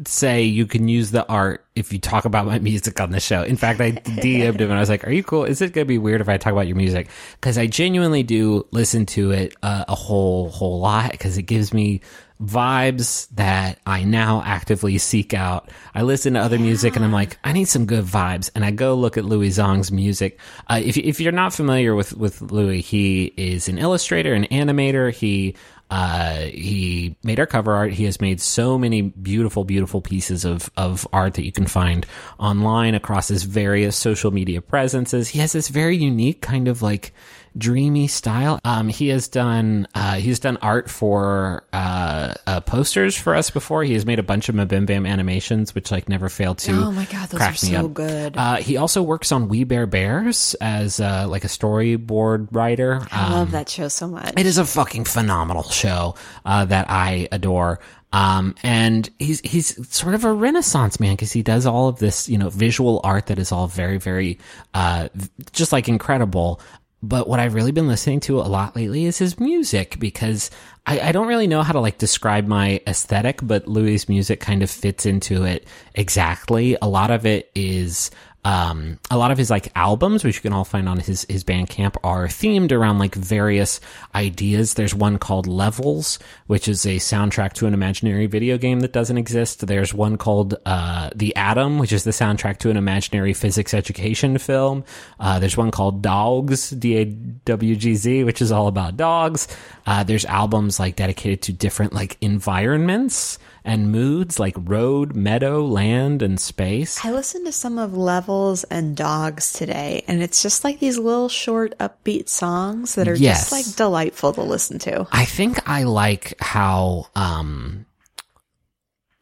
say 0.05 0.43
you 0.43 0.65
can 0.65 0.88
use 0.89 1.11
the 1.11 1.26
art 1.28 1.65
if 1.76 1.93
you 1.93 1.99
talk 1.99 2.26
about 2.26 2.45
my 2.45 2.59
music 2.71 2.99
on 2.99 3.11
the 3.11 3.19
show. 3.19 3.43
In 3.43 3.57
fact, 3.57 3.80
I 3.80 3.91
DM'd 3.93 4.61
him 4.61 4.69
and 4.69 4.78
I 4.78 4.80
was 4.80 4.89
like, 4.89 5.07
"Are 5.07 5.11
you 5.11 5.23
cool? 5.23 5.45
Is 5.45 5.61
it 5.61 5.73
going 5.73 5.86
to 5.86 5.89
be 5.89 5.97
weird 5.97 6.21
if 6.21 6.30
I 6.30 6.38
talk 6.38 6.53
about 6.53 6.67
your 6.67 6.76
music?" 6.76 7.09
Because 7.34 7.57
I 7.57 7.67
genuinely 7.67 8.23
do 8.23 8.67
listen 8.71 9.05
to 9.07 9.32
it 9.32 9.55
uh, 9.63 9.86
a 9.88 9.95
whole 9.95 10.49
whole 10.49 10.80
lot 10.80 11.11
because 11.11 11.38
it 11.38 11.43
gives 11.43 11.73
me 11.73 12.01
vibes 12.42 13.28
that 13.30 13.80
I 13.86 14.04
now 14.04 14.44
actively 14.46 14.98
seek 14.98 15.34
out. 15.34 15.70
I 15.94 16.02
listen 16.02 16.34
to 16.34 16.42
other 16.42 16.60
music 16.60 16.96
and 16.96 17.06
I'm 17.06 17.14
like, 17.14 17.38
I 17.44 17.54
need 17.54 17.66
some 17.66 17.86
good 17.86 18.04
vibes, 18.04 18.50
and 18.54 18.66
I 18.66 18.72
go 18.72 18.96
look 18.96 19.18
at 19.18 19.26
Louis 19.26 19.50
Zong's 19.50 19.92
music. 19.92 20.40
Uh, 20.68 20.82
if 20.84 20.98
if 20.98 21.20
you're 21.22 21.32
not 21.32 21.54
familiar 21.54 21.96
with 21.96 22.14
with 22.14 22.42
Louis, 22.42 22.82
he 22.82 23.26
is 23.38 23.68
an 23.70 23.78
illustrator, 23.78 24.34
an 24.34 24.46
animator. 24.46 25.14
He 25.14 25.56
uh, 25.90 26.40
he 26.46 27.16
made 27.24 27.40
our 27.40 27.46
cover 27.46 27.74
art. 27.74 27.94
He 27.94 28.06
has 28.06 28.20
made 28.20 28.42
so 28.42 28.78
many 28.78 29.02
beautiful, 29.02 29.64
beautiful 29.64 30.02
pieces 30.02 30.44
of, 30.44 30.70
of 30.76 31.08
art 31.14 31.36
that 31.36 31.46
you 31.46 31.52
can 31.52 31.68
find 31.68 32.06
online 32.40 32.96
across 32.96 33.28
his 33.28 33.44
various 33.44 33.96
social 33.96 34.32
media 34.32 34.62
presences. 34.62 35.30
He 35.30 35.40
has 35.40 35.52
this 35.52 35.70
very 35.70 35.96
unique 35.96 36.42
kind 36.42 36.68
of 36.68 36.82
like 36.82 37.14
dreamy 37.58 38.08
style. 38.08 38.60
Um, 38.64 38.89
he 38.89 39.10
has 39.10 39.28
done, 39.28 39.88
uh, 39.95 40.16
he's 40.16 40.39
done 40.39 40.58
art 40.62 40.89
for, 40.89 41.64
uh, 41.74 42.34
uh, 42.47 42.60
posters 42.62 43.16
for 43.18 43.36
us 43.36 43.49
before. 43.49 43.84
He 43.84 43.93
has 43.93 44.06
made 44.06 44.20
a 44.20 44.24
bunch 44.24 44.49
of 44.49 44.56
MBMBaM 44.56 45.08
animations, 45.08 45.74
which 45.74 45.91
like 45.91 46.10
never 46.10 46.30
fail 46.30 46.56
to 46.56 46.72
Oh 46.72 46.91
my 46.91 47.06
God, 47.06 47.30
those 47.30 47.41
are 47.41 47.53
so 47.53 47.88
good. 47.88 48.38
Uh, 48.38 48.58
he 48.58 48.78
also 48.78 49.01
works 49.01 49.32
on 49.32 49.47
We 49.47 49.64
Bare 49.64 49.88
Bears 49.88 50.56
as, 50.62 50.99
uh, 50.99 51.28
like 51.28 51.43
a 51.43 51.47
storyboard 51.47 52.47
writer. 52.51 53.01
I 53.12 53.32
love 53.32 53.51
that 53.51 53.70
show 53.70 53.88
so 53.88 54.08
much. 54.08 54.34
It 54.38 54.45
is 54.45 54.58
a 54.58 54.66
fucking 54.66 55.06
phenomenal 55.06 55.64
show 55.64 56.16
uh, 56.45 56.66
that 56.66 56.89
I 56.89 57.28
adore. 57.32 57.80
Um, 58.14 58.56
and 58.64 59.10
he's 59.20 59.41
he's 59.41 59.93
sort 59.93 60.16
of 60.16 60.24
a 60.24 60.32
renaissance 60.32 61.01
man 61.01 61.14
because 61.14 61.34
he 61.34 61.43
does 61.43 61.66
all 61.66 61.89
of 61.89 61.99
this, 61.99 62.30
you 62.30 62.38
know, 62.38 62.49
visual 62.49 63.01
art 63.03 63.26
that 63.26 63.39
is 63.39 63.51
all 63.51 63.68
very, 63.68 63.97
very, 63.97 64.39
uh, 64.74 65.10
just 65.51 65.74
like 65.74 65.89
incredible. 65.89 66.62
But 67.08 67.28
what 67.28 67.39
I've 67.39 67.53
really 67.53 67.72
been 67.72 67.88
listening 67.88 68.20
to 68.22 68.39
a 68.39 68.49
lot 68.49 68.76
lately 68.76 69.06
is 69.06 69.20
his 69.20 69.39
music 69.39 69.99
because 69.99 70.49
I, 70.88 70.99
I 70.99 71.12
don't 71.12 71.28
really 71.28 71.45
know 71.45 71.62
how 71.62 71.74
to 71.74 71.80
like 71.80 71.99
describe 71.99 72.47
my 72.47 72.82
aesthetic, 72.88 73.41
but 73.43 73.68
Louis' 73.68 74.10
music 74.10 74.39
kind 74.39 74.64
of 74.64 74.72
fits 74.72 75.06
into 75.06 75.43
it 75.43 75.68
exactly. 75.93 76.76
A 76.82 76.88
lot 76.88 77.12
of 77.12 77.28
it 77.28 77.51
is 77.53 78.10
um, 78.46 79.00
a 79.10 79.18
lot 79.18 79.32
of 79.32 79.38
his 79.39 79.50
like 79.50 79.72
albums, 79.76 80.24
which 80.24 80.36
you 80.36 80.41
can 80.41 80.54
all 80.54 80.64
find 80.64 80.88
on 80.88 81.00
his 81.00 81.26
his 81.28 81.43
Bandcamp, 81.43 81.98
are 82.04 82.28
themed 82.28 82.72
around 82.72 83.00
like 83.00 83.16
various 83.16 83.82
ideas. 84.14 84.76
There's 84.76 84.93
one 84.93 85.18
called 85.18 85.48
Levels, 85.48 86.20
which 86.46 86.68
is 86.68 86.86
a 86.86 86.98
soundtrack 86.98 87.54
to 87.54 87.66
an 87.66 87.74
imaginary 87.74 88.28
video 88.28 88.60
game 88.60 88.82
that 88.82 88.93
doesn't 88.93 89.18
exist. 89.18 89.66
There's 89.66 89.96
one 89.96 90.18
called 90.18 90.56
uh, 90.66 91.10
The 91.16 91.36
Atom, 91.36 91.80
which 91.80 91.91
is 91.91 92.04
the 92.04 92.12
soundtrack 92.12 92.60
to 92.60 92.70
an 92.70 92.78
imaginary 92.78 93.34
physics 93.34 93.74
education 93.74 94.38
film. 94.38 94.84
Uh, 95.20 95.39
there's 95.39 95.58
one 95.58 95.72
called 95.72 96.04
Dogs, 96.04 96.70
D 96.70 96.98
A 96.98 97.06
W 97.06 97.76
G 97.76 97.96
Z, 97.96 98.24
which 98.26 98.43
is 98.43 98.52
all 98.52 98.68
about 98.68 98.96
dogs. 98.96 99.48
Uh, 99.88 100.04
there's 100.04 100.26
albums 100.26 100.80
like 100.80 100.96
dedicated 100.96 101.41
to 101.41 101.52
different 101.52 101.93
like 101.93 102.16
environments 102.22 103.39
and 103.66 103.91
moods, 103.91 104.39
like 104.39 104.53
road, 104.57 105.16
meadow, 105.16 105.66
land, 105.66 106.22
and 106.22 106.39
space. 106.39 107.03
I 107.03 107.11
listened 107.11 107.45
to 107.47 107.51
some 107.51 107.78
of 107.80 107.97
Levels 107.97 108.63
and 108.66 108.95
Dogs 108.95 109.51
today, 109.51 110.03
and 110.07 110.22
it's 110.22 110.41
just 110.43 110.63
like 110.63 110.80
these 110.80 110.97
little 110.99 111.28
short 111.30 111.78
upbeat 111.80 112.30
songs 112.30 112.95
that 112.95 113.07
are 113.07 113.16
Yes. 113.16 113.49
just 113.49 113.51
like 113.51 113.76
delightful 113.76 114.32
to 114.34 114.41
listen 114.43 114.78
to. 114.80 115.07
I 115.11 115.26
think 115.26 115.68
I 115.68 115.84
like 115.84 116.36
how 116.39 117.07
um 117.16 117.86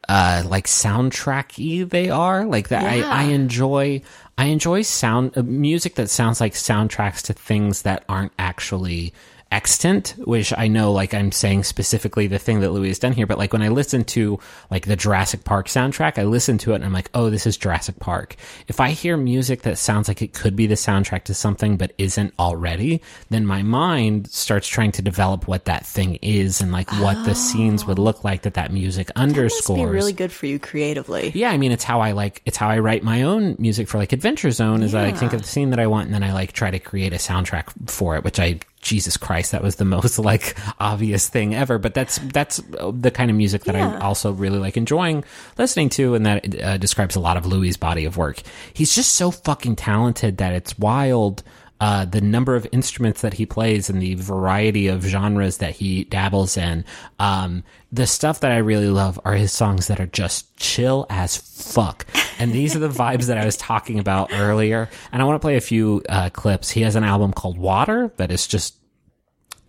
uh 0.10 0.44
like 0.46 0.68
soundtracky 0.68 1.90
they 1.90 2.10
are. 2.10 2.46
Like 2.46 2.68
that 2.68 2.84
Yeah. 2.84 3.08
I 3.10 3.22
I 3.22 3.24
enjoy 3.30 4.02
I 4.38 4.46
enjoy 4.46 4.82
sound 4.82 5.38
uh, 5.38 5.44
music 5.44 5.96
that 5.96 6.10
sounds 6.10 6.42
like 6.42 6.54
soundtracks 6.54 7.22
to 7.24 7.34
things 7.34 7.84
that 7.84 8.04
aren't 8.10 8.34
actually 8.38 9.14
extant, 9.54 10.16
which 10.18 10.52
I 10.58 10.68
know 10.68 10.92
like 10.92 11.14
I'm 11.14 11.32
saying 11.32 11.64
specifically 11.64 12.26
the 12.26 12.40
thing 12.40 12.62
that 12.62 12.72
Louis 12.72 12.88
has 12.88 12.98
done 12.98 13.14
here, 13.14 13.28
but 13.28 13.38
like 13.38 13.54
when 13.54 13.62
I 13.62 13.68
listen 13.70 14.04
to 14.06 14.40
like 14.72 14.88
the 14.88 14.96
Jurassic 14.96 15.44
Park 15.44 15.68
soundtrack, 15.68 16.18
I 16.18 16.24
listen 16.24 16.58
to 16.60 16.72
it 16.72 16.76
and 16.76 16.86
I'm 16.86 16.92
like, 16.92 17.12
"Oh, 17.14 17.30
this 17.30 17.46
is 17.46 17.56
Jurassic 17.56 18.00
Park." 18.00 18.36
If 18.68 18.80
I 18.80 18.90
hear 18.90 19.16
music 19.16 19.62
that 19.62 19.78
sounds 19.78 20.08
like 20.08 20.24
it 20.24 20.34
could 20.34 20.56
be 20.56 20.66
the 20.66 20.74
soundtrack 20.74 21.26
to 21.26 21.36
something 21.36 21.78
but 21.78 21.94
isn't 22.00 22.34
already, 22.40 23.02
then 23.30 23.46
my 23.46 23.62
mind 23.62 24.28
starts 24.32 24.68
trying 24.68 24.92
to 24.94 25.02
develop 25.04 25.48
what 25.48 25.66
that 25.66 25.86
thing 25.86 26.18
is 26.24 26.60
and 26.60 26.72
like 26.72 26.92
what 26.94 27.24
the 27.26 27.36
scenes 27.36 27.86
would 27.86 28.00
look 28.00 28.24
like 28.24 28.42
that 28.42 28.56
that 28.56 28.74
music 28.74 29.12
underscores. 29.16 29.80
be 29.80 29.86
really 29.86 30.14
good 30.14 30.32
for 30.32 30.48
you 30.48 30.58
creatively. 30.58 31.32
Yeah, 31.36 31.52
I 31.52 31.58
mean, 31.58 31.72
it's 31.72 31.84
how 31.84 32.02
I 32.02 32.14
like, 32.14 32.42
it's 32.46 32.58
how 32.58 32.70
I 32.70 32.80
write 32.80 33.04
my 33.04 33.22
own 33.22 33.56
music 33.60 33.88
for 33.88 34.00
like 34.00 34.14
Adventure 34.14 34.52
Zone 34.52 34.82
is 34.82 34.94
that 34.94 35.06
I 35.06 35.12
think 35.12 35.34
of 35.34 35.42
the 35.44 35.48
scene 35.48 35.70
that 35.70 35.80
I 35.80 35.88
want 35.88 36.06
and 36.06 36.14
then 36.14 36.24
I 36.24 36.34
like 36.34 36.54
try 36.54 36.72
to 36.72 36.80
create 36.80 37.14
a 37.14 37.18
soundtrack 37.18 37.90
for 37.90 38.16
it, 38.16 38.24
which 38.24 38.40
I, 38.40 38.60
Jesus 38.84 39.18
Christ, 39.18 39.52
that 39.52 39.64
was 39.64 39.78
the 39.78 39.86
most 39.98 40.20
like 40.20 40.56
obvious 40.80 41.28
thing 41.28 41.56
ever. 41.56 41.80
But 41.80 41.94
that's, 41.94 42.18
that's 42.20 42.62
the 42.68 43.12
kind 43.12 43.32
of 43.32 43.38
music 43.38 43.64
that 43.64 43.76
Yeah. 43.76 43.98
I 43.98 44.00
also 44.00 44.32
really 44.32 44.60
like 44.60 44.78
enjoying 44.78 45.24
listening 45.58 45.90
to 45.90 46.16
and 46.16 46.26
that 46.26 46.62
uh, 46.62 46.78
describes 46.78 47.16
a 47.16 47.20
lot 47.20 47.38
of 47.38 47.46
Louis' 47.46 47.78
body 47.78 48.06
of 48.06 48.18
work. 48.18 48.42
He's 48.74 48.94
just 48.94 49.14
so 49.14 49.32
fucking 49.32 49.78
talented 49.78 50.38
that 50.38 50.54
it's 50.54 50.78
wild. 50.78 51.44
Uh, 51.84 52.06
the 52.06 52.22
number 52.22 52.56
of 52.56 52.66
instruments 52.72 53.20
that 53.20 53.34
he 53.34 53.46
plays 53.46 53.90
and 53.90 54.02
the 54.02 54.16
variety 54.16 54.88
of 54.88 55.04
genres 55.04 55.58
that 55.58 55.72
he 55.72 56.06
dabbles 56.06 56.56
in. 56.56 56.86
Um, 57.20 57.62
the 57.92 58.08
stuff 58.08 58.40
that 58.40 58.54
I 58.54 58.60
really 58.60 58.88
love 58.88 59.20
are 59.26 59.34
his 59.34 59.52
songs 59.52 59.88
that 59.88 60.00
are 60.00 60.06
just 60.06 60.56
chill 60.56 61.06
as 61.10 61.36
fuck. 61.36 62.06
And 62.40 62.54
these 62.54 62.74
are 62.74 62.80
the 62.80 62.88
vibes 62.88 63.26
that 63.26 63.38
I 63.38 63.44
was 63.44 63.58
talking 63.58 64.00
about 64.00 64.32
earlier. 64.32 64.90
And 65.12 65.22
I 65.22 65.26
want 65.26 65.36
to 65.36 65.46
play 65.46 65.58
a 65.58 65.62
few 65.62 66.02
uh, 66.08 66.30
clips. 66.30 66.70
He 66.70 66.84
has 66.84 66.96
an 66.96 67.04
album 67.04 67.34
called 67.34 67.58
Water 67.58 68.14
that 68.16 68.32
is 68.32 68.48
just 68.48 68.78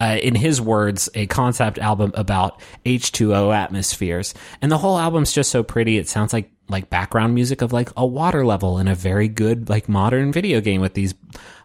uh, 0.00 0.16
in 0.22 0.36
his 0.36 0.60
words, 0.60 1.08
a 1.14 1.26
concept 1.26 1.78
album 1.78 2.12
about 2.14 2.60
H2O 2.86 3.52
atmospheres. 3.52 4.34
And 4.62 4.70
the 4.70 4.78
whole 4.78 5.00
album's 5.00 5.32
just 5.32 5.50
so 5.50 5.64
pretty. 5.64 5.98
It 5.98 6.08
sounds 6.08 6.32
like, 6.32 6.48
like 6.68 6.88
background 6.88 7.34
music 7.34 7.62
of 7.62 7.72
like 7.72 7.90
a 7.96 8.06
water 8.06 8.44
level 8.44 8.78
in 8.78 8.88
a 8.88 8.94
very 8.94 9.28
good, 9.28 9.68
like 9.68 9.88
modern 9.88 10.32
video 10.32 10.60
game 10.60 10.80
with 10.80 10.94
these, 10.94 11.14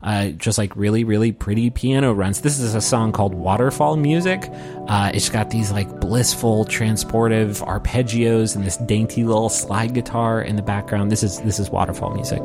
uh, 0.03 0.29
just 0.29 0.57
like 0.57 0.75
really, 0.75 1.03
really 1.03 1.31
pretty 1.31 1.69
piano 1.69 2.13
runs. 2.13 2.41
This 2.41 2.59
is 2.59 2.75
a 2.75 2.81
song 2.81 3.11
called 3.11 3.33
Waterfall 3.33 3.95
Music. 3.95 4.43
Uh, 4.87 5.11
it's 5.13 5.29
got 5.29 5.49
these 5.49 5.71
like 5.71 6.01
blissful, 6.01 6.65
transportive 6.65 7.65
arpeggios 7.65 8.55
and 8.55 8.65
this 8.65 8.77
dainty 8.77 9.23
little 9.23 9.49
slide 9.49 9.93
guitar 9.93 10.41
in 10.41 10.55
the 10.55 10.61
background. 10.61 11.11
This 11.11 11.23
is, 11.23 11.39
this 11.41 11.59
is 11.59 11.69
Waterfall 11.69 12.13
Music. 12.13 12.41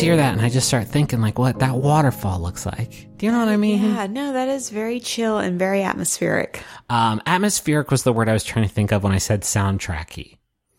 Hear 0.00 0.16
that 0.16 0.32
and 0.32 0.40
I 0.40 0.48
just 0.48 0.68
start 0.68 0.86
thinking 0.86 1.20
like 1.20 1.38
what 1.38 1.58
that 1.60 1.76
waterfall 1.76 2.40
looks 2.40 2.66
like. 2.66 3.08
Do 3.18 3.26
you 3.26 3.32
know 3.32 3.38
what 3.38 3.48
I 3.48 3.56
mean? 3.56 3.82
Yeah, 3.82 4.06
no, 4.06 4.32
that 4.32 4.48
is 4.48 4.70
very 4.70 5.00
chill 5.00 5.38
and 5.38 5.58
very 5.58 5.82
atmospheric. 5.82 6.62
Um, 6.90 7.22
atmospheric 7.26 7.90
was 7.90 8.02
the 8.02 8.12
word 8.12 8.28
I 8.28 8.32
was 8.32 8.44
trying 8.44 8.66
to 8.66 8.72
think 8.72 8.92
of 8.92 9.02
when 9.02 9.12
I 9.12 9.18
said 9.18 9.42
soundtracky. 9.42 10.36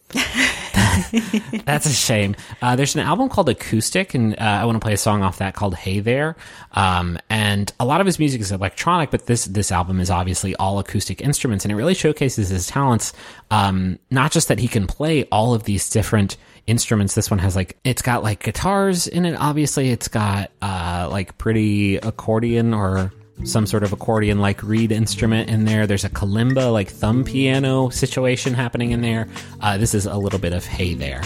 That's 1.66 1.86
a 1.86 1.94
shame. 1.94 2.36
Uh, 2.62 2.76
there's 2.76 2.96
an 2.96 3.02
album 3.02 3.30
called 3.30 3.50
Acoustic, 3.50 4.14
and 4.14 4.34
uh, 4.36 4.44
I 4.44 4.66
want 4.66 4.78
to 4.78 4.80
play 4.80 4.94
a 4.94 4.98
song 4.98 5.22
off 5.22 5.38
that 5.40 5.54
called 5.54 5.76
"Hey 5.76 6.00
There." 6.00 6.38
Um, 6.72 7.20
and 7.30 7.72
a 7.80 7.86
lot 7.86 8.00
of 8.00 8.06
his 8.08 8.18
music 8.18 8.40
is 8.42 8.52
electronic, 8.52 9.12
but 9.12 9.26
this 9.26 9.46
this 9.46 9.72
album 9.72 10.00
is 10.00 10.10
obviously 10.10 10.56
all 10.56 10.80
acoustic 10.80 11.22
instruments, 11.22 11.66
and 11.66 11.72
it 11.72 11.76
really 11.76 11.94
showcases 11.94 12.50
his 12.50 12.68
talents. 12.68 13.14
Um, 13.52 14.00
not 14.10 14.32
just 14.32 14.48
that 14.48 14.60
he 14.60 14.68
can 14.68 14.88
play 14.88 15.26
all 15.26 15.54
of 15.54 15.64
these 15.64 15.90
different 15.90 16.38
instruments. 16.68 17.16
This 17.16 17.32
one 17.32 17.40
has 17.40 17.56
like 17.56 17.78
it's 17.84 18.02
got 18.02 18.24
like 18.24 18.44
guitars 18.44 19.08
in 19.08 19.26
it. 19.26 19.36
Obviously, 19.36 19.90
it's 19.90 20.08
got 20.08 20.52
uh, 20.62 21.08
like 21.10 21.38
pretty 21.38 21.98
accordion 21.98 22.74
or 22.74 23.12
some 23.44 23.66
sort 23.66 23.84
of 23.84 23.94
accordion 23.94 24.40
like 24.40 24.62
reed 24.64 24.92
instrument 24.92 25.50
in 25.50 25.66
there. 25.66 25.88
There's 25.88 26.04
a 26.04 26.10
kalimba 26.10 26.72
like 26.72 26.90
thumb 26.90 27.24
piano 27.24 27.90
situation 27.90 28.54
happening 28.54 28.92
in 28.92 29.02
there. 29.02 29.28
Uh, 29.62 29.78
this 29.78 29.94
is 29.94 30.06
a 30.06 30.16
little 30.18 30.40
bit 30.40 30.54
of 30.54 30.66
hey 30.66 30.94
there. 30.94 31.22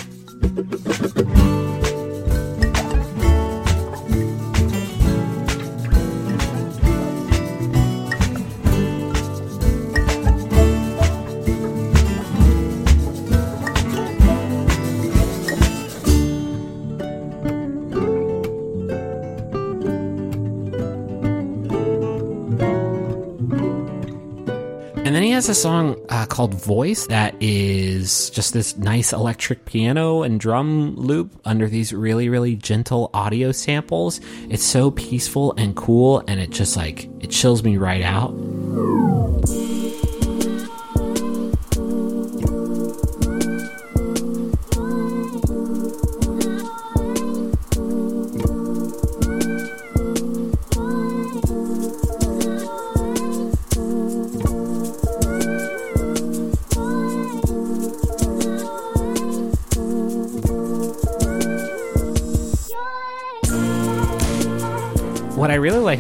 And 25.12 25.16
then 25.18 25.24
he 25.24 25.32
has 25.32 25.50
a 25.50 25.54
song 25.54 25.98
uh, 26.08 26.26
called 26.26 26.54
Voice 26.54 27.08
that 27.08 27.36
is 27.42 28.30
just 28.30 28.54
this 28.54 28.78
nice 28.78 29.12
electric 29.12 29.66
piano 29.66 30.24
and 30.24 30.40
drum 30.40 30.96
loop 30.96 31.38
under 31.44 31.68
these 31.68 31.92
really, 31.92 32.30
really 32.30 32.56
gentle 32.56 33.10
audio 33.14 33.52
samples. 33.52 34.22
It's 34.50 34.64
so 34.64 34.90
peaceful 34.92 35.54
and 35.58 35.76
cool, 35.76 36.24
and 36.30 36.40
it 36.40 36.52
just 36.52 36.78
like, 36.78 37.10
it 37.20 37.30
chills 37.30 37.62
me 37.62 37.76
right 37.76 38.02
out. 38.02 38.32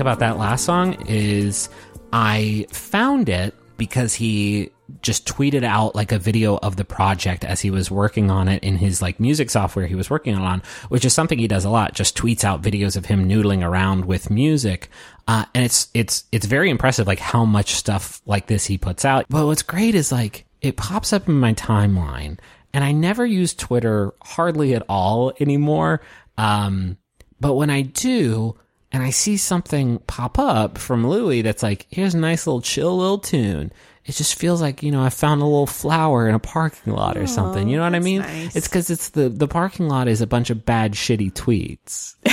About 0.01 0.19
that 0.19 0.37
last 0.37 0.65
song 0.65 1.05
is 1.07 1.69
I 2.11 2.67
found 2.71 3.29
it 3.29 3.55
because 3.77 4.13
he 4.13 4.71
just 5.01 5.25
tweeted 5.25 5.63
out 5.63 5.95
like 5.95 6.11
a 6.11 6.19
video 6.19 6.57
of 6.57 6.75
the 6.75 6.83
project 6.83 7.45
as 7.45 7.61
he 7.61 7.71
was 7.71 7.89
working 7.89 8.29
on 8.29 8.47
it 8.47 8.63
in 8.63 8.75
his 8.75 9.01
like 9.01 9.19
music 9.19 9.49
software 9.49 9.87
he 9.87 9.95
was 9.95 10.09
working 10.09 10.35
on, 10.35 10.61
which 10.89 11.05
is 11.05 11.13
something 11.13 11.39
he 11.39 11.47
does 11.47 11.65
a 11.65 11.69
lot. 11.69 11.93
Just 11.93 12.17
tweets 12.17 12.43
out 12.43 12.61
videos 12.61 12.97
of 12.97 13.05
him 13.05 13.27
noodling 13.27 13.63
around 13.63 14.05
with 14.05 14.29
music. 14.29 14.89
Uh, 15.27 15.45
and 15.55 15.63
it's, 15.63 15.89
it's, 15.93 16.25
it's 16.31 16.45
very 16.45 16.69
impressive, 16.69 17.07
like 17.07 17.19
how 17.19 17.45
much 17.45 17.75
stuff 17.75 18.21
like 18.25 18.47
this 18.47 18.65
he 18.65 18.77
puts 18.77 19.05
out. 19.05 19.25
But 19.29 19.45
what's 19.45 19.63
great 19.63 19.95
is 19.95 20.11
like 20.11 20.45
it 20.61 20.77
pops 20.77 21.13
up 21.13 21.27
in 21.27 21.39
my 21.39 21.53
timeline 21.53 22.37
and 22.73 22.83
I 22.83 22.91
never 22.91 23.25
use 23.25 23.53
Twitter 23.53 24.13
hardly 24.21 24.75
at 24.75 24.83
all 24.87 25.33
anymore. 25.39 26.01
Um, 26.37 26.97
but 27.39 27.53
when 27.53 27.69
I 27.69 27.81
do, 27.81 28.57
and 28.91 29.03
I 29.03 29.09
see 29.09 29.37
something 29.37 29.99
pop 29.99 30.37
up 30.37 30.77
from 30.77 31.07
Louis 31.07 31.41
that's 31.41 31.63
like, 31.63 31.87
here's 31.89 32.13
a 32.13 32.19
nice 32.19 32.45
little 32.45 32.61
chill 32.61 32.97
little 32.97 33.19
tune. 33.19 33.71
It 34.05 34.15
just 34.15 34.35
feels 34.35 34.61
like, 34.61 34.81
you 34.83 34.91
know, 34.91 35.03
I 35.03 35.09
found 35.09 35.41
a 35.41 35.45
little 35.45 35.67
flower 35.67 36.27
in 36.27 36.35
a 36.35 36.39
parking 36.39 36.93
lot 36.93 37.17
or 37.17 37.27
something. 37.27 37.69
You 37.69 37.77
know 37.77 37.83
what 37.83 37.95
I 37.95 37.99
mean? 37.99 38.21
nice. 38.21 38.55
It's 38.55 38.67
cause 38.67 38.89
it's 38.89 39.09
the, 39.09 39.29
the 39.29 39.47
parking 39.47 39.87
lot 39.87 40.07
is 40.07 40.21
a 40.21 40.27
bunch 40.27 40.49
of 40.49 40.65
bad, 40.65 40.93
shitty 40.93 41.33
tweets. 41.33 42.15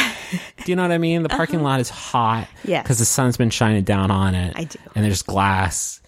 do 0.65 0.73
you 0.73 0.77
know 0.77 0.83
what 0.83 0.93
I 0.93 0.99
mean? 0.99 1.23
The 1.23 1.29
parking 1.29 1.63
lot 1.63 1.79
is 1.81 1.91
hot. 1.91 2.45
Uh-huh. 2.45 2.59
Yes. 2.65 2.87
Cause 2.87 2.99
the 2.99 3.05
sun's 3.05 3.37
been 3.37 3.51
shining 3.51 3.85
down 3.85 4.11
on 4.11 4.35
it. 4.35 4.55
I 4.57 4.65
do. 4.65 4.79
And 4.95 5.05
there's 5.05 5.23
glass 5.23 6.01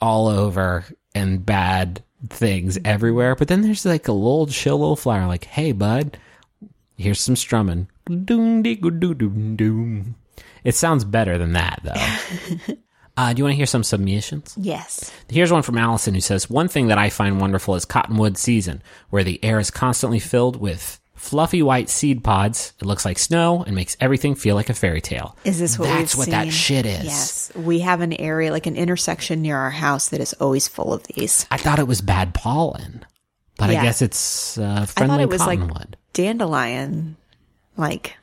all 0.00 0.28
over 0.28 0.84
and 1.14 1.44
bad 1.44 2.02
things 2.30 2.78
everywhere. 2.84 3.34
But 3.34 3.48
then 3.48 3.62
there's 3.62 3.84
like 3.84 4.08
a 4.08 4.12
little 4.12 4.46
chill 4.46 4.78
little 4.78 4.96
flower 4.96 5.26
like, 5.26 5.44
hey, 5.44 5.72
bud, 5.72 6.16
here's 6.96 7.20
some 7.20 7.36
strumming. 7.36 7.88
Doom, 8.08 8.62
dee, 8.62 8.76
doom, 8.76 9.56
doom. 9.56 10.16
It 10.64 10.74
sounds 10.74 11.04
better 11.04 11.38
than 11.38 11.52
that, 11.52 11.80
though. 11.84 12.74
uh, 13.16 13.32
do 13.32 13.38
you 13.38 13.44
want 13.44 13.52
to 13.52 13.56
hear 13.56 13.66
some 13.66 13.84
submissions? 13.84 14.54
Yes. 14.58 15.12
Here's 15.28 15.52
one 15.52 15.62
from 15.62 15.78
Allison 15.78 16.14
who 16.14 16.20
says, 16.20 16.48
One 16.48 16.68
thing 16.68 16.88
that 16.88 16.98
I 16.98 17.10
find 17.10 17.40
wonderful 17.40 17.74
is 17.74 17.84
cottonwood 17.84 18.36
season, 18.36 18.82
where 19.10 19.24
the 19.24 19.42
air 19.44 19.58
is 19.58 19.70
constantly 19.70 20.18
filled 20.18 20.56
with 20.56 21.00
fluffy 21.18 21.62
white 21.62 21.90
seed 21.90 22.24
pods. 22.24 22.72
It 22.80 22.86
looks 22.86 23.04
like 23.04 23.18
snow 23.18 23.62
and 23.66 23.74
makes 23.74 23.96
everything 24.00 24.34
feel 24.34 24.54
like 24.54 24.70
a 24.70 24.74
fairy 24.74 25.00
tale. 25.00 25.36
Is 25.44 25.58
this 25.58 25.78
what 25.78 25.86
That's 25.86 26.16
what 26.16 26.28
that 26.28 26.52
shit 26.52 26.86
is. 26.86 27.04
Yes. 27.04 27.52
We 27.54 27.80
have 27.80 28.00
an 28.00 28.12
area, 28.14 28.52
like 28.52 28.66
an 28.66 28.76
intersection 28.76 29.42
near 29.42 29.56
our 29.56 29.70
house 29.70 30.08
that 30.08 30.20
is 30.20 30.32
always 30.34 30.68
full 30.68 30.92
of 30.92 31.02
these. 31.04 31.46
I 31.50 31.56
thought 31.56 31.78
it 31.78 31.86
was 31.86 32.00
bad 32.00 32.34
pollen, 32.34 33.04
but 33.58 33.70
I 33.70 33.74
guess 33.74 34.00
it's 34.00 34.56
uh, 34.56 34.80
I 34.82 34.86
friendly 34.86 35.14
thought 35.16 35.20
it 35.20 35.28
was 35.28 35.40
like 35.40 35.58
cottonwood. 35.58 35.96
dandelion, 36.12 37.16
like 37.78 38.16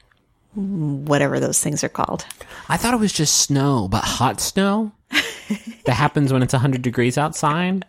whatever 0.53 1.39
those 1.39 1.59
things 1.59 1.83
are 1.83 1.89
called. 1.89 2.25
I 2.69 2.77
thought 2.77 2.93
it 2.93 2.99
was 2.99 3.13
just 3.13 3.37
snow, 3.37 3.87
but 3.89 4.03
hot 4.03 4.39
snow 4.39 4.91
that 5.09 5.93
happens 5.93 6.31
when 6.31 6.43
it's 6.43 6.53
100 6.53 6.81
degrees 6.81 7.17
outside. 7.17 7.85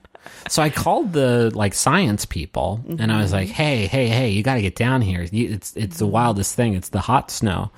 So 0.48 0.62
I 0.62 0.70
called 0.70 1.12
the 1.12 1.50
like 1.54 1.74
science 1.74 2.24
people 2.24 2.80
and 2.88 3.12
I 3.12 3.20
was 3.20 3.26
mm-hmm. 3.26 3.34
like, 3.34 3.48
"Hey, 3.48 3.86
hey, 3.86 4.08
hey, 4.08 4.30
you 4.30 4.42
got 4.42 4.54
to 4.54 4.62
get 4.62 4.74
down 4.74 5.00
here. 5.00 5.22
You- 5.30 5.50
It's 5.50 5.76
it's 5.76 5.98
the 5.98 6.06
wildest 6.06 6.54
thing. 6.54 6.74
It's 6.74 6.88
the 6.88 7.00
hot 7.00 7.30
snow." 7.30 7.70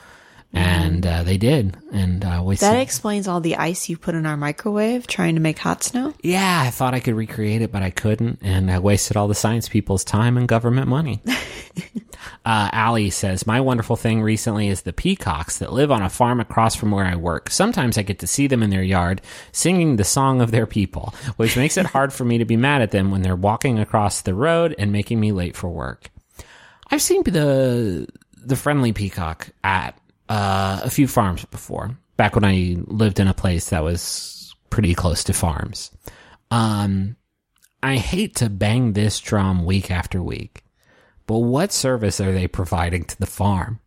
And 0.50 1.04
uh, 1.06 1.24
they 1.24 1.36
did, 1.36 1.76
and 1.92 2.24
uh, 2.24 2.42
we 2.42 2.56
That 2.56 2.72
see- 2.76 2.80
explains 2.80 3.28
all 3.28 3.40
the 3.40 3.56
ice 3.56 3.90
you 3.90 3.98
put 3.98 4.14
in 4.14 4.24
our 4.24 4.36
microwave 4.36 5.06
trying 5.06 5.34
to 5.34 5.40
make 5.42 5.58
hot 5.58 5.82
snow. 5.84 6.14
yeah, 6.22 6.62
I 6.64 6.70
thought 6.70 6.94
I 6.94 7.00
could 7.00 7.14
recreate 7.14 7.60
it, 7.60 7.70
but 7.70 7.82
I 7.82 7.90
couldn't, 7.90 8.38
and 8.42 8.70
I 8.70 8.78
wasted 8.78 9.16
all 9.18 9.28
the 9.28 9.34
science 9.34 9.68
people's 9.68 10.04
time 10.04 10.38
and 10.38 10.48
government 10.48 10.88
money. 10.88 11.22
Uh, 12.44 12.68
Allie 12.72 13.10
says, 13.10 13.46
My 13.46 13.60
wonderful 13.60 13.94
thing 13.94 14.22
recently 14.22 14.68
is 14.68 14.82
the 14.82 14.92
peacocks 14.92 15.58
that 15.58 15.72
live 15.72 15.90
on 15.92 16.02
a 16.02 16.08
farm 16.10 16.40
across 16.40 16.74
from 16.74 16.90
where 16.90 17.04
I 17.04 17.14
work. 17.14 17.48
Sometimes 17.50 17.96
I 17.96 18.02
get 18.02 18.18
to 18.20 18.26
see 18.26 18.46
them 18.46 18.62
in 18.62 18.70
their 18.70 18.82
yard 18.82 19.20
singing 19.52 19.96
the 19.96 20.04
song 20.04 20.40
of 20.40 20.50
their 20.50 20.66
people, 20.66 21.14
which 21.36 21.56
makes 21.56 21.76
it 21.76 21.86
hard 21.86 22.12
for 22.12 22.24
me 22.24 22.38
to 22.38 22.44
be 22.44 22.56
mad 22.56 22.82
at 22.82 22.90
them 22.90 23.10
when 23.10 23.22
they're 23.22 23.36
walking 23.36 23.78
across 23.78 24.22
the 24.22 24.34
road 24.34 24.74
and 24.78 24.90
making 24.92 25.20
me 25.20 25.30
late 25.30 25.56
for 25.56 25.68
work. 25.68 26.10
I've 26.90 27.02
seen 27.02 27.22
the 27.22 28.08
the 28.36 28.56
friendly 28.56 28.92
peacock 28.92 29.48
at 29.62 29.97
uh, 30.28 30.80
a 30.82 30.90
few 30.90 31.08
farms 31.08 31.44
before, 31.46 31.98
back 32.16 32.34
when 32.34 32.44
I 32.44 32.76
lived 32.86 33.20
in 33.20 33.28
a 33.28 33.34
place 33.34 33.70
that 33.70 33.82
was 33.82 34.54
pretty 34.70 34.94
close 34.94 35.24
to 35.24 35.32
farms. 35.32 35.90
Um, 36.50 37.16
I 37.82 37.96
hate 37.96 38.36
to 38.36 38.50
bang 38.50 38.92
this 38.92 39.20
drum 39.20 39.64
week 39.64 39.90
after 39.90 40.22
week, 40.22 40.64
but 41.26 41.38
what 41.38 41.72
service 41.72 42.20
are 42.20 42.32
they 42.32 42.48
providing 42.48 43.04
to 43.04 43.18
the 43.18 43.26
farm? 43.26 43.80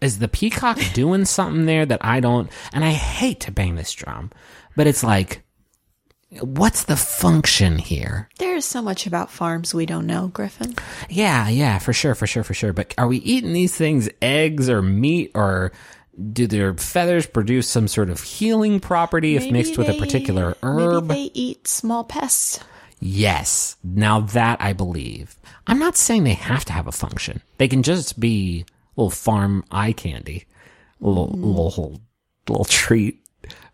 Is 0.00 0.18
the 0.18 0.28
peacock 0.28 0.78
doing 0.92 1.24
something 1.24 1.66
there 1.66 1.86
that 1.86 2.04
I 2.04 2.20
don't? 2.20 2.50
And 2.72 2.84
I 2.84 2.90
hate 2.90 3.40
to 3.40 3.52
bang 3.52 3.76
this 3.76 3.92
drum, 3.92 4.30
but 4.76 4.86
it's 4.86 5.04
like, 5.04 5.43
what's 6.40 6.84
the 6.84 6.96
function 6.96 7.78
here? 7.78 8.28
There's 8.38 8.64
so 8.64 8.82
much 8.82 9.06
about 9.06 9.30
farms 9.30 9.74
we 9.74 9.86
don't 9.86 10.06
know, 10.06 10.28
Griffin. 10.28 10.74
Yeah, 11.08 11.48
yeah, 11.48 11.78
for 11.78 11.92
sure, 11.92 12.14
for 12.14 12.26
sure, 12.26 12.44
for 12.44 12.54
sure. 12.54 12.72
But 12.72 12.94
are 12.98 13.06
we 13.06 13.18
eating 13.18 13.52
these 13.52 13.76
things 13.76 14.08
eggs 14.20 14.68
or 14.68 14.82
meat 14.82 15.30
or 15.34 15.72
do 16.32 16.46
their 16.46 16.74
feathers 16.74 17.26
produce 17.26 17.68
some 17.68 17.88
sort 17.88 18.10
of 18.10 18.20
healing 18.20 18.80
property 18.80 19.36
if 19.36 19.42
Maybe 19.42 19.52
mixed 19.52 19.78
with 19.78 19.88
a 19.88 19.98
particular 19.98 20.56
herb? 20.62 21.06
Maybe 21.06 21.28
they 21.28 21.30
eat 21.34 21.68
small 21.68 22.04
pests. 22.04 22.60
Yes. 23.00 23.76
Now 23.82 24.20
that 24.20 24.60
I 24.60 24.72
believe. 24.72 25.36
I'm 25.66 25.78
not 25.78 25.96
saying 25.96 26.24
they 26.24 26.34
have 26.34 26.64
to 26.66 26.72
have 26.72 26.86
a 26.86 26.92
function. 26.92 27.42
They 27.58 27.68
can 27.68 27.82
just 27.82 28.18
be 28.18 28.64
little 28.96 29.10
farm 29.10 29.64
eye 29.70 29.92
candy, 29.92 30.46
little 31.00 31.28
mm. 31.28 31.42
little 31.42 32.00
little 32.48 32.64
treat 32.64 33.23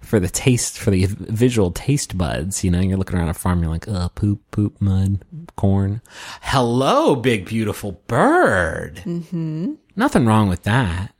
for 0.00 0.20
the 0.20 0.28
taste 0.28 0.78
for 0.78 0.90
the 0.90 1.06
visual 1.06 1.70
taste 1.70 2.16
buds. 2.16 2.64
You 2.64 2.70
know, 2.70 2.80
you're 2.80 2.98
looking 2.98 3.18
around 3.18 3.28
a 3.28 3.34
farm, 3.34 3.62
you're 3.62 3.70
like, 3.70 3.88
uh, 3.88 4.08
poop, 4.08 4.42
poop, 4.50 4.80
mud, 4.80 5.24
corn. 5.56 6.02
Hello, 6.42 7.16
big 7.16 7.46
beautiful 7.46 8.00
bird. 8.06 8.96
Mm-hmm. 9.04 9.74
Nothing 9.96 10.26
wrong 10.26 10.48
with 10.48 10.62
that. 10.64 11.14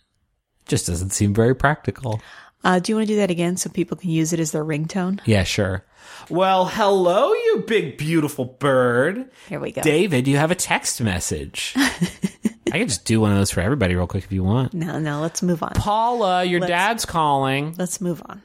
Just 0.67 0.87
doesn't 0.87 1.11
seem 1.11 1.35
very 1.35 1.55
practical. 1.55 2.21
Uh, 2.63 2.79
do 2.79 2.93
you 2.93 2.97
want 2.97 3.09
to 3.09 3.15
do 3.15 3.19
that 3.19 3.31
again 3.31 3.57
so 3.57 3.71
people 3.71 3.97
can 3.97 4.11
use 4.11 4.33
it 4.33 4.41
as 4.41 4.53
their 4.53 4.65
ringtone? 4.65 5.21
Yeah, 5.25 5.45
sure. 5.45 5.85
Well, 6.29 6.67
hello, 6.67 7.33
you 7.33 7.65
big, 7.67 7.97
beautiful 7.97 8.45
bird. 8.45 9.31
Here 9.49 9.59
we 9.59 9.73
go. 9.73 9.83
David, 9.83 10.29
you 10.29 10.37
have 10.37 10.51
a 10.51 10.55
text 10.55 11.01
message. 11.01 11.75
I 12.73 12.79
can 12.79 12.89
just 12.89 13.05
do 13.05 13.21
one 13.21 13.31
of 13.33 13.39
those 13.39 13.51
for 13.51 13.61
everybody 13.61 13.95
real 13.95 14.07
quick 14.07 14.25
if 14.25 14.33
you 14.33 14.43
want. 14.45 14.75
No, 14.75 14.99
no, 14.99 15.21
let's 15.21 15.43
move 15.43 15.63
on. 15.63 15.73
Paula, 15.75 16.45
your 16.45 16.61
Let's- 16.61 16.71
dad's 16.71 17.05
calling. 17.05 17.75
Let's 17.79 18.01
move 18.01 18.23
on. 18.27 18.43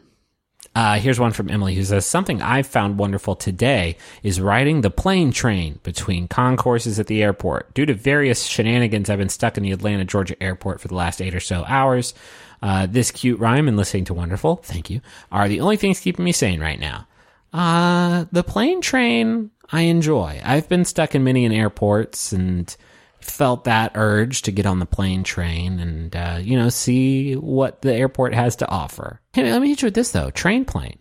Uh, 0.73 0.99
here's 0.99 1.17
one 1.19 1.31
from 1.31 1.49
Emily 1.49 1.73
who 1.73 1.83
says 1.85 2.05
something 2.05 2.41
I've 2.41 2.67
found 2.67 2.97
wonderful 2.97 3.35
today 3.37 3.95
is 4.23 4.41
riding 4.41 4.81
the 4.81 4.89
plane 4.89 5.31
train 5.31 5.79
between 5.83 6.27
concourses 6.27 6.99
at 6.99 7.07
the 7.07 7.23
airport. 7.23 7.73
Due 7.73 7.85
to 7.85 7.93
various 7.93 8.43
shenanigans, 8.43 9.09
I've 9.09 9.19
been 9.19 9.29
stuck 9.29 9.55
in 9.55 9.63
the 9.63 9.71
Atlanta, 9.71 10.03
Georgia 10.03 10.41
airport 10.43 10.81
for 10.81 10.89
the 10.89 10.95
last 10.95 11.21
eight 11.21 11.33
or 11.33 11.39
so 11.39 11.63
hours. 11.65 12.13
Uh, 12.61 12.87
this 12.87 13.09
cute 13.11 13.39
rhyme 13.39 13.69
and 13.69 13.77
listening 13.77 14.03
to 14.05 14.13
wonderful, 14.13 14.57
thank 14.57 14.89
you, 14.89 14.99
are 15.31 15.47
the 15.47 15.61
only 15.61 15.77
things 15.77 16.01
keeping 16.01 16.25
me 16.25 16.33
sane 16.33 16.59
right 16.59 16.79
now. 16.79 17.07
Uh, 17.53 18.25
the 18.33 18.43
plane 18.43 18.81
train 18.81 19.51
I 19.71 19.81
enjoy. 19.81 20.41
I've 20.43 20.67
been 20.67 20.83
stuck 20.83 21.15
in 21.15 21.23
many 21.23 21.45
in 21.45 21.53
airports 21.53 22.33
and 22.33 22.75
felt 23.25 23.63
that 23.65 23.91
urge 23.95 24.43
to 24.43 24.51
get 24.51 24.65
on 24.65 24.79
the 24.79 24.85
plane 24.85 25.23
train 25.23 25.79
and 25.79 26.15
uh, 26.15 26.37
you 26.41 26.57
know 26.57 26.69
see 26.69 27.33
what 27.33 27.81
the 27.81 27.93
airport 27.93 28.33
has 28.33 28.55
to 28.57 28.69
offer. 28.69 29.19
Hey, 29.33 29.51
let 29.51 29.61
me 29.61 29.69
hit 29.69 29.81
you 29.81 29.87
with 29.87 29.95
this 29.95 30.11
though: 30.11 30.29
train 30.29 30.63
plane. 30.65 30.99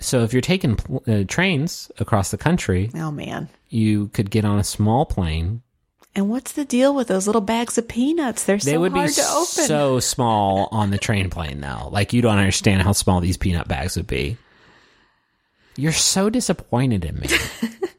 So 0.00 0.22
if 0.22 0.32
you're 0.32 0.40
taking 0.42 0.76
pl- 0.76 1.02
uh, 1.06 1.24
trains 1.28 1.90
across 1.98 2.30
the 2.30 2.38
country, 2.38 2.90
Oh 2.94 3.10
man. 3.10 3.48
you 3.68 4.08
could 4.08 4.30
get 4.30 4.44
on 4.44 4.58
a 4.58 4.64
small 4.64 5.04
plane. 5.06 5.62
And 6.16 6.28
what's 6.28 6.52
the 6.52 6.64
deal 6.64 6.92
with 6.94 7.06
those 7.08 7.26
little 7.26 7.42
bags 7.42 7.78
of 7.78 7.86
peanuts? 7.86 8.42
They're 8.44 8.56
They 8.56 8.72
so 8.72 8.80
would 8.80 8.92
be 8.94 8.98
hard 9.00 9.12
to 9.12 9.22
open. 9.30 9.64
so 9.66 10.00
small 10.00 10.68
on 10.72 10.90
the 10.90 10.98
train 10.98 11.30
plane 11.30 11.60
though. 11.60 11.88
Like 11.92 12.12
you 12.12 12.20
don't 12.22 12.38
understand 12.38 12.82
how 12.82 12.92
small 12.92 13.20
these 13.20 13.36
peanut 13.36 13.68
bags 13.68 13.96
would 13.96 14.06
be. 14.08 14.36
You're 15.76 15.92
so 15.92 16.28
disappointed 16.30 17.04
in 17.04 17.20
me. 17.20 17.28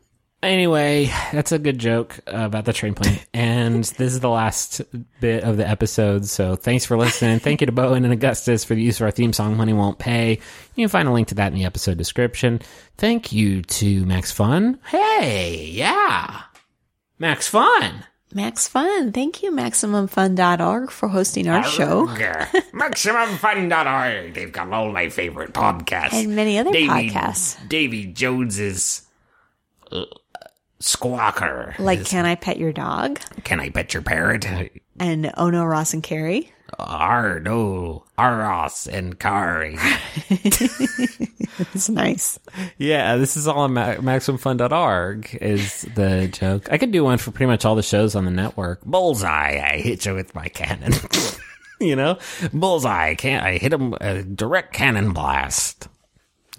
Anyway, 0.44 1.06
that's 1.32 1.52
a 1.52 1.60
good 1.60 1.78
joke 1.78 2.20
uh, 2.28 2.38
about 2.46 2.66
the 2.66 2.74
train 2.74 2.94
plane. 2.96 3.20
And 3.34 3.84
this 3.84 4.14
is 4.14 4.20
the 4.20 4.30
last 4.30 4.82
bit 5.20 5.44
of 5.44 5.58
the 5.58 5.68
episode. 5.68 6.26
So 6.26 6.56
thanks 6.56 6.86
for 6.86 6.98
listening. 6.98 7.40
Thank 7.40 7.62
you 7.62 7.66
to 7.66 7.72
Bo 7.72 7.94
En 7.94 8.04
and 8.04 8.14
Augustus 8.14 8.64
for 8.64 8.76
the 8.76 8.82
use 8.82 9.00
of 9.00 9.06
our 9.06 9.12
theme 9.12 9.34
song, 9.34 9.56
Money 9.58 9.74
Won't 9.74 10.00
Pay. 10.00 10.32
You 10.76 10.84
can 10.84 10.90
find 10.90 11.08
a 11.08 11.12
link 11.12 11.28
to 11.30 11.36
that 11.36 11.52
in 11.52 11.58
the 11.58 11.66
episode 11.66 11.98
description. 11.98 12.60
Thank 12.98 13.32
you 13.32 13.62
to 13.64 14.06
Max 14.06 14.32
Fun. 14.32 14.80
Hey, 14.88 15.66
yeah. 15.72 16.42
Max 17.20 17.48
Fun. 17.48 18.06
Max 18.34 18.68
Fun. 18.68 19.12
Thank 19.12 19.44
you, 19.44 19.52
MaximumFun.org, 19.52 20.90
for 20.92 21.10
hosting 21.10 21.48
our 21.48 21.64
show 21.64 22.08
MaximumFun.org. 22.74 24.34
They've 24.34 24.52
got 24.52 24.72
all 24.72 24.92
my 24.92 25.10
favorite 25.10 25.54
podcasts. 25.54 26.14
and 26.14 26.36
many 26.36 26.58
other 26.58 26.72
Davy, 26.72 27.10
podcasts. 27.10 27.68
Davy 27.68 28.06
Jones's 28.08 29.04
uh, 29.92 30.06
Squawker. 30.82 31.78
Like 31.80 32.06
Can 32.06 32.26
I 32.26 32.36
Pet 32.36 32.58
Your 32.58 32.74
Dog? 32.74 33.20
Can 33.44 33.60
I 33.60 33.70
pet 33.70 33.94
your 33.94 34.04
parrot? 34.04 34.46
And 35.00 35.32
Oh 35.38 35.50
No, 35.50 35.64
Ross 35.64 35.94
and 35.94 36.04
Carrie. 36.04 36.52
Arno, 36.80 38.06
Aros, 38.18 38.88
and 38.88 39.20
Kari. 39.20 39.78
It's 41.74 41.90
nice. 41.90 42.40
Yeah, 42.78 43.18
this 43.18 43.38
is 43.38 43.48
all 43.48 43.60
on 43.60 43.74
Ma- 43.74 43.96
MaximumFun.org 43.96 45.38
is 45.42 45.84
the 45.96 46.28
joke. 46.32 46.72
I 46.72 46.78
could 46.78 46.92
do 46.92 47.04
one 47.04 47.18
for 47.18 47.32
pretty 47.32 47.46
much 47.48 47.66
all 47.66 47.76
the 47.76 47.84
shows 47.84 48.16
on 48.16 48.26
the 48.26 48.32
network. 48.32 48.82
Bullseye, 48.84 49.60
I 49.62 49.78
hit 49.78 50.06
you 50.06 50.16
with 50.16 50.34
my 50.36 50.48
cannon. 50.48 50.94
You 51.80 51.96
know, 51.96 52.20
Bullseye, 52.54 53.16
can't 53.16 53.44
I 53.44 53.58
hit 53.58 53.74
him 53.74 53.94
a 53.94 54.20
uh, 54.20 54.22
direct 54.36 54.72
cannon 54.72 55.14
blast? 55.14 55.88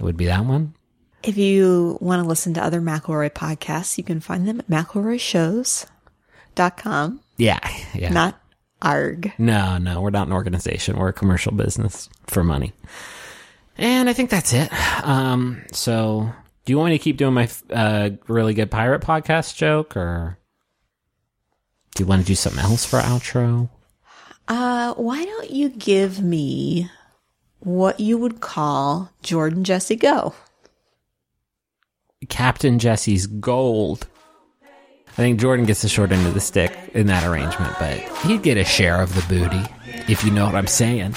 it 0.01 0.03
would 0.03 0.16
be 0.16 0.27
that 0.27 0.45
one. 0.45 0.75
If 1.23 1.39
you 1.39 1.99
want 2.01 2.23
to 2.23 2.29
listen 2.29 2.55
to 2.55 2.64
other 2.64 2.81
McElroy 2.81 3.31
podcasts, 3.31 3.97
you 3.97 4.05
can 4.05 4.20
find 4.20 4.49
them 4.49 4.61
at 4.61 4.68
McElroyShows.com. 4.68 7.20
Yeah, 7.37 7.59
yeah. 7.95 8.12
Not 8.12 8.41
ARG. 8.81 9.33
No, 9.39 9.79
no, 9.79 10.01
we're 10.01 10.11
not 10.11 10.27
an 10.27 10.33
organization. 10.33 10.97
We're 10.97 11.09
a 11.09 11.12
commercial 11.12 11.53
business 11.53 12.09
for 12.27 12.43
money. 12.43 12.73
And 13.79 14.09
I 14.09 14.12
think 14.12 14.31
that's 14.31 14.53
it. 14.53 14.70
Um, 15.05 15.62
so, 15.73 16.31
do 16.64 16.73
you 16.73 16.79
want 16.79 16.91
me 16.91 16.99
to 16.99 17.03
keep 17.03 17.16
doing 17.16 17.35
my 17.35 17.49
uh, 17.70 18.11
really 18.29 18.55
good 18.55 18.70
pirate 18.70 19.03
podcast 19.03 19.57
joke, 19.57 19.97
or 19.97 20.39
do 21.95 22.03
you 22.03 22.07
want 22.07 22.23
to 22.23 22.27
do 22.27 22.35
something 22.35 22.62
else 22.62 22.85
for 22.85 22.99
outro? 22.99 23.70
Uh, 24.49 24.95
why 24.95 25.25
don't 25.25 25.51
you 25.51 25.70
give 25.70 26.20
me 26.20 26.91
what 27.61 28.01
you 28.01 28.18
would 28.18 28.41
call 28.41 29.11
Jordan 29.23 29.64
Jesse 29.64 29.97
Go? 29.97 30.35
Captain 32.29 32.79
Jesse's 32.79 33.27
gold. 33.27 34.07
I 35.09 35.14
think 35.14 35.41
Jordan 35.41 35.66
gets 35.66 35.83
the 35.83 35.89
short 35.89 36.11
end 36.11 36.27
of 36.27 36.35
the 36.35 36.41
stick 36.41 36.73
in 36.95 37.07
that 37.09 37.23
arrangement, 37.25 37.75
but 37.79 37.99
he'd 38.25 38.43
get 38.43 38.57
a 38.57 38.64
share 38.64 39.03
of 39.03 39.14
the 39.14 39.23
booty, 39.29 39.62
if 40.11 40.25
you 40.25 40.31
know 40.31 40.47
what 40.47 40.55
I'm 40.55 40.66
saying. 40.66 41.14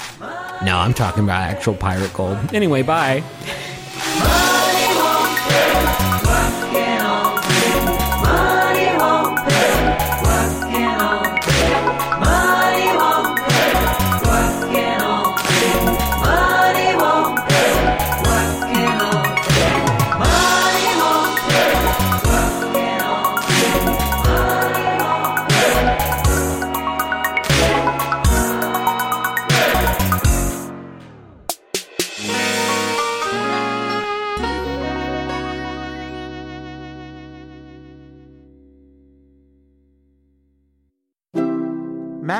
No, 0.64 0.76
I'm 0.78 0.92
talking 0.92 1.24
about 1.24 1.42
actual 1.42 1.74
pirate 1.74 2.12
gold. 2.12 2.36
Anyway, 2.52 2.82
bye. 2.82 3.22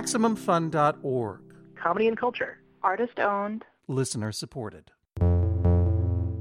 MaximumFun.org. 0.07 1.41
comedy 1.75 2.07
and 2.07 2.17
culture. 2.17 2.59
Artist 2.83 3.19
owned. 3.19 3.65
Listener 3.89 4.31
supported. 4.31 4.93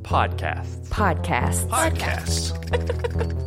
Podcasts. 0.03 0.87
Podcasts. 0.89 1.67
Podcasts. 1.67 2.53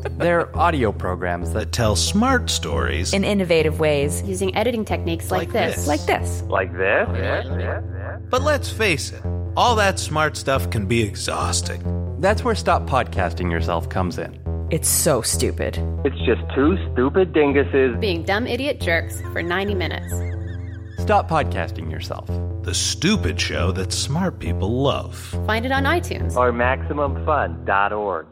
They're 0.19 0.55
audio 0.59 0.91
programs 0.91 1.53
that 1.53 1.59
that 1.61 1.71
tell 1.71 1.95
smart 1.95 2.51
stories 2.51 3.13
In 3.15 3.23
innovative 3.23 3.79
ways. 3.79 4.21
using 4.23 4.57
editing 4.57 4.85
techniques 4.85 5.31
like, 5.31 5.49
Like 5.49 5.53
this. 5.53 5.77
this. 5.77 5.87
Like 5.87 6.07
this. 6.07 6.43
like 6.43 6.73
this. 6.73 8.23
But 8.29 8.43
let's 8.43 8.69
face 8.71 9.13
it, 9.13 9.23
all 9.57 9.77
that 9.77 10.01
smart 10.01 10.37
stuff 10.37 10.69
can 10.71 10.87
be 10.87 11.01
exhausting. 11.03 12.17
That's 12.19 12.43
where 12.43 12.57
Stop 12.57 12.83
Podcasting 12.89 13.53
Yourself 13.53 13.89
comes 13.89 14.19
in. 14.19 14.37
It's 14.71 14.89
so 14.89 15.23
stupid. 15.23 15.79
It's 16.05 16.19
just 16.27 16.43
two 16.55 16.77
stupid 16.93 17.33
dinguses. 17.33 17.99
Being 18.01 18.23
dumb 18.23 18.47
idiot 18.47 18.83
jerks 18.83 19.19
for 19.33 19.43
90 19.43 19.75
minutes. 19.75 20.13
Stop 21.01 21.27
Podcasting 21.27 21.91
Yourself. 21.91 22.27
The 22.65 22.75
stupid 22.75 23.41
show 23.41 23.73
that 23.73 23.95
smart 23.95 24.39
people 24.39 24.83
love. 24.83 25.17
Find 25.47 25.65
it 25.65 25.73
on 25.73 25.85
iTunes. 25.85 26.37
Or 26.37 26.53
MaximumFun.org. 26.53 28.27